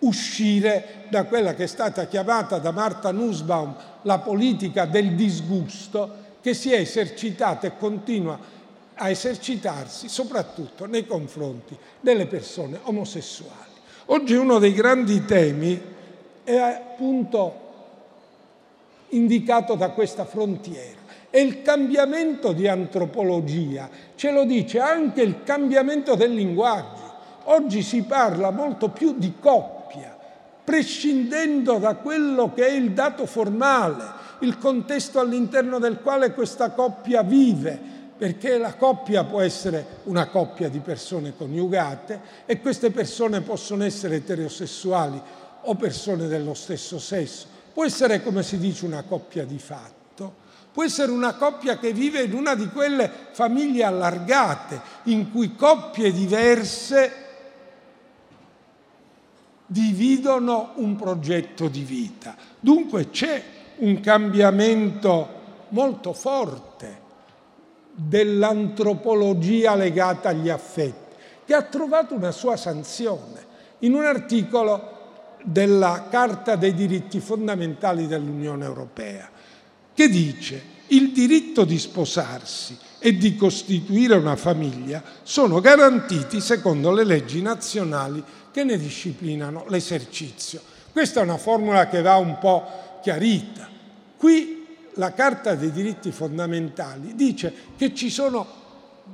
uscire 0.00 1.06
da 1.08 1.24
quella 1.24 1.54
che 1.54 1.64
è 1.64 1.68
stata 1.68 2.06
chiamata 2.06 2.58
da 2.58 2.70
Marta 2.72 3.10
Nussbaum 3.10 3.74
la 4.04 4.18
politica 4.18 4.86
del 4.86 5.14
disgusto 5.14 6.22
che 6.40 6.54
si 6.54 6.72
è 6.72 6.78
esercitata 6.78 7.66
e 7.66 7.76
continua 7.76 8.38
a 8.94 9.10
esercitarsi 9.10 10.08
soprattutto 10.08 10.86
nei 10.86 11.06
confronti 11.06 11.76
delle 12.00 12.26
persone 12.26 12.78
omosessuali. 12.82 13.72
Oggi 14.06 14.34
uno 14.34 14.58
dei 14.58 14.72
grandi 14.72 15.24
temi 15.24 15.80
è 16.44 16.56
appunto 16.56 17.62
indicato 19.08 19.74
da 19.74 19.90
questa 19.90 20.24
frontiera. 20.24 21.02
È 21.30 21.38
il 21.38 21.62
cambiamento 21.62 22.52
di 22.52 22.68
antropologia, 22.68 23.88
ce 24.14 24.30
lo 24.30 24.44
dice 24.44 24.78
anche 24.78 25.22
il 25.22 25.42
cambiamento 25.42 26.14
del 26.14 26.32
linguaggio. 26.32 27.12
Oggi 27.44 27.82
si 27.82 28.02
parla 28.02 28.50
molto 28.50 28.90
più 28.90 29.14
di 29.16 29.34
coppia, 29.40 29.73
prescindendo 30.64 31.78
da 31.78 31.96
quello 31.96 32.52
che 32.54 32.66
è 32.66 32.72
il 32.72 32.92
dato 32.92 33.26
formale, 33.26 34.22
il 34.40 34.58
contesto 34.58 35.20
all'interno 35.20 35.78
del 35.78 36.00
quale 36.00 36.32
questa 36.32 36.70
coppia 36.70 37.22
vive, 37.22 37.78
perché 38.16 38.56
la 38.58 38.74
coppia 38.74 39.24
può 39.24 39.40
essere 39.40 40.00
una 40.04 40.28
coppia 40.28 40.68
di 40.68 40.78
persone 40.78 41.34
coniugate 41.36 42.20
e 42.46 42.60
queste 42.60 42.90
persone 42.90 43.42
possono 43.42 43.84
essere 43.84 44.16
eterosessuali 44.16 45.20
o 45.62 45.74
persone 45.74 46.26
dello 46.26 46.54
stesso 46.54 46.98
sesso, 46.98 47.46
può 47.72 47.84
essere 47.84 48.22
come 48.22 48.42
si 48.42 48.58
dice 48.58 48.86
una 48.86 49.02
coppia 49.02 49.44
di 49.44 49.58
fatto, 49.58 50.42
può 50.72 50.84
essere 50.84 51.10
una 51.12 51.34
coppia 51.34 51.78
che 51.78 51.92
vive 51.92 52.22
in 52.22 52.34
una 52.34 52.54
di 52.54 52.68
quelle 52.68 53.10
famiglie 53.32 53.84
allargate 53.84 54.80
in 55.04 55.30
cui 55.30 55.54
coppie 55.54 56.12
diverse 56.12 57.23
dividono 59.66 60.72
un 60.76 60.96
progetto 60.96 61.68
di 61.68 61.82
vita. 61.82 62.36
Dunque 62.60 63.10
c'è 63.10 63.42
un 63.76 64.00
cambiamento 64.00 65.42
molto 65.70 66.12
forte 66.12 67.02
dell'antropologia 67.92 69.74
legata 69.74 70.30
agli 70.30 70.48
affetti, 70.48 71.16
che 71.44 71.54
ha 71.54 71.62
trovato 71.62 72.14
una 72.14 72.32
sua 72.32 72.56
sanzione 72.56 73.52
in 73.80 73.94
un 73.94 74.04
articolo 74.04 74.92
della 75.42 76.06
Carta 76.10 76.56
dei 76.56 76.74
diritti 76.74 77.20
fondamentali 77.20 78.06
dell'Unione 78.06 78.64
Europea, 78.64 79.28
che 79.92 80.08
dice 80.08 80.72
il 80.88 81.12
diritto 81.12 81.64
di 81.64 81.78
sposarsi 81.78 82.76
e 82.98 83.16
di 83.16 83.36
costituire 83.36 84.16
una 84.16 84.36
famiglia 84.36 85.02
sono 85.22 85.60
garantiti 85.60 86.40
secondo 86.40 86.90
le 86.90 87.04
leggi 87.04 87.42
nazionali 87.42 88.22
che 88.54 88.62
ne 88.62 88.78
disciplinano 88.78 89.64
l'esercizio. 89.66 90.62
Questa 90.92 91.18
è 91.18 91.24
una 91.24 91.38
formula 91.38 91.88
che 91.88 92.02
va 92.02 92.18
un 92.18 92.38
po' 92.38 93.00
chiarita. 93.02 93.68
Qui 94.16 94.64
la 94.92 95.12
Carta 95.12 95.56
dei 95.56 95.72
diritti 95.72 96.12
fondamentali 96.12 97.16
dice 97.16 97.52
che 97.76 97.92
ci 97.92 98.10
sono 98.10 98.46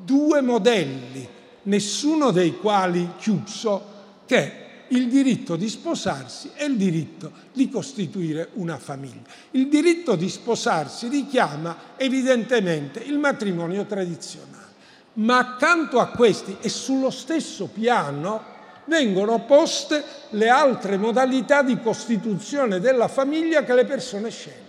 due 0.05 0.43
modelli, 0.43 1.27
nessuno 1.63 2.33
dei 2.33 2.59
quali 2.59 3.13
chiuso, 3.17 3.83
che 4.27 4.37
è 4.37 4.69
il 4.89 5.09
diritto 5.09 5.57
di 5.57 5.71
sposarsi 5.71 6.51
e 6.55 6.67
il 6.67 6.77
diritto 6.77 7.33
di 7.55 7.71
costituire 7.71 8.51
una 8.57 8.77
famiglia. 8.77 9.23
Il 9.53 9.69
diritto 9.69 10.17
di 10.17 10.29
sposarsi 10.29 11.09
richiama 11.09 11.95
evidentemente 11.97 13.01
il 13.01 13.17
matrimonio 13.17 13.87
tradizionale, 13.87 14.75
ma 15.15 15.39
accanto 15.39 15.99
a 15.99 16.09
questi 16.09 16.59
e 16.61 16.69
sullo 16.69 17.09
stesso 17.09 17.69
piano 17.69 18.59
vengono 18.85 19.41
poste 19.41 20.03
le 20.31 20.49
altre 20.49 20.97
modalità 20.97 21.63
di 21.63 21.81
costituzione 21.81 22.81
della 22.81 23.09
famiglia 23.09 23.65
che 23.65 23.75
le 23.75 23.85
persone 23.85 24.31
scelgono. 24.31 24.69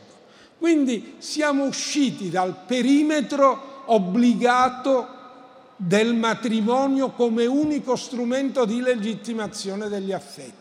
Quindi 0.57 1.15
siamo 1.17 1.65
usciti 1.65 2.29
dal 2.29 2.55
perimetro 2.65 3.83
obbligato 3.85 5.19
del 5.75 6.13
matrimonio 6.13 7.09
come 7.09 7.47
unico 7.47 7.95
strumento 7.95 8.65
di 8.65 8.81
legittimazione 8.81 9.89
degli 9.89 10.11
affetti. 10.11 10.59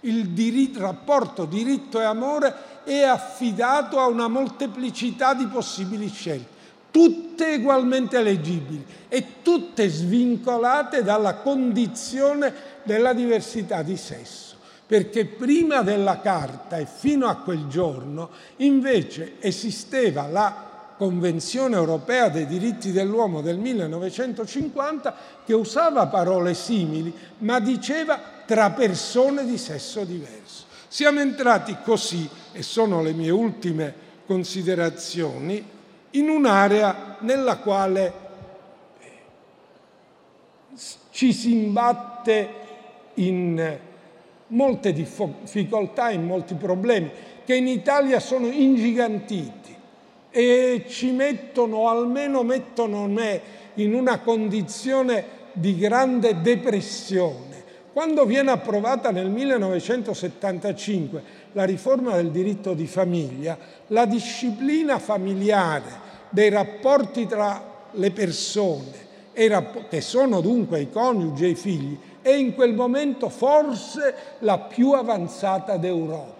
Il 0.00 0.30
diritto, 0.30 0.80
rapporto 0.80 1.44
diritto 1.44 2.00
e 2.00 2.04
amore 2.04 2.54
è 2.84 3.02
affidato 3.02 3.98
a 3.98 4.06
una 4.06 4.28
molteplicità 4.28 5.34
di 5.34 5.46
possibili 5.46 6.08
scelte, 6.08 6.53
tutte 6.94 7.56
ugualmente 7.56 8.22
leggibili 8.22 8.86
e 9.08 9.42
tutte 9.42 9.88
svincolate 9.88 11.02
dalla 11.02 11.34
condizione 11.38 12.54
della 12.84 13.12
diversità 13.12 13.82
di 13.82 13.96
sesso 13.96 14.54
perché 14.86 15.24
prima 15.24 15.82
della 15.82 16.20
carta 16.20 16.76
e 16.76 16.86
fino 16.86 17.26
a 17.26 17.38
quel 17.38 17.66
giorno 17.66 18.30
invece 18.58 19.40
esisteva 19.40 20.28
la 20.28 20.70
Convenzione 20.96 21.74
europea 21.74 22.28
dei 22.28 22.46
diritti 22.46 22.92
dell'uomo 22.92 23.40
del 23.40 23.58
1950 23.58 25.16
che 25.44 25.52
usava 25.52 26.06
parole 26.06 26.54
simili 26.54 27.12
ma 27.38 27.58
diceva 27.58 28.20
tra 28.46 28.70
persone 28.70 29.44
di 29.44 29.58
sesso 29.58 30.04
diverso. 30.04 30.66
Siamo 30.86 31.18
entrati 31.18 31.76
così, 31.82 32.28
e 32.52 32.62
sono 32.62 33.02
le 33.02 33.12
mie 33.12 33.30
ultime 33.30 33.92
considerazioni, 34.24 35.73
in 36.14 36.28
un'area 36.28 37.16
nella 37.20 37.58
quale 37.58 38.22
ci 41.10 41.32
si 41.32 41.52
imbatte 41.52 42.48
in 43.14 43.78
molte 44.48 44.92
difficoltà 44.92 46.08
e 46.10 46.18
molti 46.18 46.54
problemi 46.54 47.10
che 47.44 47.54
in 47.54 47.68
Italia 47.68 48.20
sono 48.20 48.46
ingigantiti 48.46 49.74
e 50.30 50.84
ci 50.88 51.10
mettono, 51.12 51.88
almeno 51.88 52.42
mettono 52.42 53.06
me, 53.06 53.62
in 53.74 53.94
una 53.94 54.18
condizione 54.20 55.42
di 55.52 55.76
grande 55.76 56.40
depressione. 56.40 57.62
Quando 57.92 58.24
viene 58.24 58.50
approvata 58.50 59.12
nel 59.12 59.30
1975 59.30 61.22
la 61.52 61.64
riforma 61.64 62.16
del 62.16 62.30
diritto 62.30 62.74
di 62.74 62.86
famiglia, 62.86 63.56
la 63.88 64.04
disciplina 64.06 64.98
familiare 64.98 66.03
dei 66.34 66.50
rapporti 66.50 67.28
tra 67.28 67.62
le 67.92 68.10
persone, 68.10 69.02
che 69.32 70.00
sono 70.00 70.40
dunque 70.40 70.80
i 70.80 70.90
coniugi 70.90 71.44
e 71.44 71.48
i 71.50 71.54
figli, 71.54 71.96
è 72.20 72.30
in 72.30 72.54
quel 72.54 72.74
momento 72.74 73.28
forse 73.28 74.14
la 74.40 74.58
più 74.58 74.90
avanzata 74.90 75.76
d'Europa. 75.76 76.32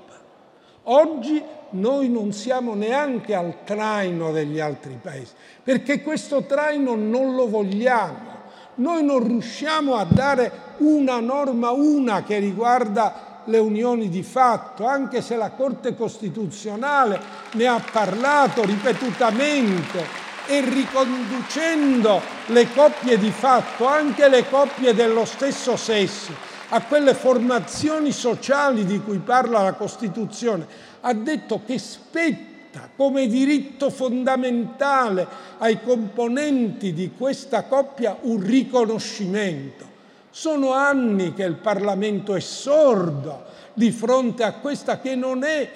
Oggi 0.84 1.40
noi 1.70 2.08
non 2.08 2.32
siamo 2.32 2.74
neanche 2.74 3.36
al 3.36 3.58
traino 3.62 4.32
degli 4.32 4.58
altri 4.58 4.98
paesi, 5.00 5.32
perché 5.62 6.02
questo 6.02 6.42
traino 6.42 6.96
non 6.96 7.36
lo 7.36 7.48
vogliamo. 7.48 8.32
Noi 8.76 9.04
non 9.04 9.24
riusciamo 9.24 9.94
a 9.94 10.04
dare 10.04 10.50
una 10.78 11.20
norma 11.20 11.70
una 11.70 12.24
che 12.24 12.38
riguarda 12.38 13.33
le 13.46 13.58
unioni 13.58 14.08
di 14.08 14.22
fatto, 14.22 14.86
anche 14.86 15.20
se 15.22 15.36
la 15.36 15.50
Corte 15.50 15.94
Costituzionale 15.94 17.20
ne 17.52 17.66
ha 17.66 17.82
parlato 17.90 18.64
ripetutamente 18.64 20.22
e 20.46 20.60
riconducendo 20.60 22.20
le 22.46 22.70
coppie 22.72 23.18
di 23.18 23.30
fatto, 23.30 23.86
anche 23.86 24.28
le 24.28 24.48
coppie 24.48 24.94
dello 24.94 25.24
stesso 25.24 25.76
sesso, 25.76 26.32
a 26.68 26.82
quelle 26.82 27.14
formazioni 27.14 28.12
sociali 28.12 28.84
di 28.84 29.00
cui 29.00 29.18
parla 29.18 29.62
la 29.62 29.72
Costituzione, 29.74 30.66
ha 31.00 31.12
detto 31.12 31.62
che 31.64 31.78
spetta 31.78 32.88
come 32.96 33.26
diritto 33.26 33.90
fondamentale 33.90 35.26
ai 35.58 35.80
componenti 35.82 36.92
di 36.92 37.12
questa 37.16 37.64
coppia 37.64 38.16
un 38.22 38.40
riconoscimento. 38.40 39.93
Sono 40.36 40.72
anni 40.72 41.32
che 41.32 41.44
il 41.44 41.54
Parlamento 41.54 42.34
è 42.34 42.40
sordo 42.40 43.44
di 43.72 43.92
fronte 43.92 44.42
a 44.42 44.54
questa 44.54 44.98
che 44.98 45.14
non 45.14 45.44
è 45.44 45.70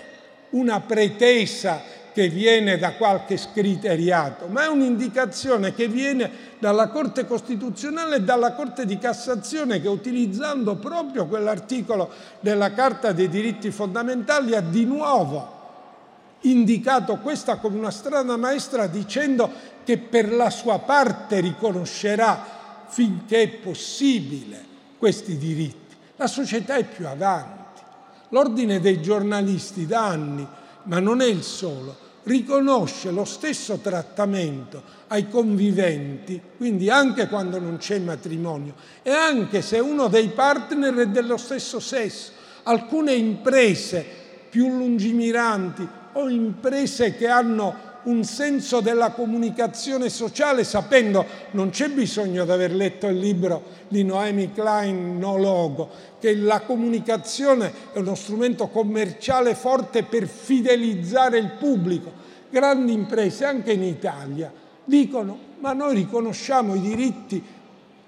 una 0.50 0.80
pretesa 0.80 1.80
che 2.12 2.28
viene 2.28 2.76
da 2.76 2.94
qualche 2.94 3.36
scriteriato, 3.36 4.48
ma 4.48 4.64
è 4.64 4.66
un'indicazione 4.66 5.74
che 5.74 5.86
viene 5.86 6.28
dalla 6.58 6.88
Corte 6.88 7.24
Costituzionale 7.24 8.16
e 8.16 8.22
dalla 8.22 8.54
Corte 8.54 8.84
di 8.84 8.98
Cassazione 8.98 9.80
che 9.80 9.86
utilizzando 9.86 10.74
proprio 10.74 11.26
quell'articolo 11.26 12.10
della 12.40 12.72
Carta 12.72 13.12
dei 13.12 13.28
diritti 13.28 13.70
fondamentali 13.70 14.56
ha 14.56 14.60
di 14.60 14.84
nuovo 14.84 15.54
indicato 16.40 17.18
questa 17.18 17.58
come 17.58 17.78
una 17.78 17.92
strada 17.92 18.36
maestra 18.36 18.88
dicendo 18.88 19.48
che 19.84 19.98
per 19.98 20.32
la 20.32 20.50
sua 20.50 20.80
parte 20.80 21.38
riconoscerà 21.38 22.57
finché 22.88 23.42
è 23.42 23.48
possibile 23.48 24.64
questi 24.98 25.36
diritti. 25.36 25.96
La 26.16 26.26
società 26.26 26.76
è 26.76 26.84
più 26.84 27.06
avanti. 27.06 27.82
L'ordine 28.30 28.80
dei 28.80 29.00
giornalisti 29.00 29.86
da 29.86 30.06
anni, 30.06 30.46
ma 30.84 30.98
non 30.98 31.20
è 31.20 31.26
il 31.26 31.42
solo, 31.42 31.96
riconosce 32.24 33.10
lo 33.10 33.24
stesso 33.24 33.78
trattamento 33.78 34.82
ai 35.08 35.28
conviventi, 35.28 36.40
quindi 36.56 36.90
anche 36.90 37.26
quando 37.26 37.58
non 37.58 37.78
c'è 37.78 37.98
matrimonio 37.98 38.74
e 39.02 39.10
anche 39.10 39.62
se 39.62 39.78
uno 39.78 40.08
dei 40.08 40.28
partner 40.28 40.94
è 40.94 41.06
dello 41.06 41.38
stesso 41.38 41.80
sesso. 41.80 42.32
Alcune 42.64 43.14
imprese 43.14 44.04
più 44.50 44.68
lungimiranti 44.68 45.88
o 46.12 46.28
imprese 46.28 47.16
che 47.16 47.28
hanno 47.28 47.87
un 48.04 48.24
senso 48.24 48.80
della 48.80 49.10
comunicazione 49.10 50.08
sociale 50.08 50.64
sapendo 50.64 51.24
non 51.52 51.70
c'è 51.70 51.88
bisogno 51.88 52.44
di 52.44 52.50
aver 52.50 52.74
letto 52.74 53.06
il 53.06 53.18
libro 53.18 53.62
di 53.88 54.04
Noemi 54.04 54.52
Klein 54.52 55.18
No 55.18 55.36
Logo, 55.36 55.90
che 56.20 56.34
la 56.34 56.60
comunicazione 56.60 57.72
è 57.92 57.98
uno 57.98 58.14
strumento 58.14 58.68
commerciale 58.68 59.54
forte 59.54 60.04
per 60.04 60.26
fidelizzare 60.26 61.38
il 61.38 61.52
pubblico. 61.58 62.12
Grandi 62.50 62.92
imprese, 62.92 63.44
anche 63.44 63.72
in 63.72 63.82
Italia, 63.82 64.52
dicono 64.84 65.46
ma 65.58 65.72
noi 65.72 65.94
riconosciamo 65.94 66.74
i 66.74 66.80
diritti, 66.80 67.42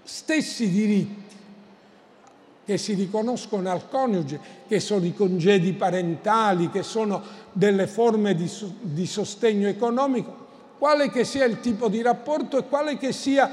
stessi 0.03 0.71
diritti 0.71 1.20
che 2.71 2.79
si 2.79 2.95
riconoscono 2.95 3.69
al 3.69 3.89
coniuge, 3.89 4.39
che 4.69 4.79
sono 4.79 5.05
i 5.05 5.13
congedi 5.13 5.73
parentali, 5.73 6.71
che 6.71 6.85
sono 6.85 7.21
delle 7.51 7.89
forme 7.89 8.37
di, 8.37 8.49
di 8.81 9.09
sostegno 9.09 9.67
economico, 9.67 10.47
quale 10.79 11.11
che 11.11 11.25
sia 11.25 11.47
il 11.47 11.59
tipo 11.59 11.89
di 11.89 12.01
rapporto 12.01 12.59
e 12.59 12.69
quale 12.69 12.97
che 12.97 13.11
sia 13.11 13.51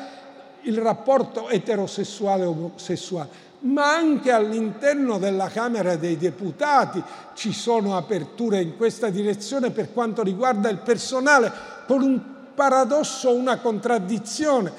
il 0.62 0.78
rapporto 0.78 1.50
eterosessuale 1.50 2.46
o 2.46 2.52
omosessuale, 2.52 3.30
ma 3.62 3.96
anche 3.96 4.32
all'interno 4.32 5.18
della 5.18 5.48
Camera 5.48 5.96
dei 5.96 6.16
Deputati 6.16 7.02
ci 7.34 7.54
sono 7.54 7.98
aperture 7.98 8.62
in 8.62 8.78
questa 8.78 9.10
direzione 9.10 9.72
per 9.72 9.92
quanto 9.94 10.22
riguarda 10.22 10.70
il 10.70 10.78
personale, 10.78 11.52
con 11.88 12.04
un 12.04 12.22
paradosso, 12.54 13.34
una 13.34 13.58
contraddizione 13.58 14.72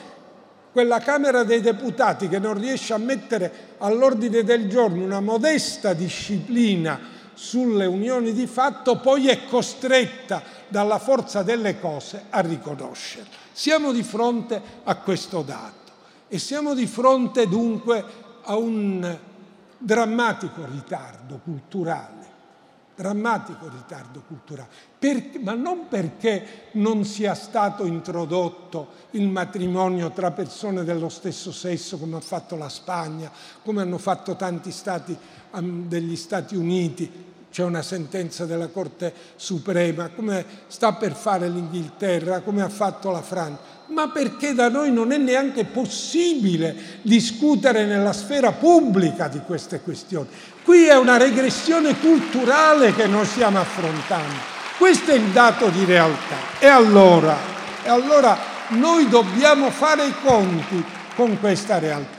quella 0.79 1.01
Camera 1.01 1.43
dei 1.43 1.61
Deputati 1.61 2.29
che 2.29 2.39
non 2.39 2.57
riesce 2.57 2.93
a 2.93 2.99
mettere 2.99 3.75
all'ordine 3.79 4.45
del 4.45 4.69
giorno 4.69 5.03
una 5.03 5.19
modesta 5.19 5.93
disciplina 5.93 7.01
sulle 7.35 7.85
unioni 7.85 8.33
di 8.33 8.47
fatto, 8.47 9.01
poi 9.01 9.27
è 9.27 9.45
costretta 9.47 10.41
dalla 10.69 11.01
forza 11.01 11.43
delle 11.43 11.81
cose 11.81 12.27
a 12.31 12.39
riconoscere. 12.39 13.27
Siamo 13.51 13.91
di 13.91 14.05
fronte 14.05 14.63
a 14.85 14.95
questo 14.99 15.43
dato 15.43 15.91
e 16.29 16.39
siamo 16.39 16.75
di 16.75 16.87
fronte 16.87 17.49
dunque 17.49 18.05
a 18.45 18.55
un 18.55 19.19
drammatico 19.79 20.65
ritardo 20.65 21.41
culturale 21.43 22.18
drammatico 22.99 23.69
ritardo 23.69 24.25
culturale, 24.27 24.69
per, 24.99 25.31
ma 25.39 25.55
non 25.55 25.87
perché 25.87 26.71
non 26.73 27.05
sia 27.05 27.35
stato 27.35 27.87
introdotto 27.87 28.89
il 29.13 29.29
matrimonio 29.29 30.11
tra 30.11 30.33
persone 30.33 30.83
dello 30.83 31.09
stesso 31.09 31.53
sesso 31.53 31.97
come 31.97 32.17
ha 32.17 32.21
fatto 32.21 32.57
la 32.57 32.69
Spagna, 32.69 33.31
come 33.63 33.83
hanno 33.83 33.99
fatto 33.99 34.35
tanti 34.35 34.73
stati 34.73 35.17
degli 35.61 36.17
Stati 36.17 36.57
Uniti, 36.57 37.09
c'è 37.51 37.63
una 37.63 37.83
sentenza 37.83 38.45
della 38.45 38.69
Corte 38.69 39.13
Suprema, 39.37 40.11
come 40.15 40.45
sta 40.67 40.93
per 40.93 41.15
fare 41.15 41.49
l'Inghilterra, 41.49 42.41
come 42.41 42.63
ha 42.63 42.69
fatto 42.69 43.11
la 43.11 43.23
Francia, 43.23 43.61
ma 43.87 44.09
perché 44.09 44.53
da 44.53 44.69
noi 44.69 44.93
non 44.93 45.13
è 45.13 45.17
neanche 45.17 45.65
possibile 45.65 47.01
discutere 47.03 47.87
nella 47.87 48.13
sfera 48.13 48.53
pubblica 48.53 49.29
di 49.29 49.41
queste 49.41 49.81
questioni. 49.81 50.29
Qui 50.63 50.85
è 50.85 50.97
una 50.97 51.17
regressione 51.17 51.99
culturale 51.99 52.95
che 52.95 53.07
noi 53.07 53.25
stiamo 53.25 53.59
affrontando. 53.59 54.57
Questo 54.77 55.13
è 55.13 55.15
il 55.15 55.31
dato 55.31 55.69
di 55.71 55.85
realtà. 55.85 56.37
E 56.59 56.67
allora, 56.67 57.37
e 57.83 57.89
allora 57.89 58.37
noi 58.69 59.09
dobbiamo 59.09 59.71
fare 59.71 60.07
i 60.07 60.15
conti 60.23 60.85
con 61.17 61.41
questa 61.41 61.79
realtà 61.79 62.18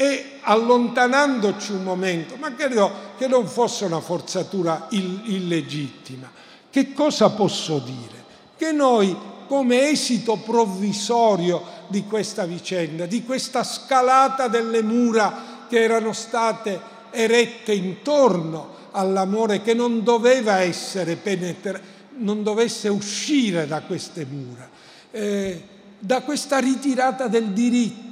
e 0.00 0.38
allontanandoci 0.40 1.72
un 1.72 1.82
momento, 1.82 2.36
ma 2.36 2.54
credo 2.54 2.90
che 3.18 3.26
non 3.26 3.46
fosse 3.46 3.84
una 3.84 4.00
forzatura 4.00 4.86
illegittima, 4.88 6.30
che 6.70 6.94
cosa 6.94 7.28
posso 7.28 7.80
dire? 7.80 8.24
Che 8.56 8.72
noi 8.72 9.14
come 9.46 9.90
esito 9.90 10.38
provvisorio 10.38 11.62
di 11.88 12.04
questa 12.04 12.46
vicenda, 12.46 13.04
di 13.04 13.24
questa 13.24 13.62
scalata 13.62 14.48
delle 14.48 14.82
mura 14.82 15.66
che 15.68 15.82
erano 15.82 16.14
state 16.14 16.80
erette 17.10 17.74
intorno 17.74 18.76
all'amore 18.92 19.60
che 19.60 19.74
non 19.74 20.02
doveva 20.02 20.60
essere 20.60 21.16
penetrato, 21.16 21.84
non 22.16 22.42
dovesse 22.42 22.88
uscire 22.88 23.66
da 23.66 23.82
queste 23.82 24.24
mura, 24.24 24.66
eh, 25.10 25.62
da 25.98 26.22
questa 26.22 26.58
ritirata 26.58 27.28
del 27.28 27.48
diritto 27.48 28.08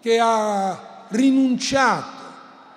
che 0.00 0.18
ha 0.18 0.88
rinunciato 1.12 2.20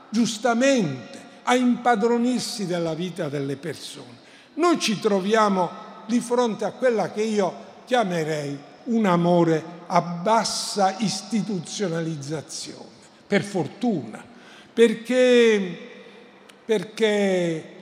giustamente 0.10 1.24
a 1.44 1.56
impadronirsi 1.56 2.66
della 2.66 2.94
vita 2.94 3.30
delle 3.30 3.56
persone. 3.58 4.24
Noi 4.56 4.80
ci 4.80 5.00
troviamo 5.00 5.70
di 6.06 6.20
fronte 6.20 6.66
a 6.66 6.72
quella 6.72 7.12
che 7.12 7.22
io 7.24 7.54
chiamerei 7.86 8.58
un 8.86 9.06
amore 9.06 9.64
a 9.88 10.02
bassa 10.02 10.96
istituzionalizzazione, 11.00 12.90
per 13.28 13.44
fortuna, 13.44 14.24
perché, 14.74 15.78
perché 16.64 17.74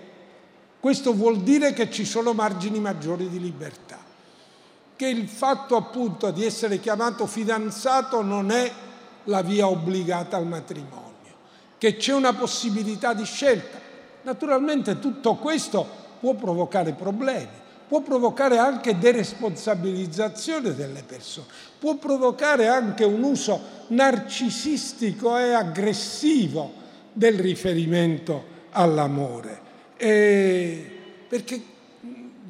questo 0.80 1.14
vuol 1.14 1.42
dire 1.42 1.74
che 1.74 1.90
ci 1.90 2.06
sono 2.06 2.34
margini 2.34 2.80
maggiori 2.80 3.30
di 3.30 3.40
libertà, 3.40 4.00
che 4.96 5.08
il 5.08 5.28
fatto 5.28 5.76
appunto 5.76 6.30
di 6.32 6.44
essere 6.46 6.80
chiamato 6.80 7.26
fidanzato 7.26 8.22
non 8.22 8.52
è 8.52 8.72
la 9.26 9.42
via 9.42 9.68
obbligata 9.68 10.38
al 10.38 10.46
matrimonio, 10.46 11.12
che 11.78 11.98
c'è 11.98 12.14
una 12.14 12.34
possibilità 12.34 13.14
di 13.14 13.26
scelta. 13.26 13.80
Naturalmente 14.24 15.00
tutto 15.00 15.36
questo 15.36 15.86
può 16.20 16.34
provocare 16.34 16.94
problemi, 16.94 17.50
può 17.88 18.02
provocare 18.02 18.58
anche 18.58 18.98
deresponsabilizzazione 18.98 20.74
delle 20.74 21.04
persone, 21.04 21.48
può 21.80 21.96
provocare 21.96 22.68
anche 22.68 23.04
un 23.04 23.24
uso 23.24 23.60
narcisistico 23.88 25.38
e 25.38 25.54
aggressivo 25.54 26.72
del 27.12 27.40
riferimento 27.40 28.46
all'amore. 28.72 29.62
E 29.98 30.90
perché 31.28 31.62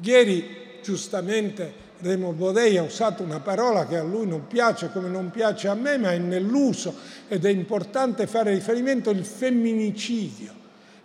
ieri 0.00 0.78
giustamente 0.82 1.83
Remo 2.00 2.32
Bodei 2.32 2.76
ha 2.76 2.82
usato 2.82 3.22
una 3.22 3.40
parola 3.40 3.86
che 3.86 3.96
a 3.96 4.02
lui 4.02 4.26
non 4.26 4.46
piace 4.46 4.90
come 4.92 5.08
non 5.08 5.30
piace 5.30 5.68
a 5.68 5.74
me, 5.74 5.96
ma 5.96 6.12
è 6.12 6.18
nell'uso 6.18 6.94
ed 7.28 7.44
è 7.44 7.50
importante 7.50 8.26
fare 8.26 8.52
riferimento 8.52 9.10
al 9.10 9.24
femminicidio, 9.24 10.52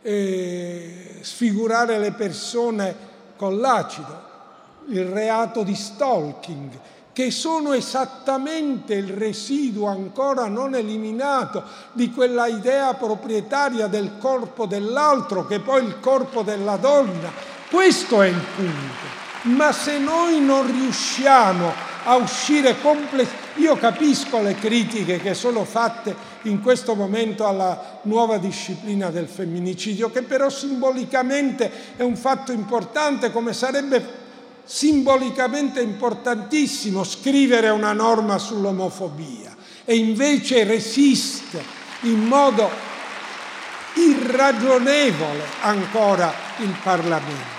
e 0.02 1.20
sfigurare 1.22 2.00
le 2.00 2.12
persone 2.12 2.96
con 3.36 3.60
l'acido, 3.60 4.28
il 4.88 5.06
reato 5.06 5.64
di 5.64 5.76
stalking, 5.76 6.72
che 7.14 7.32
sono 7.32 7.74
esattamente 7.74 8.94
il 8.94 9.10
residuo 9.10 9.88
ancora 9.88 10.48
non 10.48 10.74
eliminato 10.74 11.64
di 11.94 12.12
quella 12.12 12.48
idea 12.48 12.94
proprietaria 12.94 13.88
del 13.88 14.18
corpo 14.18 14.66
dell'altro, 14.66 15.46
che 15.46 15.60
poi 15.60 15.86
il 15.86 16.00
corpo 16.00 16.42
della 16.42 16.78
donna. 16.78 17.32
Questo 17.70 18.22
è 18.22 18.28
il 18.28 18.42
punto. 18.56 19.29
Ma 19.44 19.72
se 19.72 19.98
noi 19.98 20.42
non 20.42 20.66
riusciamo 20.66 21.72
a 22.04 22.16
uscire 22.16 22.80
completamente... 22.82 23.48
Io 23.60 23.76
capisco 23.78 24.42
le 24.42 24.56
critiche 24.56 25.20
che 25.20 25.34
sono 25.34 25.66
fatte 25.66 26.16
in 26.44 26.62
questo 26.62 26.96
momento 26.96 27.46
alla 27.46 28.00
nuova 28.04 28.38
disciplina 28.38 29.10
del 29.10 29.28
femminicidio, 29.28 30.10
che 30.10 30.22
però 30.22 30.50
simbolicamente 30.50 31.96
è 31.98 32.04
un 32.04 32.16
fatto 32.16 32.52
importante, 32.52 33.32
come 33.32 33.54
sarebbe 33.54 34.28
simbolicamente 34.64 35.82
importantissimo 35.82 37.04
scrivere 37.04 37.70
una 37.70 37.92
norma 37.92 38.38
sull'omofobia 38.38 39.56
e 39.84 39.96
invece 39.96 40.64
resiste 40.64 41.60
in 42.02 42.20
modo 42.26 42.70
irragionevole 43.96 45.44
ancora 45.62 46.32
il 46.58 46.76
Parlamento. 46.84 47.59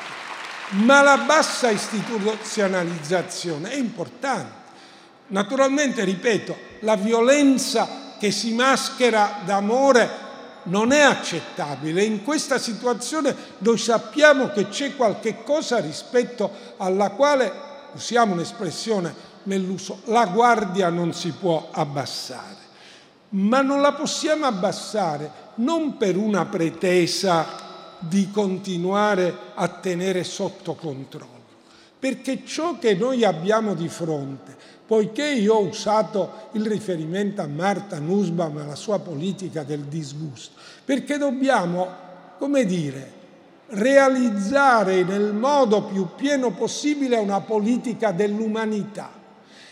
Ma 0.71 1.03
la 1.03 1.19
bassa 1.19 1.71
istituzionalizzazione 1.71 3.73
è 3.73 3.77
importante. 3.77 4.59
Naturalmente, 5.29 6.05
ripeto, 6.05 6.57
la 6.81 6.97
violenza 6.97 8.15
che 8.19 8.31
si 8.31 8.53
maschera 8.53 9.41
d'amore 9.45 10.29
non 10.65 10.93
è 10.93 11.01
accettabile. 11.01 12.05
In 12.05 12.23
questa 12.23 12.59
situazione 12.59 13.35
noi 13.59 13.79
sappiamo 13.79 14.51
che 14.51 14.69
c'è 14.69 14.95
qualche 14.95 15.43
cosa 15.43 15.79
rispetto 15.79 16.51
alla 16.77 17.11
quale, 17.11 17.53
usiamo 17.95 18.35
un'espressione 18.35 19.29
nell'uso, 19.45 20.03
la 20.05 20.27
guardia 20.27 20.89
non 20.89 21.13
si 21.13 21.33
può 21.33 21.71
abbassare. 21.73 22.59
Ma 23.31 23.61
non 23.61 23.81
la 23.81 23.93
possiamo 23.93 24.47
abbassare 24.47 25.49
non 25.57 25.97
per 25.97 26.17
una 26.17 26.47
pretesa 26.47 27.69
di 28.01 28.31
continuare 28.31 29.35
a 29.55 29.69
tenere 29.69 30.25
sotto 30.25 30.75
controllo, 30.75 31.29
perché 31.99 32.45
ciò 32.45 32.79
che 32.79 32.95
noi 32.95 33.25
abbiamo 33.25 33.75
di 33.75 33.89
fronte 33.89 34.79
poiché 34.91 35.25
io 35.25 35.55
ho 35.55 35.61
usato 35.61 36.49
il 36.55 36.67
riferimento 36.67 37.41
a 37.43 37.47
Marta 37.47 38.01
Nussbaum 38.01 38.59
e 38.59 38.63
alla 38.63 38.75
sua 38.75 38.99
politica 38.99 39.63
del 39.63 39.83
disgusto, 39.83 40.59
perché 40.85 41.17
dobbiamo, 41.17 41.87
come 42.39 42.65
dire, 42.65 43.13
realizzare 43.69 45.05
nel 45.05 45.33
modo 45.33 45.85
più 45.85 46.09
pieno 46.17 46.51
possibile 46.51 47.19
una 47.19 47.41
politica 47.41 48.11
dell'umanità. 48.11 49.13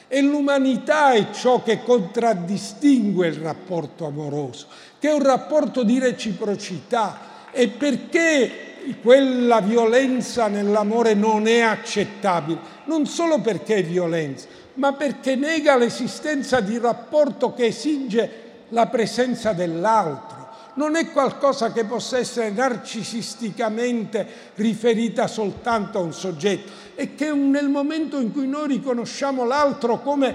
E 0.06 0.22
l'umanità 0.22 1.10
è 1.14 1.32
ciò 1.32 1.64
che 1.64 1.82
contraddistingue 1.82 3.26
il 3.26 3.40
rapporto 3.40 4.06
amoroso, 4.06 4.68
che 5.00 5.10
è 5.10 5.12
un 5.12 5.24
rapporto 5.24 5.82
di 5.82 5.98
reciprocità. 5.98 7.27
E 7.50 7.68
perché 7.68 8.96
quella 9.02 9.60
violenza 9.60 10.48
nell'amore 10.48 11.14
non 11.14 11.46
è 11.46 11.60
accettabile? 11.60 12.58
Non 12.84 13.06
solo 13.06 13.40
perché 13.40 13.76
è 13.76 13.84
violenza, 13.84 14.46
ma 14.74 14.92
perché 14.92 15.34
nega 15.34 15.76
l'esistenza 15.76 16.60
di 16.60 16.78
rapporto 16.78 17.52
che 17.52 17.66
esige 17.66 18.46
la 18.68 18.86
presenza 18.86 19.52
dell'altro. 19.52 20.36
Non 20.74 20.94
è 20.94 21.10
qualcosa 21.10 21.72
che 21.72 21.84
possa 21.84 22.18
essere 22.18 22.50
narcisisticamente 22.50 24.26
riferita 24.54 25.26
soltanto 25.26 25.98
a 25.98 26.02
un 26.02 26.12
soggetto, 26.12 26.70
è 26.94 27.14
che 27.16 27.32
nel 27.32 27.68
momento 27.68 28.20
in 28.20 28.32
cui 28.32 28.46
noi 28.46 28.68
riconosciamo 28.68 29.44
l'altro 29.44 30.00
come 30.00 30.34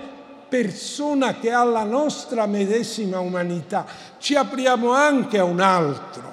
persona 0.50 1.40
che 1.40 1.52
ha 1.52 1.64
la 1.64 1.84
nostra 1.84 2.46
medesima 2.46 3.20
umanità, 3.20 3.86
ci 4.20 4.36
apriamo 4.36 4.92
anche 4.92 5.40
a 5.40 5.46
un 5.46 5.62
altro, 5.62 6.33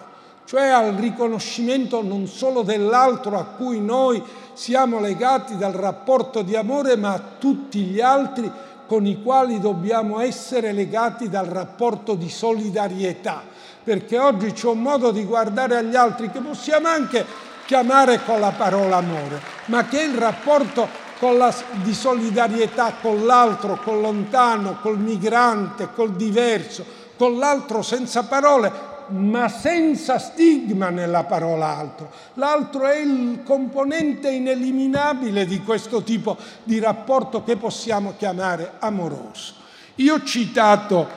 cioè 0.51 0.67
al 0.67 0.95
riconoscimento 0.95 2.03
non 2.03 2.27
solo 2.27 2.63
dell'altro 2.63 3.39
a 3.39 3.45
cui 3.45 3.81
noi 3.81 4.21
siamo 4.53 4.99
legati 4.99 5.57
dal 5.57 5.71
rapporto 5.71 6.43
di 6.43 6.57
amore, 6.57 6.97
ma 6.97 7.13
a 7.13 7.23
tutti 7.39 7.83
gli 7.83 8.01
altri 8.01 8.51
con 8.85 9.07
i 9.07 9.23
quali 9.23 9.61
dobbiamo 9.61 10.19
essere 10.19 10.73
legati 10.73 11.29
dal 11.29 11.47
rapporto 11.47 12.17
di 12.17 12.29
solidarietà. 12.29 13.45
Perché 13.85 14.19
oggi 14.19 14.51
c'è 14.51 14.67
un 14.67 14.83
modo 14.83 15.13
di 15.13 15.23
guardare 15.23 15.77
agli 15.77 15.95
altri 15.95 16.33
che 16.33 16.41
possiamo 16.41 16.89
anche 16.89 17.25
chiamare 17.65 18.25
con 18.25 18.41
la 18.41 18.51
parola 18.51 18.97
amore, 18.97 19.41
ma 19.67 19.85
che 19.85 20.01
è 20.01 20.05
il 20.05 20.17
rapporto 20.17 20.89
la, 21.21 21.55
di 21.75 21.95
solidarietà 21.95 22.95
con 23.01 23.25
l'altro, 23.25 23.79
col 23.85 24.01
lontano, 24.01 24.79
col 24.83 24.99
migrante, 24.99 25.91
col 25.95 26.11
diverso, 26.17 26.85
con 27.17 27.39
l'altro 27.39 27.83
senza 27.83 28.25
parole, 28.25 28.89
ma 29.11 29.49
senza 29.49 30.19
stigma 30.19 30.91
nella 30.91 31.25
parola 31.25 31.77
altro. 31.77 32.11
L'altro 32.35 32.87
è 32.87 32.99
il 32.99 33.43
componente 33.45 34.31
ineliminabile 34.31 35.47
di 35.47 35.61
questo 35.61 36.03
tipo 36.03 36.37
di 36.65 36.79
rapporto 36.79 37.43
che 37.43 37.57
possiamo 37.57 38.15
chiamare 38.17 38.73
amoroso. 38.79 39.55
Io 39.97 40.15
ho 40.15 40.23
citato 40.25 41.09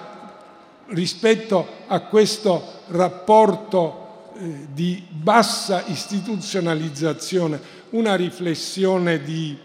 rispetto 0.88 1.68
a 1.88 2.02
questo 2.02 2.82
rapporto 2.88 4.32
eh, 4.36 4.68
di 4.72 5.04
bassa 5.10 5.84
istituzionalizzazione, 5.88 7.60
una 7.92 8.16
riflessione 8.16 9.22
di 9.22 9.58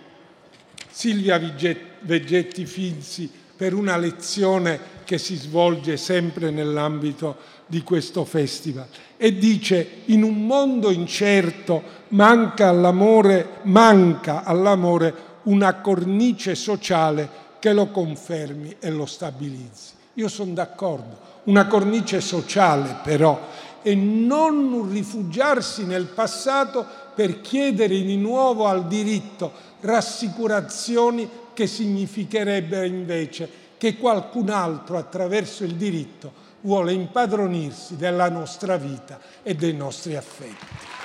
Silvia 0.91 1.39
Veggetti 1.39 2.66
Finzi 2.66 3.31
per 3.57 3.74
una 3.74 3.97
lezione 3.97 4.97
che 5.09 5.16
si 5.16 5.36
svolge 5.36 5.96
sempre 5.96 6.50
nell'ambito 6.50 7.36
di 7.64 7.82
questo 7.82 8.26
festival 8.26 8.86
e 9.16 9.38
dice 9.38 10.02
in 10.06 10.22
un 10.22 10.44
mondo 10.44 10.90
incerto 10.90 11.82
manca 12.09 12.68
all'amore, 12.68 13.61
manca 13.62 14.44
all'amore 14.44 15.14
una 15.44 15.76
cornice 15.76 16.54
sociale 16.54 17.26
che 17.59 17.72
lo 17.72 17.86
confermi 17.86 18.76
e 18.78 18.90
lo 18.90 19.06
stabilizzi. 19.06 19.92
Io 20.12 20.28
sono 20.28 20.52
d'accordo, 20.52 21.18
una 21.44 21.66
cornice 21.66 22.20
sociale 22.20 22.98
però 23.02 23.40
e 23.80 23.94
non 23.94 24.90
rifugiarsi 24.92 25.86
nel 25.86 26.04
passato 26.04 26.84
per 27.14 27.40
chiedere 27.40 27.98
di 27.98 28.18
nuovo 28.18 28.66
al 28.66 28.86
diritto 28.86 29.52
rassicurazioni 29.80 31.26
che 31.54 31.66
significherebbero 31.66 32.84
invece 32.84 33.68
che 33.79 33.97
qualcun 33.97 34.51
altro 34.51 34.99
attraverso 34.99 35.64
il 35.64 35.76
diritto 35.76 36.47
vuole 36.62 36.93
impadronirsi 36.93 37.97
della 37.97 38.29
nostra 38.29 38.76
vita 38.76 39.20
e 39.43 39.55
dei 39.55 39.72
nostri 39.72 40.16
affetti. 40.16 40.97